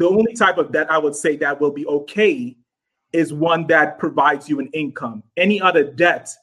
the 0.00 0.08
only 0.08 0.32
type 0.32 0.56
of 0.56 0.72
debt 0.72 0.90
I 0.90 0.96
would 0.96 1.14
say 1.14 1.36
that 1.36 1.60
will 1.60 1.70
be 1.70 1.84
okay 1.86 2.56
is 3.12 3.34
one 3.34 3.66
that 3.66 3.98
provides 3.98 4.48
you 4.48 4.58
an 4.58 4.68
income. 4.72 5.22
Any 5.36 5.60
other 5.60 5.84
debt 5.84 6.34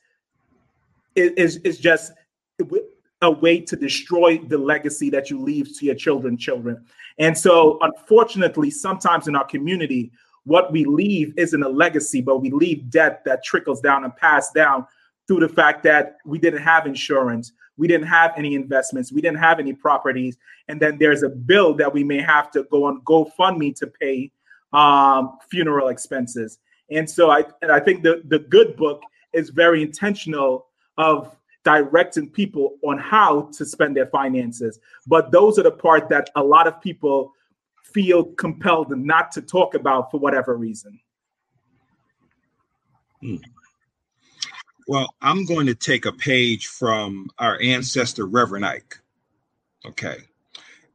is, 1.16 1.32
is, 1.32 1.58
is 1.64 1.80
just 1.80 2.12
a 3.24 3.32
way 3.32 3.60
to 3.62 3.76
destroy 3.76 4.38
the 4.38 4.60
legacy 4.60 5.10
that 5.10 5.32
you 5.32 5.42
leave 5.42 5.76
to 5.80 5.86
your 5.88 5.96
children 5.96 6.38
children 6.38 6.86
and 7.18 7.36
so 7.36 7.80
unfortunately 7.82 8.70
sometimes 8.70 9.28
in 9.28 9.36
our 9.36 9.46
community 9.46 10.12
what 10.44 10.72
we 10.72 10.86
leave 10.86 11.34
isn't 11.36 11.64
a 11.64 11.70
legacy 11.70 12.22
but 12.22 12.42
we 12.42 12.52
leave 12.52 12.92
debt 12.92 13.24
that 13.26 13.44
trickles 13.44 13.82
down 13.82 14.04
and 14.04 14.16
passed 14.18 14.54
down 14.54 14.86
through 15.28 15.40
the 15.40 15.50
fact 15.50 15.82
that 15.82 16.18
we 16.26 16.38
didn't 16.38 16.62
have 16.62 16.86
insurance 16.86 17.54
we 17.78 17.88
didn't 17.88 18.08
have 18.08 18.34
any 18.38 18.56
investments 18.56 19.12
we 19.12 19.22
didn't 19.22 19.40
have 19.40 19.60
any 19.60 19.74
properties 19.74 20.38
and 20.68 20.80
then 20.82 20.98
there's 20.98 21.24
a 21.24 21.30
bill 21.30 21.74
that 21.74 21.92
we 21.92 22.04
may 22.04 22.22
have 22.22 22.52
to 22.52 22.64
go 22.72 22.86
on 22.86 23.02
gofundme 23.02 23.76
to 23.76 23.88
pay 23.88 24.32
um, 24.74 25.38
funeral 25.50 25.88
expenses 25.88 26.60
and 26.92 27.10
so 27.10 27.30
i 27.30 27.44
and 27.62 27.72
i 27.72 27.80
think 27.80 28.04
the 28.04 28.22
the 28.26 28.40
good 28.40 28.76
book 28.76 29.02
is 29.34 29.50
very 29.50 29.82
intentional 29.82 30.68
of 30.98 31.38
directing 31.68 32.30
people 32.30 32.78
on 32.82 32.98
how 32.98 33.42
to 33.52 33.66
spend 33.66 33.94
their 33.94 34.06
finances. 34.06 34.80
But 35.06 35.32
those 35.32 35.60
are 35.60 35.64
the 35.64 35.72
part 35.72 36.08
that 36.08 36.30
a 36.38 36.42
lot 36.42 36.66
of 36.66 36.80
people 36.80 37.34
feel 37.84 38.24
compelled 38.24 38.98
not 38.98 39.34
to 39.34 39.42
talk 39.42 39.74
about 39.74 40.10
for 40.10 40.18
whatever 40.18 40.56
reason. 40.56 40.98
Hmm. 43.20 43.36
Well, 44.88 45.14
I'm 45.22 45.46
going 45.46 45.68
to 45.68 45.76
take 45.76 46.06
a 46.06 46.14
page 46.14 46.68
from 46.68 47.30
our 47.38 47.60
ancestor, 47.62 48.26
Reverend 48.26 48.66
Ike. 48.66 49.00
Okay. 49.86 50.16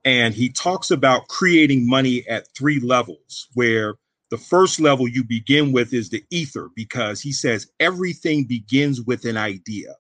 And 0.03 0.33
he 0.33 0.49
talks 0.49 0.91
about 0.91 1.29
creating 1.29 1.87
money 1.87 2.27
at 2.27 2.49
three 2.57 2.81
levels, 2.81 3.49
where 3.53 3.97
the 4.31 4.39
first 4.39 4.81
level 4.81 5.07
you 5.07 5.23
begin 5.25 5.73
with 5.73 5.93
is 5.93 6.09
the 6.09 6.25
ether, 6.31 6.71
because 6.75 7.21
he 7.21 7.33
says 7.33 7.71
everything 7.79 8.45
begins 8.45 9.03
with 9.03 9.27
an 9.27 9.37
idea. 9.37 9.95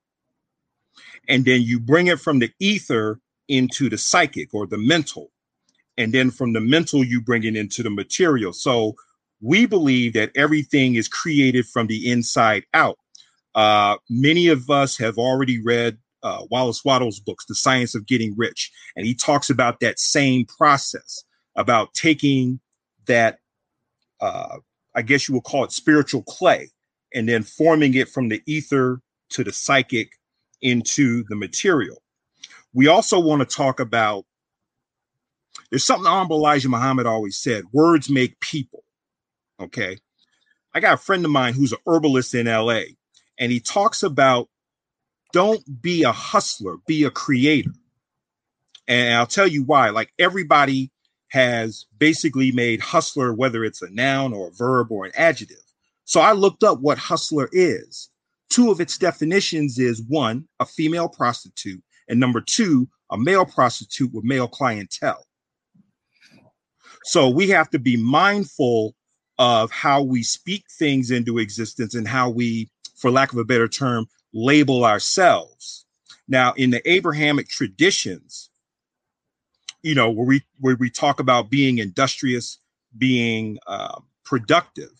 And 1.28 1.44
then 1.44 1.60
you 1.60 1.78
bring 1.78 2.06
it 2.06 2.18
from 2.18 2.38
the 2.38 2.50
ether 2.58 3.20
into 3.46 3.90
the 3.90 3.98
psychic 3.98 4.54
or 4.54 4.66
the 4.66 4.78
mental. 4.78 5.30
And 5.98 6.14
then 6.14 6.30
from 6.30 6.54
the 6.54 6.60
mental, 6.60 7.04
you 7.04 7.20
bring 7.20 7.44
it 7.44 7.56
into 7.56 7.82
the 7.82 7.90
material. 7.90 8.54
So 8.54 8.94
we 9.42 9.66
believe 9.66 10.14
that 10.14 10.32
everything 10.34 10.94
is 10.94 11.08
created 11.08 11.66
from 11.66 11.88
the 11.88 12.10
inside 12.10 12.64
out. 12.72 12.98
Uh, 13.54 13.96
many 14.08 14.48
of 14.48 14.70
us 14.70 14.96
have 14.96 15.18
already 15.18 15.62
read 15.62 15.98
uh, 16.22 16.44
Wallace 16.50 16.84
Wattles' 16.84 17.20
books, 17.20 17.44
The 17.46 17.54
Science 17.54 17.94
of 17.94 18.06
Getting 18.06 18.34
Rich, 18.36 18.70
and 18.96 19.06
he 19.06 19.14
talks 19.14 19.50
about 19.50 19.80
that 19.80 19.98
same 19.98 20.46
process 20.46 21.24
about 21.56 21.92
taking 21.94 22.60
that, 23.06 23.38
uh, 24.20 24.58
I 24.94 25.02
guess 25.02 25.28
you 25.28 25.34
would 25.34 25.44
call 25.44 25.64
it 25.64 25.72
spiritual 25.72 26.22
clay, 26.22 26.70
and 27.14 27.28
then 27.28 27.42
forming 27.42 27.94
it 27.94 28.08
from 28.08 28.28
the 28.28 28.40
ether 28.46 29.00
to 29.30 29.44
the 29.44 29.52
psychic 29.52 30.10
into 30.62 31.24
the 31.28 31.36
material. 31.36 32.02
We 32.72 32.86
also 32.86 33.18
want 33.18 33.40
to 33.40 33.56
talk 33.56 33.80
about 33.80 34.24
there's 35.70 35.84
something 35.84 36.06
Honorable 36.06 36.36
Elijah 36.36 36.68
Muhammad 36.68 37.06
always 37.06 37.38
said 37.38 37.64
words 37.72 38.08
make 38.08 38.38
people. 38.40 38.84
Okay. 39.60 39.98
I 40.74 40.80
got 40.80 40.94
a 40.94 40.98
friend 40.98 41.24
of 41.24 41.30
mine 41.30 41.54
who's 41.54 41.72
an 41.72 41.78
herbalist 41.86 42.34
in 42.34 42.46
LA, 42.46 42.82
and 43.38 43.52
he 43.52 43.60
talks 43.60 44.02
about 44.02 44.48
don't 45.32 45.62
be 45.80 46.02
a 46.02 46.12
hustler, 46.12 46.76
be 46.86 47.04
a 47.04 47.10
creator. 47.10 47.72
And 48.86 49.14
I'll 49.14 49.26
tell 49.26 49.46
you 49.46 49.62
why. 49.64 49.90
Like 49.90 50.12
everybody 50.18 50.90
has 51.28 51.86
basically 51.98 52.52
made 52.52 52.80
hustler, 52.80 53.32
whether 53.32 53.64
it's 53.64 53.80
a 53.80 53.90
noun 53.90 54.34
or 54.34 54.48
a 54.48 54.52
verb 54.52 54.92
or 54.92 55.06
an 55.06 55.12
adjective. 55.14 55.56
So 56.04 56.20
I 56.20 56.32
looked 56.32 56.62
up 56.62 56.80
what 56.80 56.98
hustler 56.98 57.48
is. 57.52 58.10
Two 58.50 58.70
of 58.70 58.80
its 58.80 58.98
definitions 58.98 59.78
is 59.78 60.02
one, 60.02 60.46
a 60.60 60.66
female 60.66 61.08
prostitute, 61.08 61.82
and 62.08 62.20
number 62.20 62.42
two, 62.42 62.86
a 63.10 63.16
male 63.16 63.46
prostitute 63.46 64.12
with 64.12 64.24
male 64.24 64.48
clientele. 64.48 65.26
So 67.04 67.30
we 67.30 67.48
have 67.48 67.70
to 67.70 67.78
be 67.78 67.96
mindful 67.96 68.94
of 69.38 69.70
how 69.70 70.02
we 70.02 70.22
speak 70.22 70.64
things 70.78 71.10
into 71.10 71.38
existence 71.38 71.94
and 71.94 72.06
how 72.06 72.28
we, 72.28 72.68
for 73.02 73.10
lack 73.10 73.32
of 73.32 73.38
a 73.38 73.44
better 73.44 73.66
term, 73.66 74.06
label 74.32 74.84
ourselves. 74.84 75.84
Now, 76.28 76.52
in 76.52 76.70
the 76.70 76.88
Abrahamic 76.88 77.48
traditions, 77.48 78.48
you 79.82 79.96
know, 79.96 80.08
where 80.08 80.24
we 80.24 80.42
where 80.60 80.76
we 80.76 80.88
talk 80.88 81.18
about 81.18 81.50
being 81.50 81.78
industrious, 81.78 82.58
being 82.96 83.58
uh, 83.66 84.00
productive, 84.24 84.92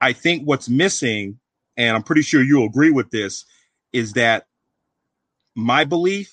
I 0.00 0.12
think 0.12 0.44
what's 0.44 0.68
missing, 0.68 1.40
and 1.76 1.96
I'm 1.96 2.04
pretty 2.04 2.22
sure 2.22 2.42
you'll 2.42 2.66
agree 2.66 2.92
with 2.92 3.10
this, 3.10 3.44
is 3.92 4.12
that 4.12 4.46
my 5.56 5.82
belief 5.84 6.32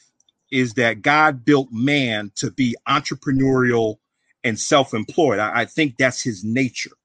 is 0.51 0.75
that 0.75 1.01
God 1.01 1.43
built 1.43 1.69
man 1.71 2.31
to 2.35 2.51
be 2.51 2.75
entrepreneurial 2.87 3.97
and 4.43 4.59
self-employed. 4.59 5.39
I, 5.39 5.61
I 5.61 5.65
think 5.65 5.97
that's 5.97 6.21
his 6.21 6.43
nature. 6.43 6.95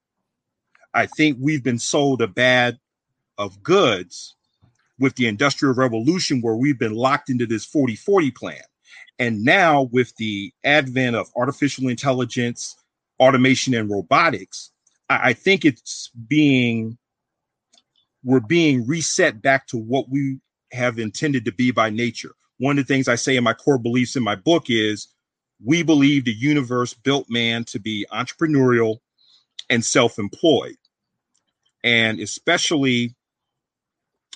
I 0.92 1.07
think 1.07 1.38
we've 1.40 1.64
been 1.64 1.78
sold 1.78 2.20
a 2.20 2.28
bad 2.28 2.78
of 3.39 3.62
goods 3.62 4.37
with 4.99 5.16
the 5.16 5.26
industrial 5.26 5.74
revolution 5.74 6.41
where 6.41 6.55
we've 6.55 6.78
been 6.78 6.95
locked 6.95 7.30
into 7.30 7.47
this 7.47 7.66
40-40 7.66 8.35
plan. 8.35 8.62
And 9.18 9.45
now 9.45 9.89
with 9.93 10.14
the 10.16 10.53
advent 10.64 11.16
of 11.16 11.28
artificial 11.37 11.89
intelligence, 11.89 12.76
automation 13.18 13.74
and 13.74 13.91
robotics, 13.91 14.70
I, 15.09 15.30
I 15.30 15.32
think 15.32 15.64
it's 15.64 16.11
being 16.28 16.99
we're 18.24 18.41
being 18.41 18.87
reset 18.87 19.43
back 19.43 19.66
to 19.66 19.76
what 19.76 20.09
we 20.09 20.39
have 20.72 20.99
intended 20.99 21.45
to 21.45 21.53
be 21.53 21.70
by 21.70 21.91
nature. 21.91 22.35
One 22.59 22.78
of 22.78 22.87
the 22.87 22.95
things 22.95 23.07
I 23.07 23.16
say 23.16 23.37
in 23.37 23.45
my 23.45 23.53
core 23.53 23.78
beliefs 23.78 24.16
in 24.16 24.22
my 24.22 24.35
book 24.35 24.64
is 24.68 25.09
we 25.62 25.82
believe 25.82 26.24
the 26.24 26.32
universe 26.32 26.95
built 26.95 27.26
man 27.28 27.64
to 27.64 27.78
be 27.78 28.07
entrepreneurial 28.11 28.99
and 29.68 29.85
self-employed 29.85 30.76
and 31.85 32.18
especially 32.18 33.14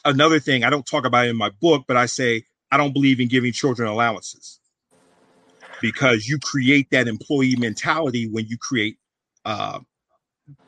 another 0.09 0.41
thing 0.41 0.65
I 0.65 0.71
don't 0.71 0.87
talk 0.87 1.07
about 1.07 1.27
in 1.27 1.37
my 1.37 1.51
book, 1.61 1.85
but 1.89 1.97
I 1.97 2.07
say 2.07 2.45
I 2.71 2.77
don't 2.77 2.93
believe 2.93 3.21
in 3.21 3.29
giving 3.29 3.53
children 3.53 3.89
allowances 3.89 4.61
because 5.81 6.29
you 6.29 6.39
create 6.39 6.89
that 6.91 7.09
employee 7.09 7.57
mentality 7.57 8.29
when 8.29 8.47
you 8.47 8.59
create 8.59 8.99
uh, 9.45 9.81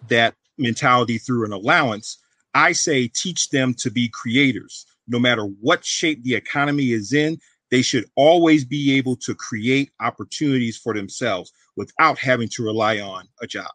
that 0.08 0.34
mentality 0.58 1.18
through 1.18 1.44
an 1.46 1.52
allowance. 1.52 2.18
I 2.54 2.72
say 2.72 3.08
teach 3.08 3.50
them 3.50 3.74
to 3.74 3.90
be 3.90 4.08
creators. 4.08 4.86
No 5.08 5.18
matter 5.18 5.44
what 5.44 5.84
shape 5.84 6.22
the 6.24 6.34
economy 6.34 6.92
is 6.92 7.12
in, 7.12 7.38
they 7.70 7.82
should 7.82 8.06
always 8.16 8.64
be 8.64 8.96
able 8.96 9.16
to 9.16 9.34
create 9.34 9.90
opportunities 10.00 10.76
for 10.76 10.94
themselves 10.94 11.52
without 11.76 12.18
having 12.18 12.48
to 12.50 12.64
rely 12.64 13.00
on 13.00 13.28
a 13.42 13.46
job. 13.46 13.70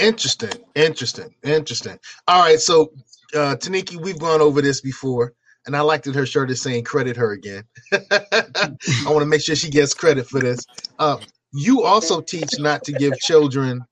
Interesting, 0.00 0.62
interesting, 0.74 1.34
interesting. 1.42 1.98
All 2.28 2.42
right, 2.42 2.60
so 2.60 2.92
uh 3.34 3.56
Taniki, 3.56 3.96
we've 3.96 4.18
gone 4.18 4.40
over 4.40 4.62
this 4.62 4.80
before, 4.80 5.32
and 5.66 5.76
I 5.76 5.80
liked 5.80 6.04
that 6.04 6.14
her 6.14 6.26
shirt 6.26 6.50
is 6.50 6.62
saying 6.62 6.84
credit 6.84 7.16
her 7.16 7.32
again. 7.32 7.64
I 7.92 9.06
want 9.06 9.20
to 9.20 9.26
make 9.26 9.42
sure 9.42 9.56
she 9.56 9.70
gets 9.70 9.94
credit 9.94 10.28
for 10.28 10.40
this. 10.40 10.64
Uh, 10.98 11.18
you 11.52 11.82
also 11.82 12.20
teach 12.20 12.50
not 12.58 12.84
to 12.84 12.92
give 12.92 13.18
children 13.18 13.84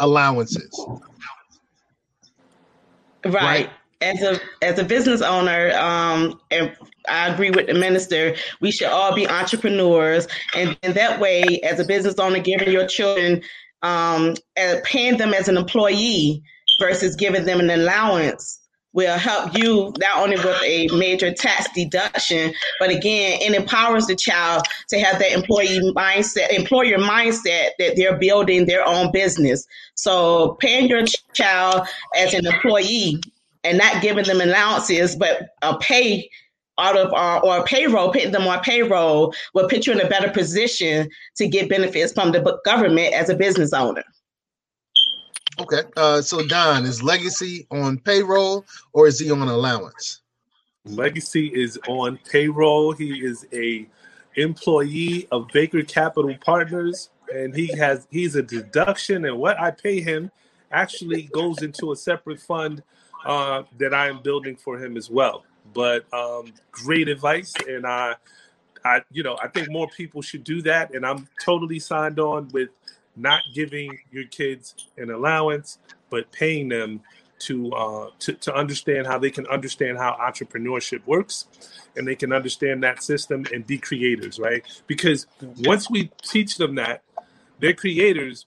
allowances. 0.00 0.70
Right. 3.24 3.34
right. 3.34 3.70
As 4.00 4.22
a 4.22 4.38
as 4.60 4.78
a 4.78 4.84
business 4.84 5.22
owner, 5.22 5.72
um, 5.78 6.38
and 6.50 6.76
I 7.08 7.28
agree 7.28 7.50
with 7.50 7.68
the 7.68 7.74
minister. 7.74 8.36
We 8.60 8.70
should 8.70 8.88
all 8.88 9.14
be 9.14 9.26
entrepreneurs, 9.26 10.26
and, 10.54 10.76
and 10.82 10.94
that 10.94 11.20
way, 11.20 11.60
as 11.62 11.80
a 11.80 11.84
business 11.84 12.16
owner, 12.18 12.38
giving 12.38 12.70
your 12.70 12.86
children 12.86 13.40
um, 13.84 14.34
paying 14.84 15.18
them 15.18 15.32
as 15.32 15.46
an 15.48 15.56
employee 15.56 16.42
versus 16.80 17.14
giving 17.14 17.44
them 17.44 17.60
an 17.60 17.70
allowance 17.70 18.60
will 18.94 19.18
help 19.18 19.56
you 19.58 19.92
not 19.98 20.18
only 20.18 20.36
with 20.36 20.62
a 20.62 20.86
major 20.96 21.32
tax 21.32 21.66
deduction, 21.74 22.54
but 22.78 22.90
again, 22.90 23.40
it 23.42 23.52
empowers 23.52 24.06
the 24.06 24.14
child 24.14 24.62
to 24.88 24.98
have 25.00 25.18
that 25.18 25.32
employee 25.32 25.80
mindset, 25.96 26.50
employer 26.50 26.96
mindset 26.96 27.70
that 27.78 27.94
they're 27.96 28.16
building 28.16 28.66
their 28.66 28.86
own 28.86 29.10
business. 29.12 29.66
So 29.96 30.56
paying 30.60 30.88
your 30.88 31.04
child 31.32 31.88
as 32.16 32.34
an 32.34 32.46
employee 32.46 33.20
and 33.64 33.78
not 33.78 34.00
giving 34.00 34.24
them 34.24 34.40
allowances, 34.40 35.16
but 35.16 35.48
a 35.62 35.76
pay 35.78 36.30
out 36.78 36.96
of 36.96 37.12
our 37.12 37.44
or 37.44 37.64
payroll, 37.64 38.12
putting 38.12 38.32
them 38.32 38.46
on 38.46 38.60
payroll 38.60 39.34
will 39.52 39.68
put 39.68 39.86
you 39.86 39.92
in 39.92 40.00
a 40.00 40.08
better 40.08 40.30
position 40.30 41.08
to 41.36 41.46
get 41.46 41.68
benefits 41.68 42.12
from 42.12 42.32
the 42.32 42.60
government 42.64 43.14
as 43.14 43.28
a 43.28 43.34
business 43.34 43.72
owner. 43.72 44.04
Okay. 45.60 45.82
Uh, 45.96 46.20
so 46.20 46.44
Don, 46.46 46.84
is 46.84 47.02
Legacy 47.02 47.66
on 47.70 47.98
payroll 47.98 48.64
or 48.92 49.06
is 49.06 49.20
he 49.20 49.30
on 49.30 49.42
allowance? 49.42 50.20
Legacy 50.84 51.46
is 51.46 51.78
on 51.88 52.18
payroll. 52.30 52.92
He 52.92 53.24
is 53.24 53.46
a 53.52 53.86
employee 54.36 55.28
of 55.30 55.48
Baker 55.52 55.82
Capital 55.82 56.34
Partners, 56.44 57.10
and 57.32 57.54
he 57.54 57.68
has 57.78 58.06
he's 58.10 58.36
a 58.36 58.42
deduction, 58.42 59.24
and 59.24 59.38
what 59.38 59.58
I 59.58 59.70
pay 59.70 60.00
him 60.00 60.30
actually 60.70 61.22
goes 61.32 61.62
into 61.62 61.92
a 61.92 61.96
separate 61.96 62.40
fund 62.40 62.82
uh, 63.24 63.62
that 63.78 63.94
I 63.94 64.08
am 64.08 64.20
building 64.22 64.56
for 64.56 64.78
him 64.78 64.96
as 64.96 65.08
well. 65.08 65.44
But 65.72 66.12
um, 66.12 66.52
great 66.70 67.08
advice, 67.08 67.54
and 67.66 67.86
I, 67.86 68.16
I, 68.84 69.00
you 69.10 69.22
know, 69.22 69.38
I 69.42 69.48
think 69.48 69.70
more 69.70 69.88
people 69.88 70.20
should 70.20 70.44
do 70.44 70.62
that. 70.62 70.94
And 70.94 71.06
I'm 71.06 71.26
totally 71.42 71.78
signed 71.78 72.20
on 72.20 72.48
with 72.52 72.68
not 73.16 73.42
giving 73.54 73.98
your 74.10 74.24
kids 74.24 74.74
an 74.98 75.10
allowance, 75.10 75.78
but 76.10 76.30
paying 76.32 76.68
them 76.68 77.00
to 77.40 77.72
uh, 77.72 78.10
to 78.20 78.32
to 78.34 78.54
understand 78.54 79.06
how 79.06 79.18
they 79.18 79.30
can 79.30 79.46
understand 79.48 79.98
how 79.98 80.16
entrepreneurship 80.20 81.04
works, 81.06 81.46
and 81.96 82.06
they 82.06 82.14
can 82.14 82.32
understand 82.32 82.82
that 82.82 83.02
system 83.02 83.44
and 83.52 83.66
be 83.66 83.78
creators, 83.78 84.38
right? 84.38 84.62
Because 84.86 85.26
once 85.64 85.90
we 85.90 86.10
teach 86.22 86.56
them 86.56 86.76
that, 86.76 87.02
they're 87.58 87.74
creators. 87.74 88.46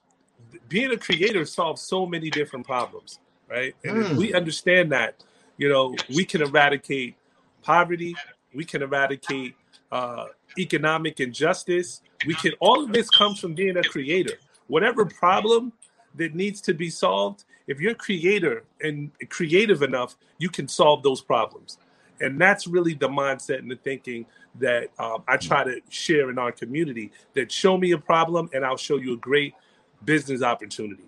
Being 0.70 0.91
a 0.91 0.97
creator 0.97 1.45
solves 1.45 1.82
so 1.82 2.05
many 2.05 2.30
different 2.30 2.65
problems, 2.65 3.20
right? 3.49 3.76
And 3.84 3.97
mm. 3.97 4.11
if 4.11 4.18
we 4.18 4.34
understand 4.34 4.91
that, 4.91 5.24
you 5.58 5.70
know, 5.70 5.95
we 6.16 6.26
can 6.26 6.41
eradicate 6.41 7.16
poverty, 7.62 8.16
we 8.53 8.64
can 8.64 8.82
eradicate 8.82 9.55
uh, 9.91 10.26
economic 10.58 11.20
injustice. 11.20 12.01
We 12.26 12.34
can 12.34 12.53
all 12.60 12.84
of 12.84 12.91
this 12.91 13.10
comes 13.10 13.39
from 13.39 13.53
being 13.53 13.78
a 13.78 13.84
creator. 13.84 14.34
Whatever 14.68 15.05
problem 15.05 15.74
that 16.16 16.36
needs 16.36 16.62
to 16.62 16.74
be 16.74 16.89
solved, 16.89 17.45
if 17.68 17.80
you're 17.80 17.93
creator 17.93 18.64
and 18.82 19.12
creative 19.30 19.82
enough, 19.82 20.16
you 20.38 20.49
can 20.49 20.68
solve 20.68 21.03
those 21.03 21.22
problems. 21.22 21.78
And 22.20 22.41
that's 22.41 22.66
really 22.66 22.95
the 22.95 23.08
mindset 23.08 23.60
and 23.60 23.70
the 23.70 23.76
thinking 23.76 24.26
that 24.60 24.89
um, 24.97 25.24
I 25.28 25.38
try 25.38 25.64
to 25.64 25.82
share 25.89 26.32
in 26.32 26.39
our 26.39 26.51
community. 26.51 27.12
That 27.36 27.51
show 27.51 27.78
me 27.78 27.91
a 27.91 27.97
problem, 27.97 28.49
and 28.53 28.66
I'll 28.66 28.78
show 28.78 28.97
you 28.97 29.14
a 29.14 29.18
great 29.18 29.53
business 30.03 30.41
opportunity. 30.41 31.03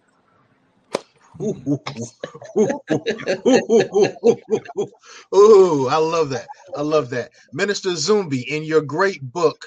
Ooh, 5.35 5.87
I 5.89 5.97
love 5.97 6.29
that. 6.31 6.49
I 6.75 6.81
love 6.81 7.11
that. 7.11 7.31
Minister 7.53 7.91
Zumbi, 7.91 8.43
in 8.47 8.63
your 8.63 8.81
great 8.81 9.21
book, 9.21 9.65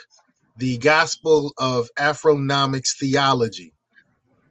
The 0.56 0.78
Gospel 0.78 1.52
of 1.58 1.88
Afronomics 1.98 2.98
Theology, 2.98 3.74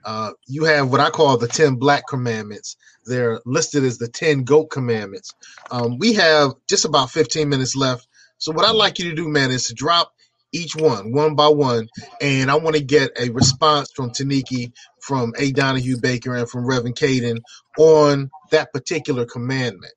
uh, 0.05 0.32
you 0.47 0.66
have 0.66 0.91
what 0.91 1.01
I 1.01 1.12
call 1.12 1.38
the 1.38 1.47
10 1.47 1.76
Black 1.76 2.05
Commandments. 2.09 2.78
They're 3.05 3.41
listed 3.45 3.84
as 3.86 3.99
the 3.99 4.09
10 4.09 4.43
Goat 4.45 4.68
Commandments. 4.72 5.36
Um, 5.72 5.99
we 5.99 6.14
have 6.16 6.53
just 6.70 6.86
about 6.86 7.12
15 7.12 7.49
minutes 7.49 7.76
left. 7.76 8.07
So, 8.39 8.51
what 8.53 8.66
I'd 8.66 8.76
like 8.76 8.99
you 8.99 9.09
to 9.12 9.16
do, 9.16 9.30
man, 9.30 9.51
is 9.51 9.68
to 9.68 9.76
drop 9.76 10.12
each 10.51 10.75
one, 10.75 11.11
one 11.11 11.35
by 11.35 11.47
one. 11.47 11.87
And 12.19 12.51
I 12.51 12.55
want 12.55 12.75
to 12.75 12.83
get 12.83 13.11
a 13.19 13.29
response 13.29 13.91
from 13.95 14.11
Taniki, 14.11 14.71
from 15.01 15.33
A. 15.37 15.51
Donahue 15.51 15.97
Baker, 15.97 16.35
and 16.35 16.49
from 16.49 16.65
Reverend 16.65 16.95
Caden 16.95 17.41
on 17.77 18.29
that 18.51 18.71
particular 18.73 19.25
commandment. 19.25 19.93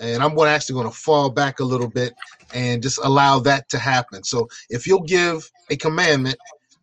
And 0.00 0.22
I'm 0.22 0.38
actually 0.38 0.74
going 0.74 0.90
to 0.90 0.96
fall 0.96 1.28
back 1.30 1.60
a 1.60 1.64
little 1.64 1.88
bit 1.88 2.14
and 2.54 2.82
just 2.82 2.98
allow 3.02 3.38
that 3.40 3.68
to 3.68 3.78
happen. 3.78 4.24
So 4.24 4.48
if 4.70 4.86
you'll 4.86 5.02
give 5.02 5.50
a 5.68 5.76
commandment, 5.76 6.36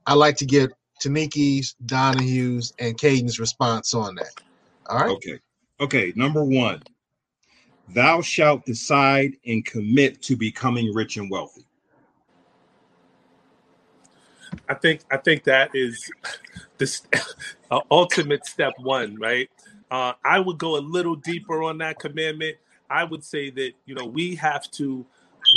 I'd 0.05 0.13
like 0.13 0.37
to 0.37 0.45
get 0.45 0.71
Taniki's, 1.03 1.75
Donahue's, 1.85 2.73
and 2.79 2.97
Caden's 2.97 3.39
response 3.39 3.93
on 3.93 4.15
that. 4.15 4.41
All 4.87 4.97
right. 4.97 5.09
Okay. 5.09 5.39
Okay. 5.79 6.13
Number 6.15 6.43
one, 6.43 6.83
thou 7.89 8.21
shalt 8.21 8.65
decide 8.65 9.33
and 9.45 9.65
commit 9.65 10.21
to 10.23 10.35
becoming 10.35 10.93
rich 10.93 11.17
and 11.17 11.29
wealthy. 11.29 11.66
I 14.69 14.73
think 14.73 15.01
I 15.11 15.17
think 15.17 15.43
that 15.45 15.71
is 15.73 16.09
the 16.77 16.99
uh, 17.71 17.81
ultimate 17.91 18.45
step 18.45 18.73
one, 18.79 19.15
right? 19.19 19.49
Uh, 19.89 20.13
I 20.23 20.39
would 20.39 20.57
go 20.57 20.77
a 20.77 20.81
little 20.81 21.15
deeper 21.15 21.63
on 21.63 21.77
that 21.79 21.99
commandment. 21.99 22.57
I 22.89 23.03
would 23.03 23.23
say 23.23 23.49
that 23.51 23.71
you 23.85 23.95
know 23.95 24.05
we 24.05 24.35
have 24.35 24.69
to 24.71 25.05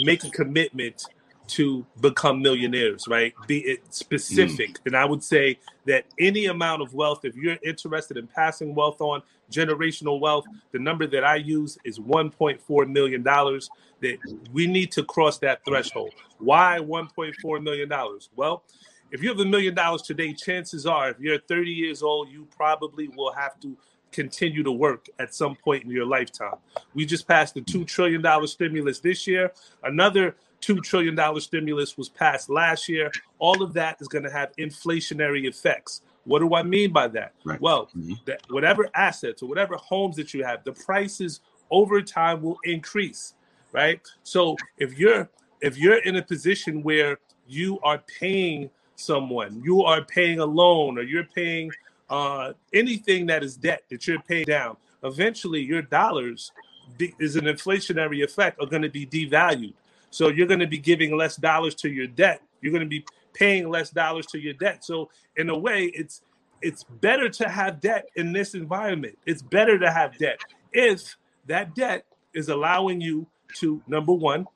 make 0.05 0.25
a 0.25 0.31
commitment 0.31 1.05
to 1.49 1.85
become 2.01 2.41
millionaires, 2.41 3.09
right? 3.09 3.35
Be 3.47 3.59
it 3.61 3.93
specific. 3.93 4.71
Mm. 4.71 4.87
And 4.87 4.97
I 4.97 5.05
would 5.05 5.23
say 5.23 5.59
that 5.87 6.05
any 6.19 6.47
amount 6.47 6.81
of 6.83 6.95
wealth, 6.95 7.25
if 7.25 7.35
you're 7.35 7.59
interested 7.65 8.17
in 8.17 8.29
passing 8.29 8.75
wealth 8.75 9.01
on, 9.01 9.23
generational 9.51 10.21
wealth, 10.21 10.47
the 10.73 10.79
number 10.79 11.07
that 11.07 11.25
I 11.25 11.37
use 11.37 11.79
is 11.85 11.99
$1.4 11.99 12.89
million. 12.91 13.23
That 13.23 14.19
we 14.53 14.67
need 14.67 14.93
to 14.93 15.05
cross 15.05 15.39
that 15.39 15.65
threshold. 15.65 16.15
Why 16.39 16.79
$1.4 16.81 17.63
million? 17.63 17.93
Well, 18.35 18.63
if 19.11 19.23
you 19.23 19.29
have 19.29 19.41
a 19.41 19.45
million 19.45 19.75
dollars 19.75 20.03
today, 20.03 20.33
chances 20.33 20.87
are, 20.87 21.11
if 21.11 21.21
you're 21.21 21.39
30 21.39 21.71
years 21.71 22.03
old, 22.03 22.31
you 22.31 22.47
probably 22.57 23.09
will 23.09 23.33
have 23.33 23.59
to 23.61 23.77
continue 24.13 24.63
to 24.63 24.73
work 24.73 25.09
at 25.19 25.35
some 25.35 25.55
point 25.55 25.85
in 25.85 25.91
your 25.91 26.07
lifetime. 26.07 26.57
We 26.95 27.05
just 27.05 27.27
passed 27.27 27.55
the 27.55 27.61
$2 27.61 27.87
trillion 27.87 28.25
stimulus 28.47 29.01
this 29.01 29.27
year. 29.27 29.53
Another 29.83 30.37
$2 30.63 30.83
trillion 30.83 31.41
stimulus 31.41 31.97
was 31.97 32.09
passed 32.09 32.51
last 32.51 32.89
year. 32.89 33.11
All 33.39 33.63
of 33.63 33.73
that 33.75 33.97
is 34.01 34.09
going 34.09 34.25
to 34.25 34.31
have 34.31 34.55
inflationary 34.57 35.47
effects. 35.49 36.03
What 36.25 36.41
do 36.41 36.55
I 36.55 36.63
mean 36.63 36.93
by 36.93 37.09
that? 37.09 37.33
Right. 37.45 37.61
Well, 37.61 37.87
mm-hmm. 37.97 38.13
that 38.27 38.43
whatever 38.51 38.89
assets 38.95 39.43
or 39.43 39.49
whatever 39.49 39.77
homes 39.77 40.17
that 40.17 40.35
you 40.35 40.45
have, 40.45 40.65
the 40.65 40.73
prices 40.73 41.41
over 41.71 42.03
time 42.03 42.43
will 42.43 42.59
increase, 42.65 43.35
right? 43.73 44.01
So 44.23 44.57
if 44.79 44.99
you're 44.99 45.29
if 45.61 45.77
you're 45.77 45.99
in 45.99 46.17
a 46.17 46.23
position 46.23 46.83
where 46.83 47.19
you 47.47 47.79
are 47.81 47.99
paying 48.19 48.71
someone, 48.97 49.63
you 49.65 49.83
are 49.83 50.05
paying 50.05 50.41
a 50.41 50.47
loan 50.47 50.99
or 50.99 51.03
you're 51.03 51.25
paying 51.25 51.71
uh, 52.09 52.53
anything 52.73 53.27
that 53.27 53.43
is 53.43 53.57
debt 53.57 53.83
that 53.91 54.07
you're 54.07 54.21
paying 54.23 54.45
down, 54.45 54.77
eventually 55.05 55.61
your 55.61 55.83
dollars 55.83 56.53
is 56.99 57.37
an 57.37 57.45
inflationary 57.45 58.25
effect 58.25 58.61
are 58.61 58.67
going 58.67 58.83
to 58.83 58.89
be 58.89 59.07
devalued. 59.07 59.75
So 60.11 60.29
you're 60.29 60.47
going 60.47 60.61
to 60.61 60.67
be 60.67 60.79
giving 60.79 61.17
less 61.17 61.37
dollars 61.37 61.75
to 61.77 61.89
your 61.89 62.09
debt. 62.09 62.43
You're 62.61 62.73
going 62.73 62.83
to 62.83 62.89
be 62.89 63.05
paying 63.35 63.69
less 63.69 63.91
dollars 63.91 64.27
to 64.27 64.39
your 64.39 64.55
debt. 64.55 64.85
So 64.85 65.11
in 65.37 65.51
a 65.51 65.59
way, 65.59 65.85
it's 65.95 66.23
it's 66.63 66.85
better 66.85 67.29
to 67.29 67.49
have 67.49 67.81
debt 67.81 68.09
in 68.17 68.33
this 68.33 68.55
environment. 68.55 69.19
It's 69.27 69.43
better 69.43 69.79
to 69.79 69.91
have 69.91 70.17
debt 70.19 70.41
if 70.73 71.17
that 71.47 71.75
debt 71.75 72.05
is 72.35 72.49
allowing 72.49 73.01
you 73.01 73.27
to 73.57 73.83
number 73.87 74.13
one 74.13 74.47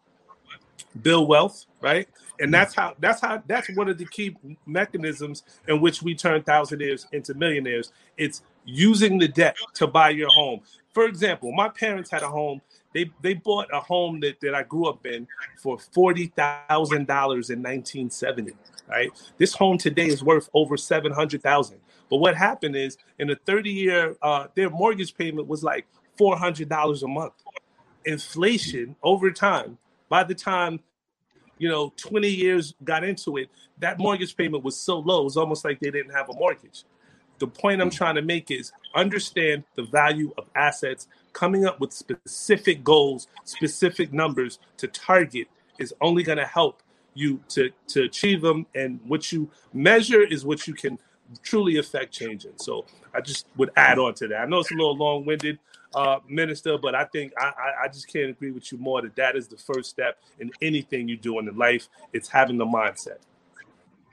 build 1.03 1.29
wealth, 1.29 1.64
right? 1.81 2.09
And 2.41 2.53
that's 2.53 2.75
how 2.75 2.95
that's 2.99 3.20
how 3.20 3.43
that's 3.47 3.75
one 3.77 3.89
of 3.89 3.99
the 3.99 4.07
key 4.07 4.37
mechanisms 4.66 5.43
in 5.68 5.81
which 5.81 6.03
we 6.03 6.14
turn 6.14 6.43
thousandaires 6.43 7.07
into 7.12 7.35
millionaires. 7.35 7.93
It's 8.16 8.43
using 8.64 9.18
the 9.18 9.29
debt 9.29 9.57
to 9.75 9.87
buy 9.87 10.11
your 10.11 10.31
home. 10.31 10.61
For 10.93 11.07
example, 11.07 11.53
my 11.53 11.68
parents 11.68 12.11
had 12.11 12.22
a 12.22 12.29
home 12.29 12.61
they 12.95 13.11
they 13.21 13.35
bought 13.35 13.69
a 13.73 13.81
home 13.81 14.21
that, 14.21 14.41
that 14.41 14.55
I 14.55 14.63
grew 14.63 14.87
up 14.87 15.05
in 15.05 15.27
for 15.59 15.79
forty 15.79 16.29
thousand 16.29 17.07
dollars 17.07 17.51
in 17.51 17.61
nineteen 17.61 18.09
seventy. 18.09 18.53
Right, 18.89 19.11
this 19.39 19.55
home 19.55 19.79
today 19.79 20.07
is 20.07 20.23
worth 20.23 20.49
over 20.55 20.77
seven 20.77 21.13
hundred 21.13 21.43
thousand. 21.43 21.79
But 22.11 22.19
what 22.19 22.37
happened 22.37 22.77
is, 22.77 22.97
in 23.19 23.31
a 23.31 23.37
thirty 23.37 23.71
year, 23.71 24.17
uh, 24.23 24.47
their 24.55 24.71
mortgage 24.71 25.15
payment 25.17 25.49
was 25.49 25.63
like 25.63 25.87
four 26.17 26.37
hundred 26.37 26.69
dollars 26.69 27.03
a 27.03 27.09
month. 27.09 27.35
Inflation 28.05 28.97
over 29.03 29.31
time. 29.31 29.79
By 30.09 30.23
the 30.23 30.35
time 30.35 30.81
you 31.59 31.69
know, 31.69 31.93
20 31.97 32.29
years 32.29 32.75
got 32.85 33.05
into 33.05 33.37
it, 33.37 33.49
that 33.79 33.99
mortgage 33.99 34.37
payment 34.37 34.65
was 34.65 34.77
so 34.77 34.99
low, 34.99 35.23
it 35.23 35.25
was 35.25 35.37
almost 35.37 35.65
like 35.65 35.81
they 35.81 35.91
didn't 35.91 36.13
have 36.13 36.29
a 36.29 36.35
mortgage. 36.35 36.85
The 37.39 37.47
point 37.47 37.81
I'm 37.81 37.91
trying 37.91 38.15
to 38.15 38.23
make 38.23 38.51
is 38.51 38.73
understand 38.95 39.65
the 39.75 39.83
value 39.85 40.33
of 40.39 40.49
assets, 40.55 41.09
coming 41.35 41.66
up 41.66 41.78
with 41.80 41.93
specific 41.93 42.82
goals, 42.82 43.28
specific 43.45 44.12
numbers 44.12 44.59
to 44.78 44.89
target 44.89 45.49
is 45.78 45.93
only 46.01 46.22
going 46.22 46.39
to 46.39 46.47
help 46.47 46.82
you 47.12 47.41
to 47.49 47.70
to 47.89 48.05
achieve 48.05 48.41
them 48.41 48.66
and 48.74 48.99
what 49.07 49.30
you 49.30 49.49
measure 49.72 50.22
is 50.22 50.45
what 50.45 50.66
you 50.66 50.74
can 50.74 50.99
truly 51.43 51.76
affect 51.78 52.12
changing. 52.12 52.53
So 52.57 52.87
i 53.12 53.20
just 53.20 53.47
would 53.57 53.70
add 53.76 53.99
on 53.99 54.14
to 54.14 54.28
that. 54.28 54.41
I 54.41 54.47
know 54.47 54.61
it's 54.61 54.70
a 54.70 54.74
little 54.74 54.97
long-winded 54.97 55.59
uh, 55.95 56.18
minister 56.28 56.76
but 56.76 56.93
i 56.93 57.05
think 57.05 57.32
I, 57.39 57.85
I 57.85 57.89
just 57.89 58.09
can't 58.09 58.28
agree 58.28 58.51
with 58.51 58.72
you 58.72 58.78
more 58.78 59.01
that 59.03 59.14
that 59.14 59.37
is 59.37 59.47
the 59.47 59.57
first 59.57 59.91
step 59.91 60.18
in 60.41 60.51
anything 60.61 61.07
you 61.07 61.16
do 61.16 61.39
in 61.39 61.47
life. 61.57 61.89
It's 62.12 62.28
having 62.28 62.59
the 62.59 62.66
mindset. 62.66 63.18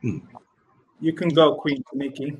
You 0.03 1.13
can 1.13 1.29
go 1.29 1.55
queen 1.55 1.83
nikki 1.93 2.37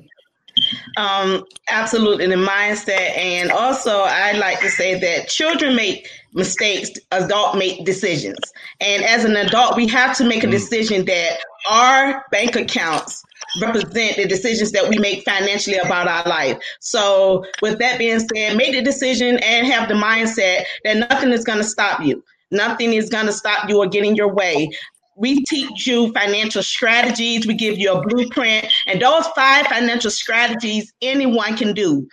um, 0.96 1.44
absolutely, 1.70 2.26
the 2.26 2.34
mindset, 2.34 3.16
and 3.16 3.50
also 3.50 4.00
I'd 4.00 4.38
like 4.38 4.60
to 4.60 4.70
say 4.70 4.98
that 4.98 5.28
children 5.28 5.74
make 5.74 6.08
mistakes, 6.34 6.90
adult 7.10 7.56
make 7.56 7.84
decisions, 7.84 8.38
and 8.80 9.04
as 9.04 9.24
an 9.24 9.36
adult, 9.36 9.76
we 9.76 9.86
have 9.88 10.16
to 10.18 10.24
make 10.24 10.44
a 10.44 10.46
mm. 10.46 10.52
decision 10.52 11.04
that 11.06 11.38
our 11.70 12.24
bank 12.30 12.56
accounts 12.56 13.22
represent 13.60 14.16
the 14.16 14.26
decisions 14.26 14.72
that 14.72 14.88
we 14.88 14.98
make 14.98 15.24
financially 15.24 15.76
about 15.78 16.08
our 16.08 16.24
life. 16.28 16.58
So, 16.80 17.44
with 17.60 17.78
that 17.78 17.98
being 17.98 18.20
said, 18.20 18.56
make 18.56 18.72
the 18.72 18.82
decision 18.82 19.38
and 19.38 19.66
have 19.66 19.88
the 19.88 19.94
mindset 19.94 20.64
that 20.84 21.08
nothing 21.08 21.32
is 21.32 21.44
going 21.44 21.58
to 21.58 21.64
stop 21.64 22.00
you. 22.00 22.22
Nothing 22.50 22.92
is 22.92 23.08
going 23.08 23.26
to 23.26 23.32
stop 23.32 23.68
you 23.68 23.78
or 23.78 23.86
get 23.86 24.04
in 24.04 24.14
your 24.14 24.32
way 24.32 24.70
we 25.16 25.42
teach 25.44 25.86
you 25.86 26.12
financial 26.12 26.62
strategies. 26.62 27.46
We 27.46 27.54
give 27.54 27.78
you 27.78 27.92
a 27.92 28.02
blueprint. 28.06 28.66
And 28.86 29.00
those 29.00 29.26
five 29.28 29.66
financial 29.66 30.10
strategies 30.10 30.92
anyone 31.02 31.56
can 31.56 31.74
do. 31.74 32.08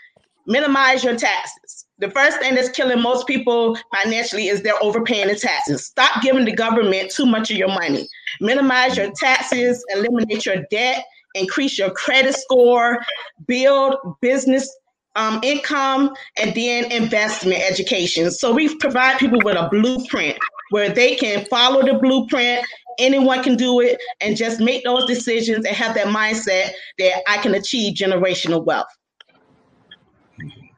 Minimize 0.45 1.03
your 1.03 1.15
taxes. 1.15 1.85
The 1.99 2.09
first 2.11 2.39
thing 2.39 2.55
that's 2.55 2.69
killing 2.69 3.01
most 3.01 3.27
people 3.27 3.77
financially 3.93 4.47
is 4.47 4.61
they're 4.61 4.81
overpaying 4.81 5.27
the 5.27 5.35
taxes. 5.35 5.85
Stop 5.85 6.21
giving 6.21 6.45
the 6.45 6.53
government 6.53 7.11
too 7.11 7.25
much 7.25 7.51
of 7.51 7.57
your 7.57 7.67
money. 7.67 8.07
Minimize 8.39 8.95
your 8.95 9.11
taxes, 9.11 9.83
eliminate 9.93 10.45
your 10.45 10.63
debt, 10.71 11.03
increase 11.35 11.77
your 11.77 11.91
credit 11.91 12.35
score, 12.35 12.99
build 13.47 13.95
business 14.21 14.73
um, 15.15 15.41
income, 15.43 16.13
and 16.39 16.55
then 16.55 16.89
investment 16.91 17.61
education. 17.61 18.31
So 18.31 18.53
we 18.53 18.73
provide 18.77 19.19
people 19.19 19.39
with 19.43 19.57
a 19.57 19.67
blueprint 19.69 20.37
where 20.69 20.89
they 20.89 21.15
can 21.15 21.45
follow 21.45 21.81
the 21.83 21.95
blueprint 21.99 22.65
anyone 22.99 23.43
can 23.43 23.55
do 23.55 23.79
it 23.79 23.99
and 24.21 24.37
just 24.37 24.59
make 24.59 24.83
those 24.83 25.05
decisions 25.05 25.65
and 25.65 25.75
have 25.75 25.95
that 25.95 26.07
mindset 26.07 26.71
that 26.99 27.23
I 27.27 27.37
can 27.37 27.55
achieve 27.55 27.95
generational 27.95 28.63
wealth. 28.63 28.87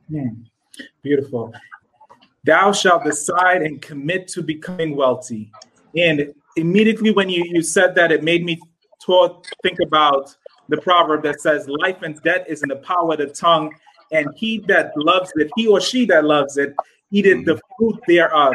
Hmm. 0.10 0.44
Beautiful. 1.02 1.54
thou 2.44 2.72
shalt 2.72 3.04
decide 3.04 3.62
and 3.62 3.82
commit 3.82 4.28
to 4.30 4.42
becoming 4.42 4.96
wealthy. 4.96 5.52
And 5.96 6.34
immediately 6.56 7.12
when 7.12 7.30
you, 7.30 7.44
you 7.46 7.62
said 7.62 7.96
that, 7.96 8.12
it 8.12 8.24
made 8.24 8.44
me 8.44 8.60
think 9.64 9.80
about 9.86 10.36
the 10.70 10.78
proverb 10.78 11.24
that 11.24 11.42
says, 11.42 11.68
Life 11.68 12.02
and 12.02 12.22
death 12.22 12.46
is 12.48 12.64
in 12.64 12.70
the 12.70 12.78
power 12.78 13.14
of 13.14 13.20
the 13.20 13.28
tongue, 13.28 13.74
and 14.12 14.28
he 14.36 14.60
that 14.68 14.92
loves 14.96 15.32
it, 15.36 15.50
he 15.56 15.68
or 15.68 15.82
she 15.82 16.06
that 16.06 16.24
loves 16.24 16.58
it, 16.58 16.74
eateth 17.12 17.46
the 17.46 17.60
fruit 17.78 18.00
thereof. 18.08 18.54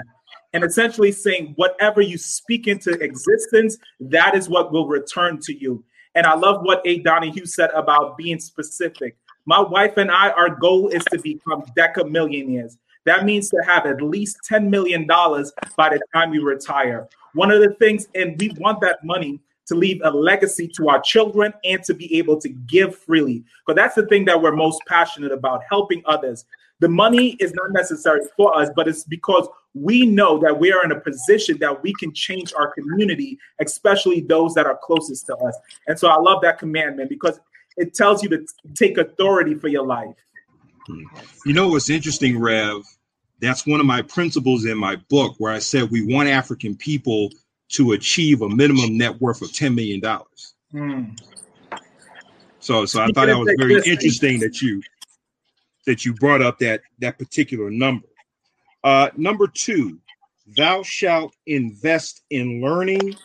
And 0.56 0.64
essentially 0.64 1.12
saying, 1.12 1.52
whatever 1.56 2.00
you 2.00 2.16
speak 2.16 2.66
into 2.66 2.92
existence, 2.92 3.76
that 4.00 4.34
is 4.34 4.48
what 4.48 4.72
will 4.72 4.88
return 4.88 5.38
to 5.42 5.52
you. 5.52 5.84
And 6.14 6.26
I 6.26 6.34
love 6.34 6.62
what 6.62 6.80
A. 6.86 7.00
Donahue 7.00 7.44
said 7.44 7.68
about 7.74 8.16
being 8.16 8.40
specific. 8.40 9.18
My 9.44 9.60
wife 9.60 9.98
and 9.98 10.10
I, 10.10 10.30
our 10.30 10.48
goal 10.48 10.88
is 10.88 11.04
to 11.12 11.18
become 11.18 11.62
deca 11.76 12.10
millionaires. 12.10 12.78
That 13.04 13.26
means 13.26 13.50
to 13.50 13.58
have 13.66 13.84
at 13.84 14.00
least 14.00 14.38
$10 14.50 14.70
million 14.70 15.06
by 15.06 15.90
the 15.90 16.00
time 16.14 16.30
we 16.30 16.38
retire. 16.38 17.06
One 17.34 17.50
of 17.50 17.60
the 17.60 17.74
things, 17.74 18.08
and 18.14 18.40
we 18.40 18.48
want 18.58 18.80
that 18.80 19.04
money 19.04 19.38
to 19.66 19.74
leave 19.74 20.00
a 20.04 20.10
legacy 20.10 20.66
to 20.68 20.88
our 20.88 21.02
children 21.02 21.52
and 21.64 21.84
to 21.84 21.92
be 21.92 22.16
able 22.16 22.40
to 22.40 22.48
give 22.48 22.96
freely. 22.96 23.44
Because 23.66 23.76
that's 23.76 23.94
the 23.94 24.06
thing 24.06 24.24
that 24.24 24.40
we're 24.40 24.56
most 24.56 24.80
passionate 24.88 25.32
about 25.32 25.64
helping 25.68 26.00
others. 26.06 26.46
The 26.80 26.88
money 26.88 27.36
is 27.40 27.52
not 27.52 27.72
necessary 27.72 28.20
for 28.38 28.56
us, 28.58 28.70
but 28.74 28.88
it's 28.88 29.04
because 29.04 29.48
we 29.76 30.06
know 30.06 30.38
that 30.38 30.58
we 30.58 30.72
are 30.72 30.84
in 30.84 30.92
a 30.92 31.00
position 31.00 31.58
that 31.58 31.82
we 31.82 31.92
can 31.94 32.12
change 32.14 32.52
our 32.54 32.72
community, 32.72 33.38
especially 33.60 34.20
those 34.20 34.54
that 34.54 34.66
are 34.66 34.78
closest 34.82 35.26
to 35.26 35.36
us. 35.36 35.56
And 35.86 35.98
so 35.98 36.08
I 36.08 36.16
love 36.16 36.42
that 36.42 36.58
commandment 36.58 37.10
because 37.10 37.38
it 37.76 37.94
tells 37.94 38.22
you 38.22 38.28
to 38.30 38.46
take 38.74 38.96
authority 38.98 39.54
for 39.54 39.68
your 39.68 39.86
life. 39.86 40.14
You 40.88 41.52
know 41.52 41.68
what's 41.68 41.90
interesting, 41.90 42.38
Rev? 42.38 42.82
That's 43.40 43.66
one 43.66 43.80
of 43.80 43.86
my 43.86 44.02
principles 44.02 44.64
in 44.64 44.78
my 44.78 44.96
book 45.10 45.34
where 45.38 45.52
I 45.52 45.58
said 45.58 45.90
we 45.90 46.06
want 46.14 46.28
African 46.28 46.74
people 46.74 47.30
to 47.70 47.92
achieve 47.92 48.42
a 48.42 48.48
minimum 48.48 48.96
net 48.96 49.20
worth 49.20 49.42
of 49.42 49.48
$10 49.48 49.74
million. 49.74 50.00
Hmm. 50.70 51.10
So 52.60 52.84
so 52.84 53.00
I 53.00 53.06
thought 53.08 53.26
that 53.26 53.38
was 53.38 53.54
very 53.58 53.76
interesting 53.88 54.40
that 54.40 54.60
you 54.60 54.82
that 55.86 56.04
you 56.04 56.12
brought 56.14 56.42
up 56.42 56.58
that 56.58 56.80
that 56.98 57.16
particular 57.16 57.70
number. 57.70 58.08
Uh, 58.86 59.10
number 59.16 59.48
two, 59.48 59.98
thou 60.56 60.80
shalt 60.80 61.34
invest 61.48 62.22
in 62.30 62.62
learning 62.62 63.16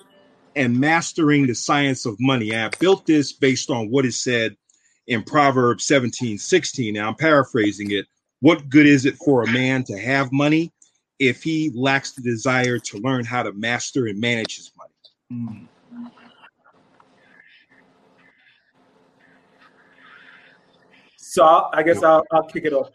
and 0.55 0.79
mastering 0.79 1.45
the 1.45 1.53
science 1.53 2.07
of 2.07 2.15
money. 2.19 2.55
I 2.55 2.69
built 2.79 3.05
this 3.05 3.31
based 3.31 3.69
on 3.69 3.91
what 3.91 4.03
is 4.03 4.19
said 4.19 4.57
in 5.05 5.21
Proverbs 5.21 5.85
17, 5.85 6.39
16. 6.39 6.95
Now 6.95 7.07
I'm 7.07 7.13
paraphrasing 7.13 7.91
it. 7.91 8.07
What 8.39 8.69
good 8.69 8.87
is 8.87 9.05
it 9.05 9.17
for 9.17 9.43
a 9.43 9.51
man 9.51 9.83
to 9.83 9.99
have 9.99 10.31
money 10.31 10.73
if 11.19 11.43
he 11.43 11.71
lacks 11.75 12.13
the 12.13 12.23
desire 12.23 12.79
to 12.79 12.97
learn 12.97 13.23
how 13.23 13.43
to 13.43 13.53
master 13.53 14.07
and 14.07 14.19
manage 14.19 14.57
his 14.57 14.71
money? 14.75 15.67
So 21.17 21.45
I'll, 21.45 21.69
I 21.71 21.83
guess 21.83 22.01
I'll, 22.01 22.25
I'll 22.31 22.47
kick 22.47 22.65
it 22.65 22.73
off. 22.73 22.89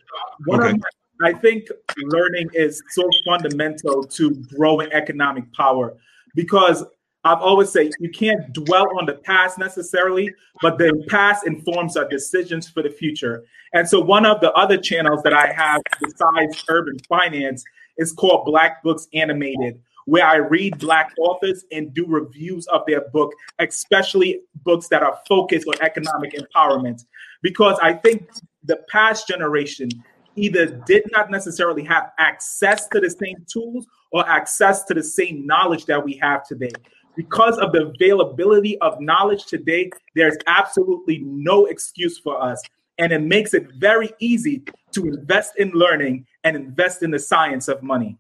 One 0.47 0.59
Okay. 0.59 0.71
of 0.71 0.81
my, 0.81 0.89
I 1.23 1.33
think 1.33 1.69
learning 1.99 2.51
is 2.53 2.83
so 2.91 3.09
fundamental 3.25 4.05
to 4.05 4.35
growing 4.57 4.93
economic 4.93 5.53
power 5.53 5.97
because 6.35 6.85
I've 7.25 7.41
always 7.41 7.73
said 7.73 7.91
you 7.99 8.11
can't 8.11 8.53
dwell 8.53 8.87
on 8.99 9.07
the 9.07 9.15
past 9.15 9.59
necessarily, 9.59 10.33
but 10.63 10.79
the 10.79 11.05
past 11.09 11.47
informs 11.47 11.97
our 11.97 12.09
decisions 12.09 12.69
for 12.69 12.83
the 12.83 12.91
future. 12.91 13.45
And 13.73 13.89
so 13.89 14.01
one 14.01 14.25
of 14.25 14.41
the 14.41 14.53
other 14.53 14.77
channels 14.77 15.23
that 15.25 15.33
I 15.33 15.53
have 15.53 15.83
besides 16.01 16.65
urban 16.69 16.99
finance 17.09 17.65
is 17.97 18.13
called 18.13 18.45
Black 18.45 18.83
Books 18.85 19.09
Animated, 19.13 19.81
where 20.05 20.25
I 20.25 20.37
read 20.37 20.79
Black 20.79 21.13
authors 21.19 21.65
and 21.73 21.93
do 21.93 22.07
reviews 22.07 22.67
of 22.69 22.83
their 22.87 23.09
book, 23.13 23.33
especially 23.59 24.43
books 24.65 24.87
that 24.89 25.03
are 25.03 25.19
focused 25.29 25.67
on 25.67 25.75
economic 25.83 26.35
empowerment. 26.35 27.05
Because 27.43 27.77
I 27.83 27.95
think 27.95 28.29
the 28.63 28.85
past 28.89 29.27
generation 29.27 29.89
either 30.37 30.67
did 30.87 31.05
not 31.13 31.31
necessarily 31.31 31.83
have 31.85 32.13
access 32.19 32.89
to 32.89 33.01
the 33.01 33.11
same 33.11 33.45
tools 33.47 33.87
or 34.13 34.29
access 34.29 34.85
to 34.85 34.95
the 34.95 35.03
same 35.03 35.47
knowledge 35.47 35.87
that 35.87 36.03
we 36.03 36.15
have 36.23 36.47
today. 36.47 36.71
Because 37.17 37.59
of 37.59 37.73
the 37.73 37.87
availability 37.87 38.79
of 38.81 39.01
knowledge 39.01 39.47
today, 39.47 39.91
there's 40.15 40.37
absolutely 40.47 41.19
no 41.25 41.67
excuse 41.67 42.19
for 42.19 42.41
us. 42.41 42.63
And 42.99 43.13
it 43.13 43.23
makes 43.23 43.55
it 43.55 43.73
very 43.79 44.11
easy 44.21 44.63
to 44.93 45.07
invest 45.07 45.57
in 45.57 45.71
learning 45.71 46.27
and 46.45 46.57
invest 46.57 47.03
in 47.03 47.11
the 47.11 47.19
science 47.19 47.69
of 47.69 47.83
money. 47.83 48.19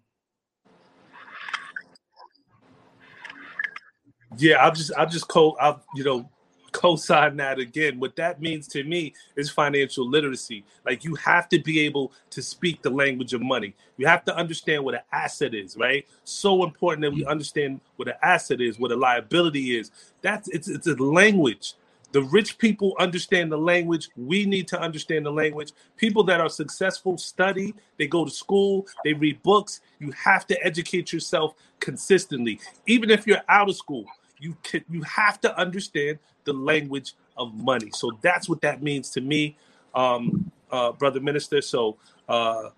Yeah, 4.38 4.56
I'll 4.56 4.72
just 4.72 4.92
I'll 4.98 5.08
just 5.08 5.28
co 5.28 5.56
I'll 5.58 5.82
you 5.94 6.04
know 6.04 6.28
co-sign 6.76 7.38
that 7.38 7.58
again. 7.58 7.98
What 7.98 8.16
that 8.16 8.42
means 8.42 8.68
to 8.68 8.84
me 8.84 9.14
is 9.34 9.50
financial 9.50 10.06
literacy. 10.08 10.62
Like 10.84 11.04
you 11.04 11.14
have 11.14 11.48
to 11.48 11.58
be 11.58 11.80
able 11.80 12.12
to 12.30 12.42
speak 12.42 12.82
the 12.82 12.90
language 12.90 13.32
of 13.32 13.40
money. 13.40 13.74
You 13.96 14.06
have 14.06 14.26
to 14.26 14.36
understand 14.36 14.84
what 14.84 14.94
an 14.94 15.00
asset 15.10 15.54
is, 15.54 15.76
right? 15.78 16.06
So 16.24 16.64
important 16.64 17.02
that 17.02 17.12
we 17.12 17.24
mm. 17.24 17.28
understand 17.28 17.80
what 17.96 18.08
an 18.08 18.14
asset 18.22 18.60
is, 18.60 18.78
what 18.78 18.92
a 18.92 18.96
liability 18.96 19.78
is. 19.78 19.90
That's 20.20 20.48
it's 20.48 20.68
it's 20.68 20.86
a 20.86 20.94
language. 20.96 21.74
The 22.12 22.22
rich 22.22 22.58
people 22.58 22.94
understand 22.98 23.50
the 23.50 23.58
language. 23.58 24.10
We 24.16 24.44
need 24.44 24.68
to 24.68 24.80
understand 24.80 25.24
the 25.24 25.32
language. 25.32 25.72
People 25.96 26.24
that 26.24 26.40
are 26.40 26.48
successful 26.50 27.16
study, 27.16 27.74
they 27.98 28.06
go 28.06 28.24
to 28.24 28.30
school, 28.30 28.86
they 29.02 29.14
read 29.14 29.42
books. 29.42 29.80
You 29.98 30.12
have 30.12 30.46
to 30.48 30.64
educate 30.64 31.12
yourself 31.12 31.54
consistently. 31.80 32.60
Even 32.86 33.10
if 33.10 33.26
you're 33.26 33.42
out 33.48 33.70
of 33.70 33.76
school, 33.76 34.04
you 34.38 34.56
can 34.62 34.84
you 34.90 35.02
have 35.02 35.40
to 35.40 35.58
understand 35.58 36.18
the 36.46 36.54
language 36.54 37.14
of 37.36 37.54
money. 37.54 37.90
So 37.92 38.12
that's 38.22 38.48
what 38.48 38.62
that 38.62 38.82
means 38.82 39.10
to 39.10 39.20
me, 39.20 39.56
um, 39.94 40.50
uh, 40.70 40.92
brother 40.92 41.20
minister. 41.20 41.60
So 41.60 41.98
uh, 42.28 42.70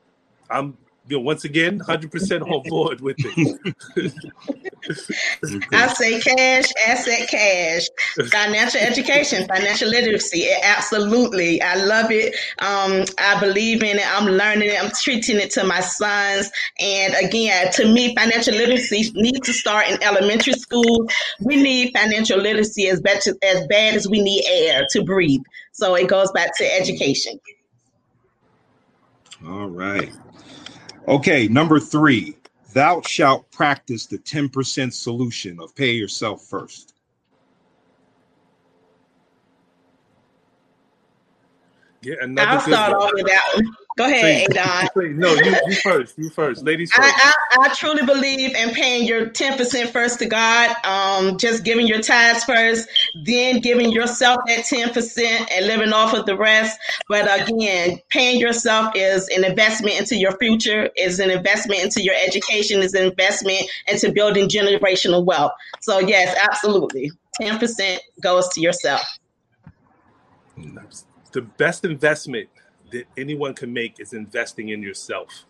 I'm 0.51 0.77
once 1.17 1.45
again 1.45 1.79
100% 1.81 2.43
on 2.43 2.63
board 2.69 3.01
with 3.01 3.17
it. 3.19 4.15
I 5.73 5.87
say 5.89 6.21
cash, 6.21 6.65
asset 6.87 7.29
cash, 7.29 7.87
financial 8.31 8.81
education, 8.81 9.47
financial 9.47 9.89
literacy. 9.89 10.41
It- 10.41 10.63
absolutely. 10.65 11.61
I 11.63 11.77
love 11.77 12.11
it. 12.11 12.35
Um, 12.61 13.05
I 13.19 13.39
believe 13.41 13.83
in 13.83 13.99
it. 13.99 14.07
I'm 14.07 14.27
learning 14.27 14.71
it. 14.71 14.83
I'm 14.83 14.91
treating 14.91 15.37
it 15.37 15.51
to 15.53 15.65
my 15.65 15.81
sons. 15.81 16.51
And 16.81 17.15
again, 17.15 17.73
to 17.73 17.93
me, 17.93 18.15
financial 18.15 18.55
literacy 18.55 19.11
needs 19.15 19.41
to 19.47 19.53
start 19.53 19.89
in 19.89 20.03
elementary 20.03 20.55
school. 20.55 21.09
We 21.41 21.57
need 21.57 21.93
financial 21.97 22.39
literacy 22.39 22.89
as 22.89 23.01
bad, 23.01 23.19
as 23.43 23.67
bad 23.69 23.95
as 23.95 24.09
we 24.09 24.21
need 24.23 24.45
air 24.49 24.87
to 24.91 25.03
breathe. 25.03 25.43
So 25.73 25.95
it 25.95 26.09
goes 26.09 26.31
back 26.33 26.57
to 26.59 26.65
education. 26.65 27.41
All 29.47 29.69
right. 29.69 30.13
Okay, 31.09 31.49
number 31.49 31.81
three, 31.81 32.37
thou 32.75 33.01
shalt 33.01 33.51
practice 33.51 34.05
the 34.05 34.19
10% 34.19 34.93
solution 34.93 35.59
of 35.59 35.75
pay 35.75 35.93
yourself 35.93 36.45
first. 36.45 36.93
Yeah, 42.01 42.15
another 42.21 42.49
I'll 42.49 42.61
start 42.61 42.93
one. 42.93 43.03
off 43.03 43.11
with 43.13 43.27
that 43.27 43.51
one. 43.55 43.75
Go 43.97 44.05
ahead, 44.05 44.47
Please, 44.47 44.57
Adon. 44.57 44.89
please. 44.95 45.17
No, 45.17 45.35
you, 45.35 45.57
you 45.67 45.75
first. 45.75 46.17
You 46.17 46.31
first. 46.31 46.63
Ladies 46.63 46.93
first. 46.93 47.13
I, 47.13 47.33
I, 47.53 47.69
I 47.69 47.75
truly 47.75 48.07
believe 48.07 48.55
in 48.55 48.71
paying 48.71 49.09
your 49.09 49.31
10% 49.31 49.89
first 49.89 50.21
to 50.21 50.27
God, 50.27 50.77
um, 50.85 51.37
just 51.37 51.65
giving 51.65 51.89
your 51.89 52.01
tithes 52.01 52.45
first, 52.45 52.89
then 53.25 53.59
giving 53.59 53.91
yourself 53.91 54.39
that 54.47 54.67
10% 54.67 55.51
and 55.51 55.67
living 55.67 55.93
off 55.93 56.15
of 56.15 56.27
the 56.27 56.37
rest. 56.37 56.79
But 57.09 57.25
again, 57.49 57.99
paying 58.11 58.39
yourself 58.39 58.93
is 58.95 59.27
an 59.37 59.45
investment 59.45 59.99
into 59.99 60.15
your 60.15 60.37
future, 60.39 60.91
is 60.97 61.19
an 61.19 61.31
investment 61.31 61.83
into 61.83 62.01
your 62.01 62.15
education, 62.25 62.81
is 62.81 62.95
an 62.95 63.07
investment 63.07 63.63
into 63.89 64.13
building 64.13 64.49
generational 64.49 65.25
wealth. 65.25 65.53
So, 65.81 65.99
yes, 65.99 66.39
absolutely. 66.49 67.11
10% 67.41 67.99
goes 68.21 68.49
to 68.51 68.61
yourself. 68.61 69.03
The 71.29 71.43
best 71.43 71.85
investment 71.85 72.49
that 72.93 73.05
anyone 73.17 73.55
can 73.55 73.73
make 73.73 74.01
is 74.01 74.13
investing 74.13 74.71
in 74.71 74.83
yourself. 74.83 75.45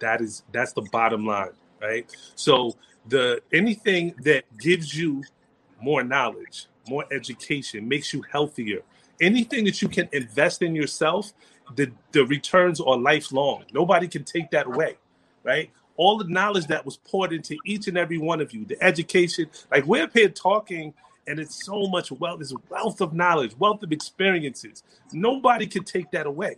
That 0.00 0.20
is 0.20 0.42
that's 0.52 0.72
the 0.72 0.82
bottom 0.92 1.26
line, 1.26 1.52
right? 1.80 2.10
So 2.34 2.76
the 3.08 3.42
anything 3.52 4.14
that 4.24 4.44
gives 4.58 4.96
you 4.96 5.22
more 5.80 6.02
knowledge, 6.02 6.66
more 6.88 7.04
education, 7.12 7.88
makes 7.88 8.12
you 8.12 8.22
healthier, 8.30 8.82
anything 9.20 9.64
that 9.64 9.82
you 9.82 9.88
can 9.88 10.08
invest 10.12 10.62
in 10.62 10.74
yourself, 10.74 11.32
the 11.76 11.90
the 12.12 12.24
returns 12.26 12.80
are 12.80 12.96
lifelong. 12.96 13.64
Nobody 13.72 14.08
can 14.08 14.24
take 14.24 14.50
that 14.50 14.66
away, 14.66 14.96
right? 15.42 15.70
All 15.96 16.18
the 16.18 16.28
knowledge 16.28 16.66
that 16.66 16.84
was 16.84 16.96
poured 16.96 17.32
into 17.32 17.56
each 17.64 17.86
and 17.86 17.96
every 17.96 18.18
one 18.18 18.40
of 18.40 18.52
you, 18.52 18.64
the 18.64 18.82
education, 18.82 19.46
like 19.70 19.86
we're 19.86 20.04
up 20.04 20.12
here 20.12 20.28
talking 20.28 20.92
and 21.26 21.38
it's 21.38 21.64
so 21.64 21.86
much 21.86 22.12
wealth, 22.12 22.38
this 22.38 22.52
wealth 22.68 23.00
of 23.00 23.14
knowledge, 23.14 23.56
wealth 23.58 23.82
of 23.82 23.92
experiences. 23.92 24.82
Nobody 25.12 25.66
can 25.66 25.84
take 25.84 26.10
that 26.10 26.26
away. 26.26 26.56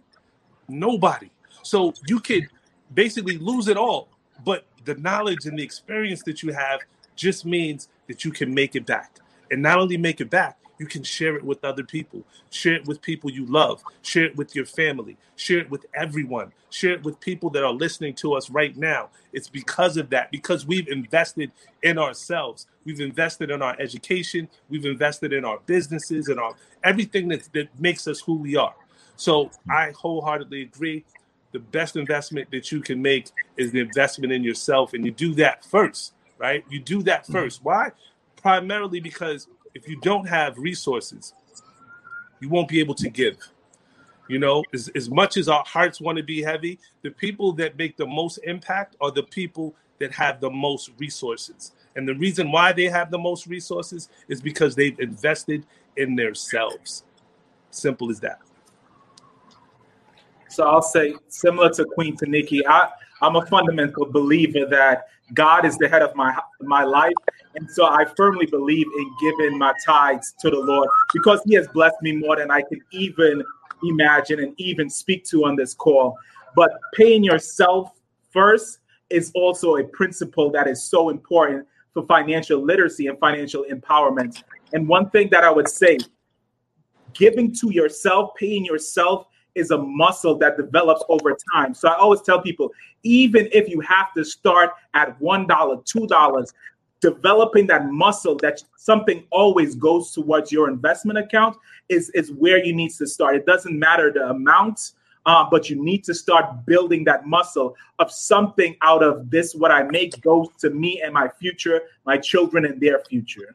Nobody. 0.68 1.30
So 1.62 1.94
you 2.06 2.20
could 2.20 2.48
basically 2.94 3.38
lose 3.38 3.68
it 3.68 3.76
all. 3.76 4.08
But 4.44 4.66
the 4.84 4.94
knowledge 4.96 5.46
and 5.46 5.58
the 5.58 5.62
experience 5.62 6.22
that 6.24 6.42
you 6.42 6.52
have 6.52 6.80
just 7.14 7.44
means 7.44 7.88
that 8.06 8.24
you 8.24 8.30
can 8.30 8.52
make 8.52 8.76
it 8.76 8.86
back. 8.86 9.18
And 9.50 9.62
not 9.62 9.78
only 9.78 9.96
make 9.96 10.20
it 10.20 10.30
back, 10.30 10.58
you 10.78 10.86
can 10.86 11.02
share 11.02 11.36
it 11.36 11.44
with 11.44 11.64
other 11.64 11.82
people. 11.82 12.22
Share 12.50 12.74
it 12.74 12.86
with 12.86 13.00
people 13.00 13.30
you 13.30 13.46
love. 13.46 13.82
Share 14.02 14.24
it 14.24 14.36
with 14.36 14.54
your 14.54 14.66
family. 14.66 15.16
Share 15.36 15.58
it 15.58 15.70
with 15.70 15.86
everyone. 15.94 16.52
Share 16.70 16.92
it 16.92 17.02
with 17.02 17.18
people 17.20 17.50
that 17.50 17.64
are 17.64 17.72
listening 17.72 18.14
to 18.14 18.34
us 18.34 18.50
right 18.50 18.76
now. 18.76 19.08
It's 19.32 19.48
because 19.48 19.96
of 19.96 20.10
that, 20.10 20.30
because 20.30 20.66
we've 20.66 20.88
invested 20.88 21.50
in 21.82 21.98
ourselves. 21.98 22.66
We've 22.84 23.00
invested 23.00 23.50
in 23.50 23.62
our 23.62 23.76
education. 23.80 24.48
We've 24.68 24.84
invested 24.84 25.32
in 25.32 25.44
our 25.44 25.60
businesses 25.66 26.28
and 26.28 26.38
our 26.38 26.54
everything 26.84 27.28
that, 27.28 27.48
that 27.54 27.68
makes 27.80 28.06
us 28.06 28.20
who 28.20 28.34
we 28.34 28.56
are. 28.56 28.74
So 29.16 29.50
I 29.70 29.92
wholeheartedly 29.92 30.62
agree. 30.62 31.04
The 31.52 31.58
best 31.60 31.96
investment 31.96 32.50
that 32.50 32.70
you 32.70 32.80
can 32.80 33.00
make 33.00 33.28
is 33.56 33.72
the 33.72 33.80
investment 33.80 34.32
in 34.32 34.44
yourself. 34.44 34.92
And 34.92 35.06
you 35.06 35.10
do 35.10 35.34
that 35.34 35.64
first, 35.64 36.12
right? 36.36 36.64
You 36.68 36.80
do 36.80 37.02
that 37.04 37.22
mm-hmm. 37.22 37.32
first. 37.32 37.64
Why? 37.64 37.92
Primarily 38.36 39.00
because 39.00 39.48
if 39.76 39.86
you 39.86 40.00
don't 40.00 40.26
have 40.26 40.56
resources, 40.56 41.34
you 42.40 42.48
won't 42.48 42.68
be 42.68 42.80
able 42.80 42.94
to 42.94 43.10
give. 43.10 43.36
You 44.26 44.38
know, 44.38 44.64
as, 44.72 44.88
as 44.96 45.10
much 45.10 45.36
as 45.36 45.48
our 45.48 45.62
hearts 45.66 46.00
want 46.00 46.16
to 46.16 46.24
be 46.24 46.42
heavy, 46.42 46.78
the 47.02 47.10
people 47.10 47.52
that 47.52 47.76
make 47.76 47.96
the 47.96 48.06
most 48.06 48.38
impact 48.38 48.96
are 49.00 49.10
the 49.10 49.22
people 49.22 49.74
that 50.00 50.12
have 50.12 50.40
the 50.40 50.50
most 50.50 50.92
resources. 50.98 51.72
And 51.94 52.08
the 52.08 52.14
reason 52.14 52.50
why 52.50 52.72
they 52.72 52.86
have 52.86 53.10
the 53.10 53.18
most 53.18 53.46
resources 53.46 54.08
is 54.28 54.40
because 54.40 54.74
they've 54.74 54.98
invested 54.98 55.66
in 55.96 56.16
themselves. 56.16 57.04
Simple 57.70 58.10
as 58.10 58.18
that. 58.20 58.40
So 60.48 60.64
I'll 60.64 60.80
say, 60.80 61.14
similar 61.28 61.70
to 61.74 61.84
Queen 61.84 62.16
Taniki, 62.16 62.62
I, 62.66 62.88
I'm 63.22 63.36
a 63.36 63.46
fundamental 63.46 64.06
believer 64.10 64.66
that 64.66 65.06
God 65.34 65.64
is 65.64 65.76
the 65.78 65.88
head 65.88 66.02
of 66.02 66.14
my 66.14 66.36
my 66.60 66.84
life, 66.84 67.14
and 67.54 67.70
so 67.70 67.86
I 67.86 68.04
firmly 68.16 68.46
believe 68.46 68.86
in 68.86 69.16
giving 69.20 69.58
my 69.58 69.72
tithes 69.84 70.34
to 70.40 70.50
the 70.50 70.58
Lord 70.58 70.88
because 71.12 71.40
He 71.46 71.54
has 71.54 71.66
blessed 71.68 71.96
me 72.02 72.12
more 72.12 72.36
than 72.36 72.50
I 72.50 72.62
can 72.62 72.80
even 72.92 73.42
imagine 73.84 74.40
and 74.40 74.54
even 74.58 74.88
speak 74.90 75.24
to 75.26 75.44
on 75.46 75.56
this 75.56 75.74
call. 75.74 76.16
But 76.54 76.70
paying 76.94 77.24
yourself 77.24 77.92
first 78.30 78.80
is 79.10 79.30
also 79.34 79.76
a 79.76 79.84
principle 79.84 80.50
that 80.50 80.66
is 80.66 80.82
so 80.82 81.10
important 81.10 81.66
for 81.94 82.06
financial 82.06 82.62
literacy 82.62 83.06
and 83.06 83.18
financial 83.18 83.64
empowerment. 83.70 84.42
And 84.72 84.88
one 84.88 85.10
thing 85.10 85.28
that 85.30 85.44
I 85.44 85.50
would 85.50 85.68
say 85.68 85.98
giving 87.14 87.54
to 87.54 87.70
yourself, 87.70 88.30
paying 88.36 88.64
yourself 88.64 89.26
is 89.56 89.70
a 89.70 89.78
muscle 89.78 90.36
that 90.38 90.56
develops 90.56 91.02
over 91.08 91.36
time. 91.52 91.74
So 91.74 91.88
I 91.88 91.96
always 91.96 92.20
tell 92.22 92.40
people, 92.40 92.72
even 93.02 93.48
if 93.52 93.68
you 93.68 93.80
have 93.80 94.12
to 94.16 94.24
start 94.24 94.70
at 94.94 95.18
$1, 95.20 95.46
$2, 95.46 96.52
developing 97.00 97.66
that 97.66 97.86
muscle 97.90 98.36
that 98.36 98.62
something 98.76 99.24
always 99.30 99.74
goes 99.74 100.12
towards 100.12 100.52
your 100.52 100.68
investment 100.68 101.18
account 101.18 101.56
is, 101.88 102.10
is 102.10 102.32
where 102.32 102.64
you 102.64 102.74
need 102.74 102.90
to 102.90 103.06
start. 103.06 103.36
It 103.36 103.46
doesn't 103.46 103.78
matter 103.78 104.12
the 104.12 104.30
amount, 104.30 104.92
uh, 105.24 105.44
but 105.50 105.68
you 105.68 105.82
need 105.82 106.04
to 106.04 106.14
start 106.14 106.66
building 106.66 107.04
that 107.04 107.26
muscle 107.26 107.76
of 107.98 108.10
something 108.10 108.76
out 108.82 109.02
of 109.02 109.30
this. 109.30 109.54
What 109.54 109.70
I 109.70 109.82
make 109.84 110.20
goes 110.20 110.48
to 110.60 110.70
me 110.70 111.02
and 111.02 111.12
my 111.12 111.28
future, 111.40 111.82
my 112.04 112.16
children 112.16 112.64
and 112.64 112.80
their 112.80 113.02
future. 113.08 113.54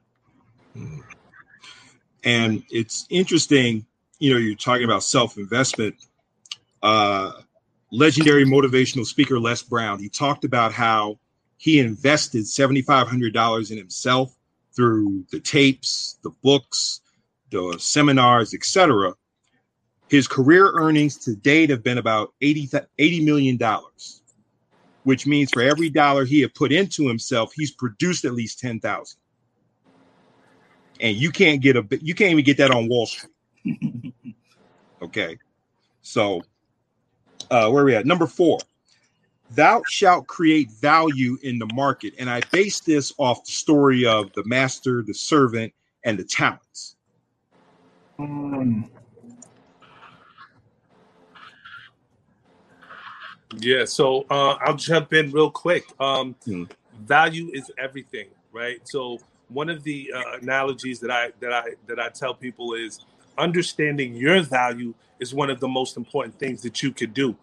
And 2.24 2.64
it's 2.70 3.08
interesting 3.10 3.86
you 4.22 4.32
know, 4.32 4.38
you're 4.39 4.55
talking 4.55 4.86
about 4.86 5.03
self 5.03 5.36
investment. 5.38 5.95
Uh, 6.82 7.32
legendary 7.91 8.45
motivational 8.45 9.05
speaker 9.05 9.39
Les 9.39 9.63
Brown, 9.63 9.99
he 9.99 10.09
talked 10.09 10.45
about 10.45 10.72
how 10.72 11.19
he 11.57 11.80
invested 11.80 12.43
$7,500 12.43 13.72
in 13.72 13.78
himself 13.78 14.36
through 14.76 15.26
the 15.32 15.39
tapes, 15.39 16.17
the 16.24 16.30
books, 16.43 17.01
the 17.49 17.76
seminars, 17.80 18.53
etc. 18.53 19.13
His 20.07 20.28
career 20.28 20.72
earnings 20.76 21.17
to 21.26 21.36
date 21.36 21.72
have 21.72 21.84
been 21.84 21.97
about 21.97 22.34
80, 22.41 22.67
$80 22.99 23.26
million, 23.26 23.59
which 25.03 25.26
means 25.26 25.49
for 25.51 25.63
every 25.63 25.89
dollar 25.89 26.26
he 26.26 26.41
had 26.41 26.53
put 26.53 26.72
into 26.72 27.07
himself, 27.07 27.53
he's 27.55 27.72
produced 27.72 28.24
at 28.26 28.34
least 28.34 28.59
10,000. 28.59 29.19
And 30.99 31.17
you 31.17 31.32
can't 31.32 31.61
get 31.61 31.76
a 31.76 31.86
you 31.99 32.13
can't 32.13 32.32
even 32.32 32.45
get 32.45 32.57
that 32.57 32.69
on 32.69 32.88
Wall 32.88 33.07
Street. 33.07 33.34
okay. 35.02 35.38
So 36.02 36.41
uh 37.49 37.70
where 37.70 37.84
are 37.84 37.86
we 37.86 37.95
at? 37.95 38.06
Number 38.06 38.28
four. 38.28 38.60
Thou 39.54 39.84
shalt 39.89 40.28
create 40.28 40.72
value 40.72 41.38
in 41.43 41.60
the 41.60 41.68
market. 41.74 42.14
And 42.18 42.30
I 42.30 42.41
base 42.52 42.80
this 42.80 43.12
off 43.18 43.43
the 43.45 43.52
story 43.52 44.06
of 44.06 44.32
the 44.34 44.43
master, 44.45 45.04
the 45.06 45.14
servant, 45.14 45.74
and 46.06 46.18
the 46.18 46.24
talents. 46.24 46.95
Mm. 48.18 48.89
Yeah, 53.58 53.86
so 53.86 54.26
uh, 54.30 54.56
I'll 54.62 54.78
jump 54.78 55.14
in 55.14 55.32
real 55.32 55.52
quick. 55.52 55.86
Um, 55.99 56.36
Hmm. 56.45 56.64
Value 57.02 57.49
is 57.54 57.72
everything, 57.78 58.28
right? 58.52 58.80
So 58.88 59.20
one 59.49 59.70
of 59.70 59.84
the 59.84 60.12
uh, 60.16 60.38
analogies 60.41 60.99
that 61.02 61.12
I 61.12 61.32
that 61.39 61.52
I 61.52 61.64
that 61.88 61.99
I 61.99 62.10
tell 62.10 62.34
people 62.34 62.74
is 62.74 62.99
understanding 63.38 64.15
your 64.15 64.41
value 64.41 64.93
is 65.19 65.34
one 65.34 65.49
of 65.49 65.59
the 65.59 65.67
most 65.67 65.97
important 65.97 66.38
things 66.39 66.61
that 66.63 66.82
you 66.82 66.91
could 66.91 67.13
do. 67.13 67.36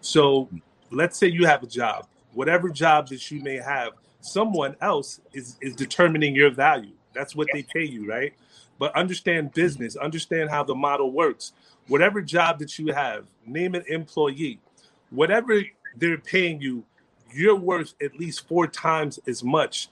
So 0.00 0.48
let's 0.90 1.18
say 1.18 1.28
you 1.28 1.46
have 1.46 1.62
a 1.62 1.66
job, 1.66 2.06
whatever 2.34 2.68
job 2.68 3.08
that 3.08 3.30
you 3.30 3.40
may 3.40 3.56
have, 3.56 3.92
someone 4.20 4.76
else 4.80 5.20
is 5.32 5.56
is 5.60 5.74
determining 5.74 6.34
your 6.34 6.50
value. 6.50 6.92
That's 7.14 7.34
what 7.36 7.48
they 7.52 7.62
pay 7.62 7.84
you, 7.84 8.06
right? 8.08 8.32
But 8.78 8.94
understand 8.96 9.52
business, 9.52 9.96
understand 9.96 10.50
how 10.50 10.64
the 10.64 10.74
model 10.74 11.12
works. 11.12 11.52
Whatever 11.88 12.22
job 12.22 12.58
that 12.60 12.78
you 12.78 12.92
have, 12.92 13.26
name 13.46 13.74
an 13.74 13.84
employee, 13.88 14.60
whatever 15.10 15.62
they're 15.96 16.18
paying 16.18 16.60
you, 16.60 16.84
you're 17.32 17.56
worth 17.56 17.94
at 18.02 18.18
least 18.18 18.46
four 18.48 18.66
times 18.66 19.18
as 19.26 19.42
much 19.42 19.88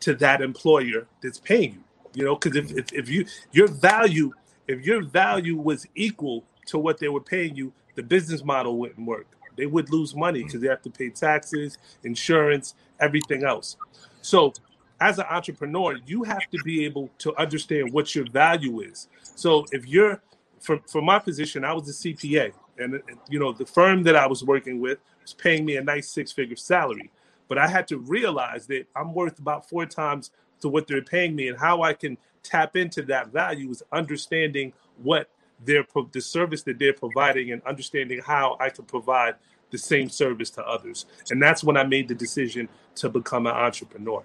to 0.00 0.14
that 0.14 0.40
employer 0.40 1.06
that's 1.22 1.38
paying 1.38 1.72
you. 1.72 1.84
You 2.14 2.24
know, 2.24 2.34
because 2.36 2.56
if, 2.56 2.72
if 2.72 2.92
if 2.92 3.08
you 3.08 3.26
your 3.52 3.68
value, 3.68 4.32
if 4.68 4.84
your 4.84 5.02
value 5.02 5.56
was 5.56 5.86
equal 5.94 6.44
to 6.66 6.78
what 6.78 6.98
they 6.98 7.08
were 7.08 7.20
paying 7.20 7.56
you, 7.56 7.72
the 7.94 8.02
business 8.02 8.44
model 8.44 8.78
wouldn't 8.78 9.06
work. 9.06 9.26
They 9.56 9.66
would 9.66 9.90
lose 9.90 10.14
money 10.14 10.40
mm. 10.40 10.46
because 10.46 10.60
they 10.60 10.68
have 10.68 10.82
to 10.82 10.90
pay 10.90 11.10
taxes, 11.10 11.78
insurance, 12.04 12.74
everything 13.00 13.44
else. 13.44 13.76
So 14.22 14.52
as 15.00 15.18
an 15.18 15.26
entrepreneur, 15.28 15.98
you 16.06 16.22
have 16.22 16.48
to 16.50 16.58
be 16.64 16.84
able 16.84 17.10
to 17.18 17.36
understand 17.36 17.92
what 17.92 18.14
your 18.14 18.30
value 18.30 18.80
is. 18.80 19.08
So 19.34 19.66
if 19.72 19.86
you're 19.86 20.22
from 20.60 20.80
from 20.86 21.04
my 21.04 21.18
position, 21.18 21.64
I 21.64 21.72
was 21.72 21.88
a 21.88 21.92
CPA, 21.92 22.52
and 22.78 23.02
you 23.28 23.38
know 23.38 23.52
the 23.52 23.66
firm 23.66 24.04
that 24.04 24.14
I 24.14 24.26
was 24.26 24.44
working 24.44 24.80
with 24.80 24.98
was 25.20 25.34
paying 25.34 25.64
me 25.64 25.76
a 25.76 25.82
nice 25.82 26.08
six 26.08 26.30
figure 26.30 26.56
salary, 26.56 27.10
but 27.48 27.58
I 27.58 27.66
had 27.66 27.88
to 27.88 27.98
realize 27.98 28.66
that 28.68 28.86
I'm 28.94 29.12
worth 29.12 29.38
about 29.40 29.68
four 29.68 29.86
times 29.86 30.30
to 30.60 30.68
what 30.68 30.86
they're 30.86 31.02
paying 31.02 31.34
me, 31.34 31.48
and 31.48 31.58
how 31.58 31.82
I 31.82 31.94
can 31.94 32.16
tap 32.42 32.76
into 32.76 33.02
that 33.02 33.28
value 33.28 33.70
is 33.70 33.82
understanding 33.92 34.72
what 35.02 35.28
they're 35.64 35.86
the 36.12 36.20
service 36.20 36.62
that 36.64 36.78
they're 36.78 36.92
providing, 36.92 37.52
and 37.52 37.62
understanding 37.62 38.20
how 38.24 38.56
I 38.58 38.70
can 38.70 38.84
provide 38.84 39.36
the 39.70 39.78
same 39.78 40.08
service 40.08 40.50
to 40.50 40.64
others. 40.66 41.06
And 41.30 41.42
that's 41.42 41.64
when 41.64 41.76
I 41.76 41.84
made 41.84 42.08
the 42.08 42.14
decision 42.14 42.68
to 42.96 43.08
become 43.08 43.46
an 43.46 43.54
entrepreneur. 43.54 44.22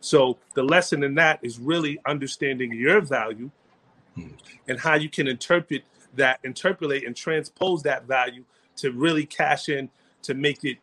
So 0.00 0.38
the 0.54 0.62
lesson 0.62 1.02
in 1.02 1.14
that 1.16 1.40
is 1.42 1.58
really 1.58 1.98
understanding 2.06 2.72
your 2.72 3.00
value 3.00 3.50
hmm. 4.14 4.28
and 4.68 4.78
how 4.78 4.94
you 4.94 5.08
can 5.08 5.26
interpret 5.26 5.82
that, 6.14 6.40
interpolate 6.44 7.06
and 7.06 7.16
transpose 7.16 7.82
that 7.82 8.04
value 8.04 8.44
to 8.76 8.92
really 8.92 9.26
cash 9.26 9.68
in 9.68 9.90
to 10.22 10.34
make 10.34 10.64
it 10.64 10.78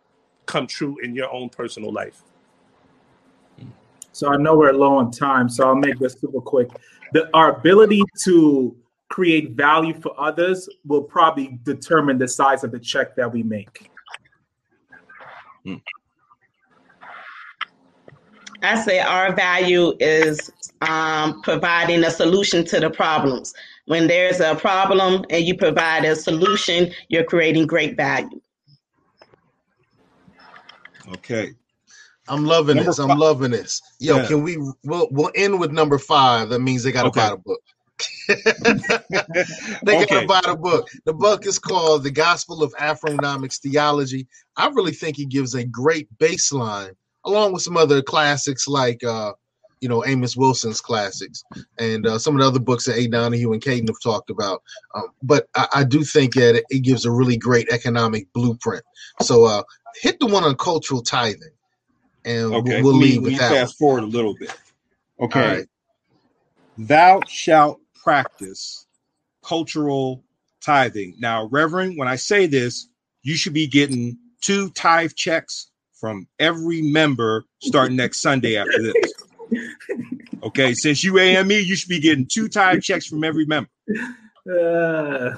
come 0.45 0.67
true 0.67 0.97
in 1.01 1.15
your 1.15 1.32
own 1.32 1.49
personal 1.49 1.91
life. 1.91 2.21
So 4.12 4.30
I 4.30 4.38
know 4.38 4.57
we're 4.57 4.74
low 4.74 4.97
on 4.97 5.12
time, 5.12 5.49
so 5.49 5.68
I'll 5.68 5.76
make 5.76 5.99
this 5.99 6.14
super 6.20 6.41
quick. 6.41 6.70
The, 7.14 7.30
our 7.34 7.57
ability 7.57 8.03
to 8.24 8.76
create 9.09 9.51
value 9.51 9.93
for 9.99 10.14
others 10.20 10.70
will 10.86 11.03
probably 11.03 11.59
determine 11.64 12.18
the 12.18 12.28
size 12.28 12.64
of 12.64 12.72
the 12.72 12.80
check 12.80 13.16
that 13.16 13.32
we 13.32 13.43
make. 13.43 13.89
I 18.64 18.82
say 18.82 18.99
our 18.99 19.34
value 19.34 19.93
is 19.99 20.51
um, 20.82 21.41
providing 21.41 22.03
a 22.03 22.12
solution 22.12 22.64
to 22.66 22.80
the 22.80 22.89
problems. 22.89 23.53
When 23.86 24.07
there's 24.07 24.39
a 24.39 24.55
problem 24.55 25.26
and 25.30 25.43
you 25.43 25.57
provide 25.57 26.05
a 26.05 26.16
solution, 26.16 26.93
you're 27.09 27.24
creating 27.24 27.68
great 27.68 27.97
value. 27.97 28.39
Okay. 31.14 31.53
I'm 32.28 32.45
loving 32.45 32.76
Number 32.78 32.91
this. 32.91 32.99
I'm 32.99 33.17
loving 33.17 33.51
this. 33.51 33.82
Yo, 33.99 34.17
Yeah. 34.17 34.28
can 34.28 34.43
we? 34.43 34.57
We'll 34.84 35.07
we'll 35.11 35.32
end 35.36 35.59
with 35.59 35.72
number 35.72 35.97
five. 35.97 36.49
That 36.49 36.59
means 36.59 36.84
they 36.84 36.91
got 36.91 37.03
to 37.03 37.07
Okay. 37.09 37.22
buy 37.22 37.30
the 37.30 37.38
book. 37.38 37.61
they 39.84 40.05
gotta 40.05 40.26
buy 40.26 40.41
the 40.45 40.57
book. 40.59 40.88
The 41.05 41.13
book 41.13 41.45
is 41.45 41.59
called 41.59 42.03
The 42.03 42.11
Gospel 42.11 42.63
of 42.63 42.74
Afronomics 42.74 43.59
Theology. 43.59 44.28
I 44.57 44.69
really 44.69 44.91
think 44.91 45.17
he 45.17 45.26
gives 45.26 45.53
a 45.53 45.63
great 45.65 46.07
baseline, 46.17 46.93
along 47.26 47.53
with 47.53 47.61
some 47.61 47.78
other 47.78 48.01
classics 48.01 48.67
like 48.67 49.03
uh, 49.03 49.34
you 49.82 49.89
know, 49.89 50.05
Amos 50.05 50.38
Wilson's 50.38 50.80
classics 50.80 51.43
and 51.80 52.05
uh, 52.05 52.19
some 52.19 52.36
of 52.36 52.41
the 52.41 52.47
other 52.47 52.59
books 52.59 52.86
that 52.86 52.97
A. 52.97 53.07
Donahue 53.07 53.51
and 53.51 53.61
Caden 53.61 53.88
have 53.88 53.99
talked 54.01 54.30
about. 54.30 54.61
Um, 54.95 55.07
but 55.24 55.47
I, 55.55 55.67
I, 55.76 55.84
do 55.84 56.03
think 56.03 56.36
that 56.36 56.55
it, 56.55 56.65
it, 56.69 56.84
gives 56.84 57.05
a 57.05 57.11
really 57.11 57.36
great 57.36 57.67
economic 57.69 58.32
blueprint. 58.34 58.84
So 59.22 59.45
uh, 59.45 59.63
hit 59.99 60.19
the 60.19 60.28
one 60.28 60.43
on 60.43 60.55
cultural 60.55 61.01
tithing, 61.01 61.49
and 62.26 62.53
okay. 62.53 62.82
we'll, 62.82 62.93
we'll 62.93 62.97
leave 62.97 63.24
with 63.24 63.38
that. 63.38 63.51
Fast 63.51 63.80
one. 63.80 63.88
forward 63.88 64.03
a 64.03 64.07
little 64.07 64.36
bit. 64.36 64.53
Okay. 65.19 65.57
Right. 65.57 65.67
Thou 66.78 67.22
shalt 67.28 67.80
practice 68.03 68.88
cultural 69.43 70.24
tithing. 70.63 71.15
Now, 71.19 71.47
Reverend, 71.47 71.97
when 71.97 72.07
I 72.07 72.15
say 72.15 72.45
this, 72.47 72.88
you 73.24 73.36
should 73.36 73.53
be 73.53 73.67
getting 73.67 74.17
two 74.41 74.69
tithe 74.72 75.13
checks 75.15 75.69
from 75.99 76.28
every 76.39 76.82
member 76.82 77.45
starting 77.61 77.95
next 77.95 78.22
Sunday 78.22 78.57
after 78.57 78.82
this. 78.82 79.13
Okay, 80.43 80.74
since 80.74 81.03
you 81.03 81.19
AME, 81.19 81.51
you 81.51 81.76
should 81.76 81.89
be 81.89 81.99
getting 81.99 82.26
two 82.26 82.47
tithe 82.49 82.82
checks 82.82 83.05
from 83.05 83.24
every 83.24 83.45
member. 83.45 83.69
Uh, 84.49 85.36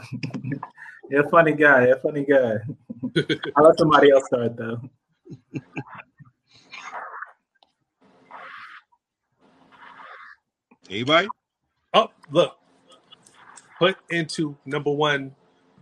yeah, 1.09 1.21
funny 1.29 1.53
guy. 1.53 1.87
Yeah, 1.87 1.95
funny 2.01 2.23
guy. 2.23 2.55
I'll 3.57 3.65
let 3.65 3.77
somebody 3.77 4.11
else 4.11 4.25
start 4.27 4.55
though. 4.55 4.79
Anybody? 10.89 11.27
Oh, 11.93 12.09
look. 12.31 12.57
Put 13.79 13.97
into 14.09 14.55
number 14.65 14.91
one, 14.91 15.35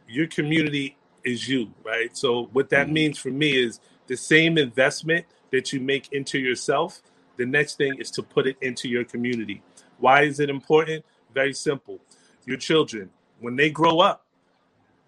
your 0.07 0.27
community 0.27 0.97
is 1.23 1.47
you, 1.47 1.71
right? 1.83 2.15
So 2.17 2.49
what 2.53 2.69
that 2.69 2.85
mm-hmm. 2.85 2.93
means 2.93 3.17
for 3.17 3.29
me 3.29 3.55
is 3.55 3.79
the 4.07 4.17
same 4.17 4.57
investment 4.57 5.25
that 5.51 5.71
you 5.71 5.79
make 5.79 6.11
into 6.11 6.39
yourself 6.39 7.01
the 7.41 7.47
next 7.47 7.77
thing 7.77 7.95
is 7.97 8.11
to 8.11 8.21
put 8.21 8.45
it 8.45 8.55
into 8.61 8.87
your 8.87 9.03
community. 9.03 9.63
Why 9.97 10.21
is 10.21 10.39
it 10.39 10.49
important? 10.49 11.03
Very 11.33 11.53
simple. 11.53 11.99
Your 12.45 12.57
children, 12.57 13.09
when 13.39 13.55
they 13.55 13.71
grow 13.71 13.99
up, 13.99 14.25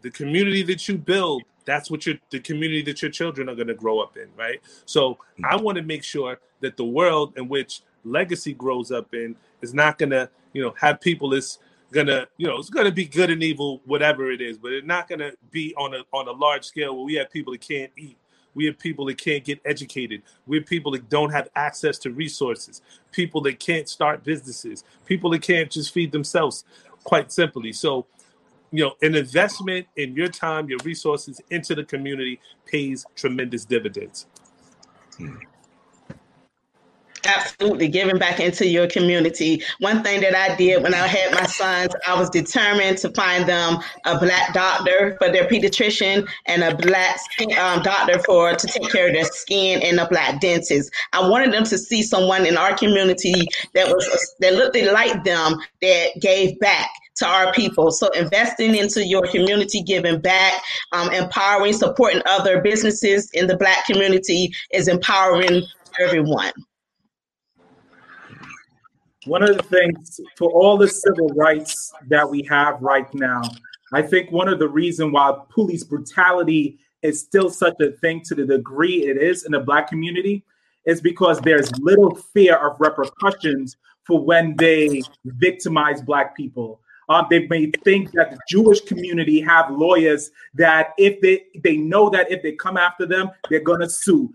the 0.01 0.09
community 0.09 0.63
that 0.63 0.87
you 0.87 0.97
build, 0.97 1.43
that's 1.65 1.91
what 1.91 2.07
your 2.07 2.15
the 2.31 2.39
community 2.39 2.81
that 2.83 3.03
your 3.03 3.11
children 3.11 3.49
are 3.49 3.55
going 3.55 3.67
to 3.67 3.75
grow 3.75 3.99
up 3.99 4.17
in, 4.17 4.29
right? 4.35 4.59
So 4.85 5.19
I 5.47 5.55
want 5.57 5.77
to 5.77 5.83
make 5.83 6.03
sure 6.03 6.39
that 6.61 6.75
the 6.75 6.85
world 6.85 7.33
in 7.37 7.47
which 7.47 7.81
legacy 8.03 8.53
grows 8.53 8.91
up 8.91 9.13
in 9.13 9.35
is 9.61 9.73
not 9.73 9.99
to, 9.99 10.29
you 10.53 10.61
know, 10.61 10.73
have 10.77 11.01
people 11.01 11.29
that's 11.29 11.59
gonna, 11.91 12.27
you 12.37 12.47
know, 12.47 12.57
it's 12.57 12.69
gonna 12.69 12.91
be 12.91 13.05
good 13.05 13.29
and 13.29 13.43
evil, 13.43 13.81
whatever 13.85 14.31
it 14.31 14.41
is, 14.41 14.57
but 14.57 14.71
it's 14.71 14.87
not 14.87 15.07
gonna 15.07 15.31
be 15.51 15.73
on 15.75 15.93
a 15.93 16.03
on 16.11 16.27
a 16.27 16.31
large 16.31 16.65
scale 16.65 16.95
where 16.95 17.05
we 17.05 17.13
have 17.15 17.29
people 17.29 17.53
that 17.53 17.61
can't 17.61 17.91
eat 17.97 18.17
we 18.55 18.65
have 18.65 18.77
people 18.77 19.05
that 19.05 19.17
can't 19.17 19.43
get 19.43 19.59
educated. 19.65 20.21
We 20.45 20.57
have 20.57 20.65
people 20.65 20.91
that 20.91 21.09
don't 21.09 21.31
have 21.31 21.49
access 21.55 21.97
to 21.99 22.11
resources, 22.11 22.81
people 23.11 23.41
that 23.41 23.59
can't 23.59 23.89
start 23.89 24.23
businesses, 24.23 24.83
people 25.05 25.29
that 25.31 25.41
can't 25.41 25.69
just 25.69 25.93
feed 25.93 26.11
themselves, 26.11 26.65
quite 27.03 27.31
simply. 27.31 27.73
So, 27.73 28.05
you 28.71 28.83
know, 28.83 28.93
an 29.01 29.15
investment 29.15 29.87
in 29.95 30.15
your 30.15 30.27
time, 30.27 30.69
your 30.69 30.79
resources 30.83 31.41
into 31.49 31.75
the 31.75 31.83
community 31.83 32.39
pays 32.65 33.05
tremendous 33.15 33.65
dividends. 33.65 34.27
Hmm. 35.17 35.35
Absolutely, 37.25 37.87
giving 37.87 38.17
back 38.17 38.41
into 38.41 38.67
your 38.67 38.85
community. 38.87 39.63
One 39.79 40.03
thing 40.03 40.19
that 40.21 40.35
I 40.35 40.55
did 40.57 40.83
when 40.83 40.93
I 40.93 41.07
had 41.07 41.33
my 41.33 41.45
sons, 41.45 41.93
I 42.05 42.19
was 42.19 42.29
determined 42.29 42.97
to 42.97 43.11
find 43.11 43.47
them 43.47 43.79
a 44.03 44.19
black 44.19 44.53
doctor 44.53 45.15
for 45.19 45.31
their 45.31 45.47
pediatrician 45.47 46.27
and 46.47 46.63
a 46.63 46.75
black 46.75 47.17
um, 47.57 47.81
doctor 47.81 48.19
for 48.19 48.53
to 48.53 48.67
take 48.67 48.91
care 48.91 49.07
of 49.07 49.13
their 49.13 49.23
skin 49.23 49.81
and 49.83 49.99
a 50.01 50.07
black 50.09 50.41
dentist. 50.41 50.91
I 51.13 51.27
wanted 51.27 51.53
them 51.53 51.63
to 51.63 51.77
see 51.77 52.03
someone 52.03 52.45
in 52.45 52.57
our 52.57 52.75
community 52.75 53.47
that 53.73 53.87
was 53.87 54.35
that 54.39 54.55
looked 54.55 54.75
like 54.75 55.23
them 55.23 55.55
that 55.81 56.09
gave 56.19 56.59
back 56.59 56.89
to 57.15 57.25
our 57.25 57.53
people. 57.53 57.91
So 57.91 58.09
investing 58.09 58.75
into 58.75 59.05
your 59.05 59.25
community, 59.27 59.81
giving 59.81 60.19
back, 60.19 60.61
um, 60.91 61.09
empowering, 61.13 61.71
supporting 61.71 62.21
other 62.25 62.59
businesses 62.59 63.29
in 63.33 63.47
the 63.47 63.55
black 63.55 63.85
community 63.85 64.51
is 64.71 64.89
empowering 64.89 65.63
everyone 66.01 66.51
one 69.25 69.43
of 69.43 69.55
the 69.55 69.63
things 69.63 70.19
for 70.37 70.51
all 70.51 70.77
the 70.77 70.87
civil 70.87 71.27
rights 71.29 71.93
that 72.07 72.29
we 72.29 72.43
have 72.43 72.81
right 72.81 73.11
now, 73.13 73.41
I 73.93 74.01
think 74.01 74.31
one 74.31 74.47
of 74.47 74.59
the 74.59 74.67
reason 74.67 75.11
why 75.11 75.37
police 75.49 75.83
brutality 75.83 76.79
is 77.01 77.19
still 77.19 77.49
such 77.49 77.75
a 77.81 77.91
thing 77.91 78.21
to 78.25 78.35
the 78.35 78.45
degree 78.45 79.05
it 79.05 79.17
is 79.17 79.45
in 79.45 79.51
the 79.51 79.59
black 79.59 79.87
community 79.87 80.43
is 80.85 81.01
because 81.01 81.39
there's 81.41 81.71
little 81.79 82.15
fear 82.15 82.55
of 82.55 82.79
repercussions 82.79 83.77
for 84.03 84.23
when 84.23 84.55
they 84.57 85.01
victimize 85.25 86.01
black 86.01 86.35
people. 86.35 86.81
Um, 87.09 87.27
they 87.29 87.47
may 87.47 87.69
think 87.83 88.11
that 88.13 88.31
the 88.31 88.39
Jewish 88.47 88.81
community 88.81 89.41
have 89.41 89.69
lawyers 89.69 90.31
that 90.53 90.93
if 90.97 91.19
they 91.21 91.45
they 91.61 91.77
know 91.77 92.09
that 92.09 92.31
if 92.31 92.41
they 92.41 92.53
come 92.53 92.77
after 92.77 93.05
them, 93.05 93.29
they're 93.49 93.59
gonna 93.59 93.89
sue 93.89 94.33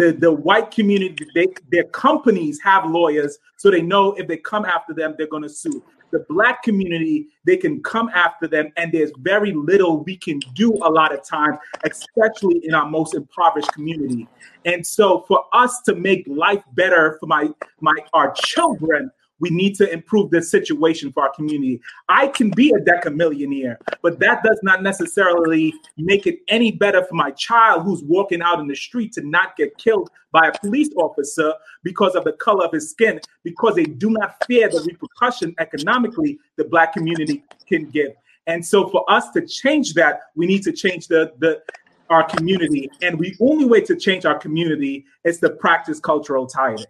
the 0.00 0.12
the 0.12 0.32
white 0.32 0.70
community 0.70 1.26
they, 1.34 1.46
their 1.70 1.84
companies 1.84 2.58
have 2.64 2.86
lawyers 2.86 3.38
so 3.56 3.70
they 3.70 3.82
know 3.82 4.12
if 4.14 4.26
they 4.26 4.38
come 4.38 4.64
after 4.64 4.94
them 4.94 5.14
they're 5.16 5.26
going 5.26 5.42
to 5.42 5.48
sue. 5.48 5.82
The 6.10 6.24
black 6.28 6.62
community 6.62 7.28
they 7.44 7.56
can 7.56 7.82
come 7.82 8.10
after 8.14 8.48
them 8.48 8.72
and 8.76 8.90
there's 8.92 9.12
very 9.18 9.52
little 9.52 10.02
we 10.02 10.16
can 10.16 10.40
do 10.54 10.72
a 10.82 10.90
lot 10.90 11.14
of 11.14 11.22
times 11.22 11.58
especially 11.84 12.64
in 12.64 12.74
our 12.74 12.88
most 12.88 13.14
impoverished 13.14 13.72
community. 13.72 14.26
And 14.64 14.86
so 14.86 15.24
for 15.28 15.44
us 15.52 15.82
to 15.82 15.94
make 15.94 16.24
life 16.26 16.64
better 16.72 17.18
for 17.20 17.26
my 17.26 17.50
my 17.80 17.94
our 18.14 18.32
children 18.32 19.10
we 19.40 19.50
need 19.50 19.74
to 19.76 19.92
improve 19.92 20.30
this 20.30 20.50
situation 20.50 21.12
for 21.12 21.24
our 21.24 21.32
community. 21.32 21.80
I 22.08 22.28
can 22.28 22.50
be 22.50 22.70
a 22.70 22.78
deca 22.78 23.14
millionaire, 23.14 23.78
but 24.02 24.20
that 24.20 24.42
does 24.42 24.60
not 24.62 24.82
necessarily 24.82 25.74
make 25.96 26.26
it 26.26 26.40
any 26.48 26.72
better 26.72 27.04
for 27.04 27.14
my 27.14 27.30
child 27.32 27.82
who's 27.82 28.02
walking 28.04 28.42
out 28.42 28.60
in 28.60 28.68
the 28.68 28.76
street 28.76 29.12
to 29.14 29.22
not 29.26 29.56
get 29.56 29.76
killed 29.78 30.10
by 30.32 30.48
a 30.48 30.58
police 30.60 30.90
officer 30.96 31.52
because 31.82 32.14
of 32.14 32.24
the 32.24 32.32
color 32.34 32.64
of 32.64 32.72
his 32.72 32.90
skin, 32.90 33.20
because 33.42 33.74
they 33.74 33.84
do 33.84 34.10
not 34.10 34.36
fear 34.46 34.68
the 34.68 34.80
repercussion 34.82 35.54
economically 35.58 36.38
the 36.56 36.64
black 36.64 36.92
community 36.92 37.42
can 37.66 37.86
give. 37.86 38.12
And 38.46 38.64
so 38.64 38.88
for 38.88 39.10
us 39.10 39.30
to 39.30 39.46
change 39.46 39.94
that, 39.94 40.20
we 40.34 40.46
need 40.46 40.62
to 40.62 40.72
change 40.72 41.08
the 41.08 41.32
the 41.38 41.62
our 42.10 42.24
community. 42.24 42.90
And 43.02 43.18
the 43.18 43.34
only 43.40 43.64
way 43.64 43.80
to 43.82 43.96
change 43.96 44.24
our 44.24 44.36
community 44.36 45.06
is 45.24 45.38
to 45.40 45.50
practice 45.50 46.00
cultural 46.00 46.46
tithing. 46.46 46.86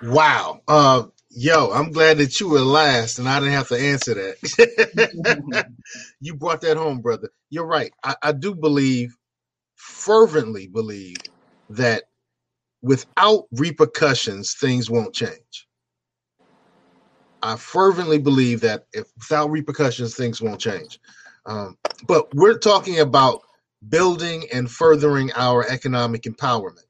Wow. 0.00 0.60
Uh, 0.68 1.04
yo, 1.30 1.72
I'm 1.72 1.92
glad 1.92 2.18
that 2.18 2.40
you 2.40 2.48
were 2.50 2.60
last 2.60 3.18
and 3.18 3.28
I 3.28 3.40
didn't 3.40 3.54
have 3.54 3.68
to 3.68 3.78
answer 3.80 4.14
that. 4.14 5.66
you 6.20 6.34
brought 6.36 6.62
that 6.62 6.76
home, 6.78 7.00
brother. 7.00 7.30
You're 7.50 7.66
right. 7.66 7.92
I, 8.04 8.16
I 8.22 8.32
do 8.32 8.54
believe, 8.54 9.16
fervently 9.76 10.68
believe, 10.68 11.24
that 11.70 12.04
without 12.82 13.44
repercussions, 13.52 14.54
things 14.54 14.90
won't 14.90 15.14
change. 15.14 15.68
I 17.42 17.56
fervently 17.56 18.18
believe 18.18 18.62
that 18.62 18.86
if 18.92 19.06
without 19.18 19.50
repercussions, 19.50 20.16
things 20.16 20.42
won't 20.42 20.60
change. 20.60 20.98
Um, 21.46 21.76
but 22.08 22.34
we're 22.34 22.58
talking 22.58 23.00
about 23.00 23.42
building 23.88 24.46
and 24.52 24.70
furthering 24.70 25.32
our 25.36 25.66
economic 25.68 26.22
empowerment 26.24 26.84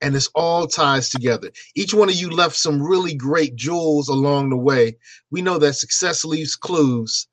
and 0.00 0.14
this 0.14 0.28
all 0.34 0.66
ties 0.66 1.08
together. 1.08 1.50
Each 1.74 1.94
one 1.94 2.08
of 2.08 2.14
you 2.14 2.30
left 2.30 2.56
some 2.56 2.82
really 2.82 3.14
great 3.14 3.56
jewels 3.56 4.08
along 4.08 4.50
the 4.50 4.56
way. 4.56 4.96
We 5.30 5.42
know 5.42 5.58
that 5.58 5.74
success 5.74 6.24
leaves 6.24 6.56
clues, 6.56 7.26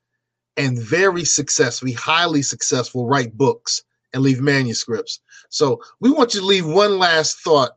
and 0.56 0.78
very 0.78 1.24
successful, 1.24 1.88
highly 1.96 2.42
successful, 2.42 3.06
write 3.06 3.36
books 3.36 3.82
and 4.12 4.22
leave 4.22 4.40
manuscripts. 4.40 5.20
So 5.48 5.80
we 6.00 6.10
want 6.10 6.34
you 6.34 6.40
to 6.40 6.46
leave 6.46 6.66
one 6.66 6.98
last 6.98 7.40
thought 7.40 7.72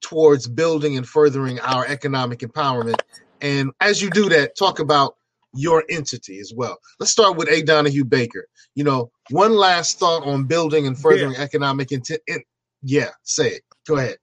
towards 0.00 0.48
building 0.48 0.96
and 0.96 1.08
furthering 1.08 1.60
our 1.60 1.86
economic 1.86 2.40
empowerment. 2.40 3.00
And 3.40 3.72
as 3.80 4.00
you 4.00 4.10
do 4.10 4.28
that, 4.28 4.56
talk 4.56 4.78
about 4.78 5.16
your 5.54 5.84
entity 5.88 6.38
as 6.38 6.52
well. 6.54 6.78
Let's 6.98 7.12
start 7.12 7.36
with 7.36 7.48
A. 7.48 7.62
Donahue 7.62 8.04
Baker. 8.04 8.46
You 8.74 8.84
know, 8.84 9.10
one 9.30 9.52
last 9.52 9.98
thought 9.98 10.24
on 10.24 10.44
building 10.44 10.86
and 10.86 10.98
furthering 10.98 11.32
yeah. 11.32 11.42
economic 11.42 11.92
intent. 11.92 12.20
Yeah, 12.82 13.10
say 13.22 13.48
it. 13.48 13.62
Go 13.86 13.96
ahead. 13.96 14.16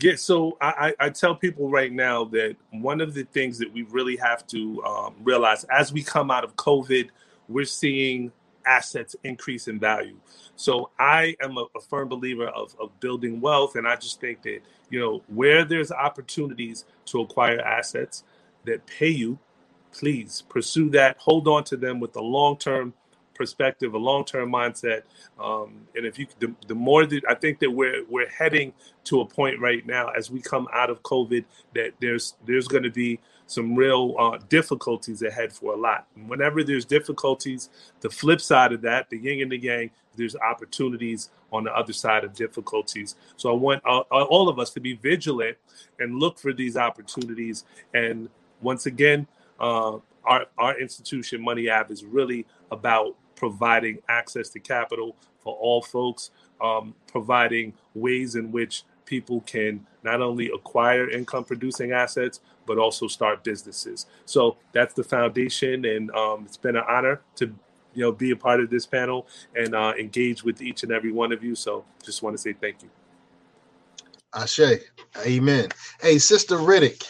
Yeah, 0.00 0.14
so 0.16 0.56
I, 0.60 0.94
I 1.00 1.10
tell 1.10 1.34
people 1.34 1.70
right 1.70 1.92
now 1.92 2.24
that 2.26 2.56
one 2.70 3.00
of 3.00 3.14
the 3.14 3.24
things 3.24 3.58
that 3.58 3.72
we 3.72 3.82
really 3.82 4.16
have 4.16 4.46
to 4.48 4.82
um, 4.84 5.14
realize 5.24 5.64
as 5.64 5.92
we 5.92 6.04
come 6.04 6.30
out 6.30 6.44
of 6.44 6.54
COVID, 6.54 7.08
we're 7.48 7.64
seeing 7.64 8.30
assets 8.64 9.16
increase 9.24 9.66
in 9.66 9.80
value. 9.80 10.16
So 10.54 10.90
I 11.00 11.34
am 11.40 11.56
a, 11.56 11.66
a 11.74 11.80
firm 11.80 12.08
believer 12.08 12.46
of, 12.46 12.76
of 12.78 12.98
building 13.00 13.40
wealth, 13.40 13.74
and 13.74 13.88
I 13.88 13.96
just 13.96 14.20
think 14.20 14.42
that 14.42 14.60
you 14.90 15.00
know 15.00 15.22
where 15.26 15.64
there's 15.64 15.90
opportunities 15.90 16.84
to 17.06 17.20
acquire 17.20 17.60
assets 17.60 18.22
that 18.66 18.86
pay 18.86 19.08
you, 19.08 19.38
please 19.90 20.44
pursue 20.48 20.90
that. 20.90 21.16
Hold 21.18 21.48
on 21.48 21.64
to 21.64 21.76
them 21.76 21.98
with 21.98 22.12
the 22.12 22.22
long 22.22 22.56
term 22.56 22.92
perspective, 23.38 23.94
a 23.94 23.98
long 23.98 24.24
term 24.24 24.50
mindset. 24.50 25.02
Um, 25.40 25.86
and 25.94 26.04
if 26.04 26.18
you, 26.18 26.26
the, 26.40 26.54
the 26.66 26.74
more 26.74 27.06
that 27.06 27.22
I 27.28 27.34
think 27.34 27.60
that 27.60 27.70
we're 27.70 28.04
we're 28.08 28.28
heading 28.28 28.72
to 29.04 29.22
a 29.22 29.26
point 29.26 29.58
right 29.60 29.86
now 29.86 30.08
as 30.08 30.30
we 30.30 30.42
come 30.42 30.68
out 30.72 30.90
of 30.90 31.02
COVID 31.02 31.44
that 31.74 31.92
there's 32.00 32.34
there's 32.44 32.68
going 32.68 32.82
to 32.82 32.90
be 32.90 33.20
some 33.46 33.74
real 33.74 34.14
uh, 34.18 34.38
difficulties 34.50 35.22
ahead 35.22 35.50
for 35.52 35.72
a 35.72 35.76
lot. 35.76 36.06
And 36.14 36.28
whenever 36.28 36.62
there's 36.62 36.84
difficulties, 36.84 37.70
the 38.00 38.10
flip 38.10 38.42
side 38.42 38.72
of 38.72 38.82
that, 38.82 39.08
the 39.08 39.16
yin 39.16 39.40
and 39.40 39.50
the 39.50 39.58
yang, 39.58 39.90
there's 40.16 40.36
opportunities 40.36 41.30
on 41.50 41.64
the 41.64 41.74
other 41.74 41.94
side 41.94 42.24
of 42.24 42.34
difficulties. 42.34 43.16
So 43.36 43.50
I 43.50 43.54
want 43.54 43.82
uh, 43.86 44.00
all 44.10 44.50
of 44.50 44.58
us 44.58 44.70
to 44.72 44.80
be 44.80 44.94
vigilant 44.94 45.56
and 45.98 46.18
look 46.18 46.38
for 46.38 46.52
these 46.52 46.76
opportunities. 46.76 47.64
And 47.94 48.28
once 48.60 48.84
again, 48.84 49.26
uh, 49.58 49.98
our 50.24 50.46
our 50.58 50.78
institution, 50.78 51.42
Money 51.42 51.70
App, 51.70 51.90
is 51.90 52.04
really 52.04 52.44
about 52.70 53.16
providing 53.38 53.98
access 54.08 54.48
to 54.50 54.60
capital 54.60 55.16
for 55.40 55.54
all 55.56 55.80
folks, 55.80 56.30
um, 56.60 56.94
providing 57.10 57.72
ways 57.94 58.34
in 58.34 58.50
which 58.50 58.82
people 59.06 59.40
can 59.42 59.86
not 60.02 60.20
only 60.20 60.50
acquire 60.50 61.08
income 61.08 61.44
producing 61.44 61.92
assets, 61.92 62.40
but 62.66 62.78
also 62.78 63.06
start 63.06 63.42
businesses. 63.42 64.06
So 64.26 64.56
that's 64.72 64.92
the 64.92 65.04
foundation. 65.04 65.84
And 65.84 66.10
um, 66.10 66.44
it's 66.44 66.58
been 66.58 66.76
an 66.76 66.84
honor 66.86 67.22
to 67.36 67.46
you 67.94 68.02
know 68.02 68.12
be 68.12 68.32
a 68.32 68.36
part 68.36 68.60
of 68.60 68.68
this 68.68 68.86
panel 68.86 69.26
and 69.56 69.74
uh, 69.74 69.94
engage 69.98 70.44
with 70.44 70.60
each 70.60 70.82
and 70.82 70.92
every 70.92 71.12
one 71.12 71.32
of 71.32 71.42
you. 71.42 71.54
So 71.54 71.84
just 72.04 72.22
want 72.22 72.34
to 72.34 72.38
say 72.38 72.52
thank 72.52 72.82
you. 72.82 72.90
Ashe. 74.34 74.82
Amen. 75.24 75.68
Hey, 76.00 76.18
Sister 76.18 76.56
Riddick, 76.56 77.02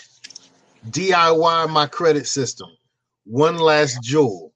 DIY 0.91 1.71
my 1.71 1.87
credit 1.87 2.27
system. 2.29 2.69
One 3.25 3.59
last 3.59 4.03
jewel. 4.03 4.53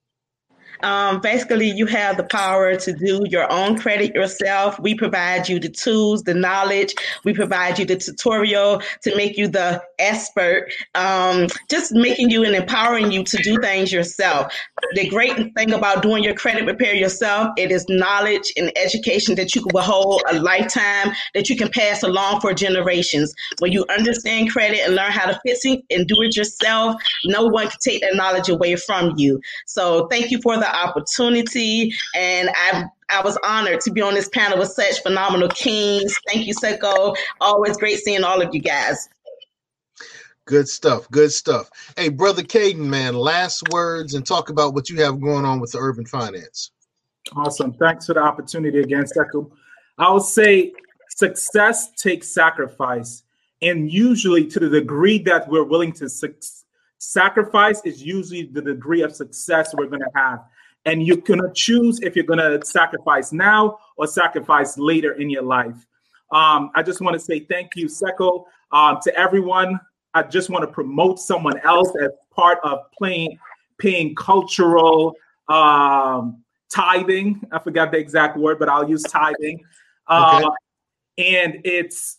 Um, 0.82 1.20
basically, 1.20 1.70
you 1.70 1.86
have 1.86 2.16
the 2.16 2.24
power 2.24 2.76
to 2.76 2.92
do 2.92 3.22
your 3.28 3.50
own 3.50 3.78
credit 3.78 4.14
yourself. 4.14 4.78
We 4.80 4.94
provide 4.94 5.48
you 5.48 5.58
the 5.58 5.68
tools, 5.68 6.22
the 6.22 6.34
knowledge. 6.34 6.94
We 7.24 7.32
provide 7.34 7.78
you 7.78 7.84
the 7.84 7.96
tutorial 7.96 8.82
to 9.02 9.16
make 9.16 9.36
you 9.36 9.48
the 9.48 9.82
expert. 9.98 10.72
Um, 10.94 11.46
just 11.70 11.92
making 11.92 12.30
you 12.30 12.44
and 12.44 12.54
empowering 12.54 13.12
you 13.12 13.24
to 13.24 13.36
do 13.38 13.58
things 13.60 13.92
yourself. 13.92 14.52
The 14.94 15.08
great 15.08 15.54
thing 15.54 15.72
about 15.72 16.02
doing 16.02 16.24
your 16.24 16.34
credit 16.34 16.66
repair 16.66 16.94
yourself, 16.94 17.50
it 17.56 17.70
is 17.70 17.86
knowledge 17.88 18.52
and 18.56 18.72
education 18.76 19.34
that 19.36 19.54
you 19.54 19.62
can 19.62 19.82
hold 19.82 20.22
a 20.30 20.40
lifetime 20.40 21.12
that 21.34 21.48
you 21.48 21.56
can 21.56 21.68
pass 21.68 22.02
along 22.02 22.40
for 22.40 22.52
generations. 22.54 23.32
When 23.58 23.72
you 23.72 23.84
understand 23.88 24.50
credit 24.50 24.80
and 24.80 24.94
learn 24.94 25.12
how 25.12 25.26
to 25.26 25.40
fix 25.44 25.64
it 25.64 25.80
and 25.90 26.06
do 26.06 26.22
it 26.22 26.36
yourself, 26.36 26.96
no 27.24 27.46
one 27.46 27.68
can 27.68 27.78
take 27.82 28.00
that 28.02 28.14
knowledge 28.14 28.48
away 28.48 28.76
from 28.76 29.14
you. 29.16 29.40
So 29.66 30.06
thank 30.08 30.30
you 30.30 30.40
for 30.42 30.56
the 30.56 30.71
opportunity, 30.72 31.94
and 32.16 32.50
I 32.54 32.84
I 33.10 33.22
was 33.22 33.38
honored 33.44 33.80
to 33.82 33.90
be 33.90 34.00
on 34.00 34.14
this 34.14 34.28
panel 34.30 34.58
with 34.58 34.70
such 34.70 35.02
phenomenal 35.02 35.48
kings. 35.48 36.14
Thank 36.28 36.46
you, 36.46 36.54
Sekou. 36.54 37.14
Always 37.40 37.76
great 37.76 37.98
seeing 37.98 38.24
all 38.24 38.40
of 38.40 38.54
you 38.54 38.60
guys. 38.60 39.08
Good 40.46 40.68
stuff. 40.68 41.08
Good 41.10 41.30
stuff. 41.30 41.70
Hey, 41.96 42.08
brother 42.08 42.42
Caden, 42.42 42.78
man, 42.78 43.14
last 43.14 43.62
words 43.70 44.14
and 44.14 44.26
talk 44.26 44.48
about 44.48 44.74
what 44.74 44.90
you 44.90 45.00
have 45.02 45.20
going 45.20 45.44
on 45.44 45.60
with 45.60 45.72
the 45.72 45.78
urban 45.78 46.04
finance. 46.04 46.72
Awesome. 47.36 47.72
Thanks 47.74 48.06
for 48.06 48.14
the 48.14 48.20
opportunity 48.20 48.80
again, 48.80 49.04
Sekou. 49.04 49.50
I 49.98 50.12
would 50.12 50.22
say 50.22 50.72
success 51.08 51.92
takes 51.92 52.28
sacrifice. 52.28 53.22
And 53.60 53.92
usually, 53.92 54.46
to 54.48 54.58
the 54.58 54.68
degree 54.68 55.18
that 55.20 55.48
we're 55.48 55.62
willing 55.62 55.92
to 55.92 56.08
su- 56.08 56.34
sacrifice, 56.98 57.80
is 57.84 58.02
usually 58.02 58.44
the 58.44 58.62
degree 58.62 59.02
of 59.02 59.14
success 59.14 59.72
we're 59.74 59.86
going 59.86 60.00
to 60.00 60.10
have 60.16 60.40
and 60.84 61.06
you're 61.06 61.16
going 61.18 61.40
to 61.40 61.50
choose 61.54 62.00
if 62.00 62.16
you're 62.16 62.24
going 62.24 62.38
to 62.38 62.64
sacrifice 62.66 63.32
now 63.32 63.78
or 63.96 64.06
sacrifice 64.06 64.76
later 64.78 65.12
in 65.14 65.30
your 65.30 65.42
life. 65.42 65.86
Um, 66.30 66.70
I 66.74 66.82
just 66.82 67.00
want 67.00 67.14
to 67.14 67.20
say 67.20 67.40
thank 67.40 67.76
you, 67.76 67.86
Sekou, 67.86 68.44
um, 68.72 68.98
to 69.02 69.14
everyone. 69.16 69.78
I 70.14 70.22
just 70.22 70.50
want 70.50 70.62
to 70.62 70.72
promote 70.72 71.18
someone 71.18 71.58
else 71.60 71.92
as 72.02 72.10
part 72.34 72.58
of 72.64 72.90
playing, 72.96 73.38
paying 73.78 74.14
cultural 74.14 75.14
um, 75.48 76.42
tithing. 76.70 77.42
I 77.52 77.58
forgot 77.58 77.92
the 77.92 77.98
exact 77.98 78.36
word, 78.36 78.58
but 78.58 78.68
I'll 78.68 78.88
use 78.88 79.02
tithing. 79.02 79.62
Uh, 80.06 80.50
And 81.18 81.60
it's 81.64 82.18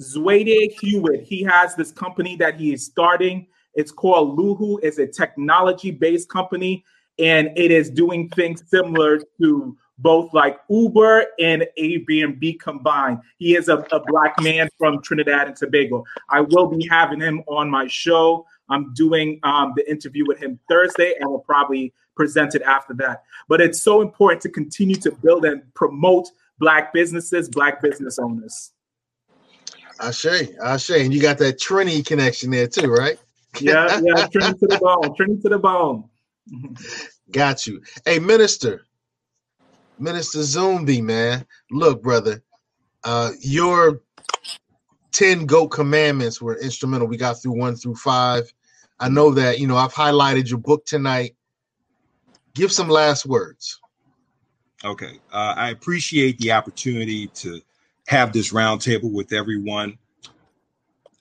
Zwede 0.00 0.72
Hewitt. 0.80 1.22
He 1.22 1.44
has 1.44 1.76
this 1.76 1.92
company 1.92 2.34
that 2.36 2.58
he 2.58 2.72
is 2.72 2.84
starting. 2.84 3.46
It's 3.74 3.92
called 3.92 4.36
Luhu. 4.36 4.80
It's 4.82 4.98
a 4.98 5.06
technology-based 5.06 6.28
company 6.28 6.84
and 7.22 7.50
it 7.56 7.70
is 7.70 7.88
doing 7.88 8.28
things 8.30 8.62
similar 8.68 9.20
to 9.40 9.76
both 9.98 10.34
like 10.34 10.58
Uber 10.68 11.26
and 11.38 11.64
Airbnb 11.78 12.58
combined. 12.58 13.20
He 13.38 13.54
is 13.54 13.68
a, 13.68 13.78
a, 13.92 14.00
black 14.00 14.34
man 14.42 14.68
from 14.76 15.00
Trinidad 15.00 15.46
and 15.46 15.56
Tobago. 15.56 16.04
I 16.28 16.40
will 16.40 16.66
be 16.66 16.86
having 16.88 17.20
him 17.20 17.44
on 17.46 17.70
my 17.70 17.86
show. 17.86 18.44
I'm 18.68 18.92
doing 18.94 19.38
um, 19.44 19.72
the 19.76 19.88
interview 19.88 20.26
with 20.26 20.38
him 20.38 20.58
Thursday 20.68 21.14
and 21.20 21.30
we'll 21.30 21.38
probably 21.38 21.94
present 22.16 22.56
it 22.56 22.62
after 22.62 22.94
that. 22.94 23.22
But 23.48 23.60
it's 23.60 23.82
so 23.82 24.00
important 24.00 24.42
to 24.42 24.48
continue 24.48 24.96
to 24.96 25.12
build 25.12 25.44
and 25.44 25.62
promote 25.74 26.28
black 26.58 26.92
businesses, 26.92 27.48
black 27.48 27.80
business 27.80 28.18
owners. 28.18 28.72
Ashe, 30.00 30.48
Ashe, 30.60 30.90
and 30.90 31.14
you 31.14 31.22
got 31.22 31.38
that 31.38 31.60
Trini 31.60 32.04
connection 32.04 32.50
there 32.50 32.66
too, 32.66 32.90
right? 32.90 33.18
Yeah, 33.60 34.00
yeah, 34.02 34.26
Trini 34.26 34.58
to 34.58 34.66
the 34.66 34.78
bone, 34.82 35.14
Trini 35.14 35.40
to 35.42 35.48
the 35.48 35.58
bone. 35.58 36.08
Got 37.30 37.66
you. 37.66 37.82
Hey, 38.04 38.18
Minister, 38.18 38.82
Minister 39.98 40.40
Zumbi, 40.40 41.02
man. 41.02 41.46
Look, 41.70 42.02
brother, 42.02 42.42
uh, 43.04 43.30
your 43.40 44.02
10 45.12 45.46
GOAT 45.46 45.68
commandments 45.68 46.40
were 46.40 46.58
instrumental. 46.58 47.06
We 47.06 47.16
got 47.16 47.40
through 47.40 47.58
one 47.58 47.76
through 47.76 47.96
five. 47.96 48.52
I 48.98 49.08
know 49.08 49.30
that, 49.32 49.58
you 49.58 49.66
know, 49.66 49.76
I've 49.76 49.94
highlighted 49.94 50.48
your 50.48 50.58
book 50.58 50.84
tonight. 50.86 51.36
Give 52.54 52.72
some 52.72 52.88
last 52.88 53.26
words. 53.26 53.80
Okay. 54.84 55.20
Uh, 55.32 55.54
I 55.56 55.70
appreciate 55.70 56.38
the 56.38 56.52
opportunity 56.52 57.28
to 57.28 57.60
have 58.08 58.32
this 58.32 58.52
roundtable 58.52 59.12
with 59.12 59.32
everyone. 59.32 59.98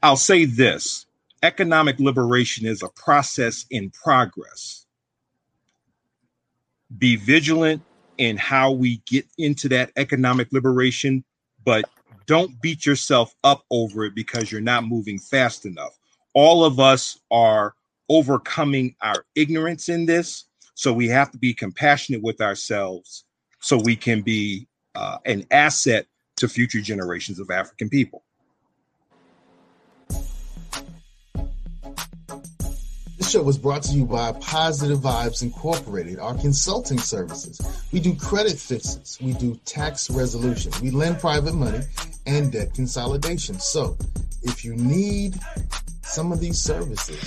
I'll 0.03 0.17
say 0.17 0.45
this 0.45 1.05
economic 1.43 1.99
liberation 1.99 2.65
is 2.65 2.83
a 2.83 2.89
process 2.89 3.65
in 3.69 3.91
progress 3.91 4.80
be 6.97 7.15
vigilant 7.15 7.81
in 8.17 8.37
how 8.37 8.71
we 8.71 8.97
get 9.07 9.25
into 9.37 9.69
that 9.69 9.91
economic 9.95 10.51
liberation, 10.51 11.23
but 11.65 11.89
don't 12.25 12.61
beat 12.61 12.85
yourself 12.85 13.33
up 13.43 13.63
over 13.71 14.05
it 14.05 14.15
because 14.15 14.51
you're 14.51 14.61
not 14.61 14.85
moving 14.85 15.17
fast 15.17 15.65
enough. 15.65 15.97
All 16.33 16.63
of 16.63 16.79
us 16.79 17.19
are 17.31 17.73
overcoming 18.09 18.95
our 19.01 19.25
ignorance 19.35 19.89
in 19.89 20.05
this. 20.05 20.45
So 20.75 20.93
we 20.93 21.07
have 21.07 21.31
to 21.31 21.37
be 21.37 21.53
compassionate 21.53 22.21
with 22.21 22.41
ourselves 22.41 23.25
so 23.59 23.77
we 23.77 23.95
can 23.95 24.21
be 24.21 24.67
uh, 24.95 25.17
an 25.25 25.45
asset 25.51 26.07
to 26.37 26.47
future 26.47 26.81
generations 26.81 27.39
of 27.39 27.49
African 27.51 27.89
people. 27.89 28.23
Show 33.31 33.41
was 33.41 33.57
brought 33.57 33.81
to 33.81 33.93
you 33.93 34.03
by 34.03 34.33
Positive 34.33 34.99
Vibes 34.99 35.41
Incorporated, 35.41 36.19
our 36.19 36.35
consulting 36.35 36.97
services. 36.97 37.61
We 37.93 38.01
do 38.01 38.13
credit 38.13 38.59
fixes, 38.59 39.17
we 39.21 39.31
do 39.31 39.55
tax 39.63 40.09
resolution, 40.09 40.73
we 40.81 40.91
lend 40.91 41.19
private 41.19 41.53
money 41.53 41.79
and 42.25 42.51
debt 42.51 42.73
consolidation. 42.73 43.57
So 43.57 43.97
if 44.43 44.65
you 44.65 44.75
need 44.75 45.39
some 46.01 46.33
of 46.33 46.41
these 46.41 46.59
services, 46.59 47.23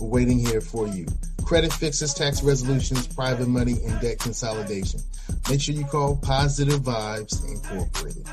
we're 0.00 0.08
waiting 0.08 0.40
here 0.40 0.60
for 0.60 0.88
you. 0.88 1.06
Credit 1.44 1.72
fixes, 1.72 2.14
tax 2.14 2.42
resolutions, 2.42 3.06
private 3.06 3.46
money, 3.46 3.76
and 3.86 4.00
debt 4.00 4.18
consolidation. 4.18 4.98
Make 5.48 5.60
sure 5.60 5.76
you 5.76 5.84
call 5.84 6.16
Positive 6.16 6.80
Vibes 6.80 7.46
Incorporated. 7.46 8.26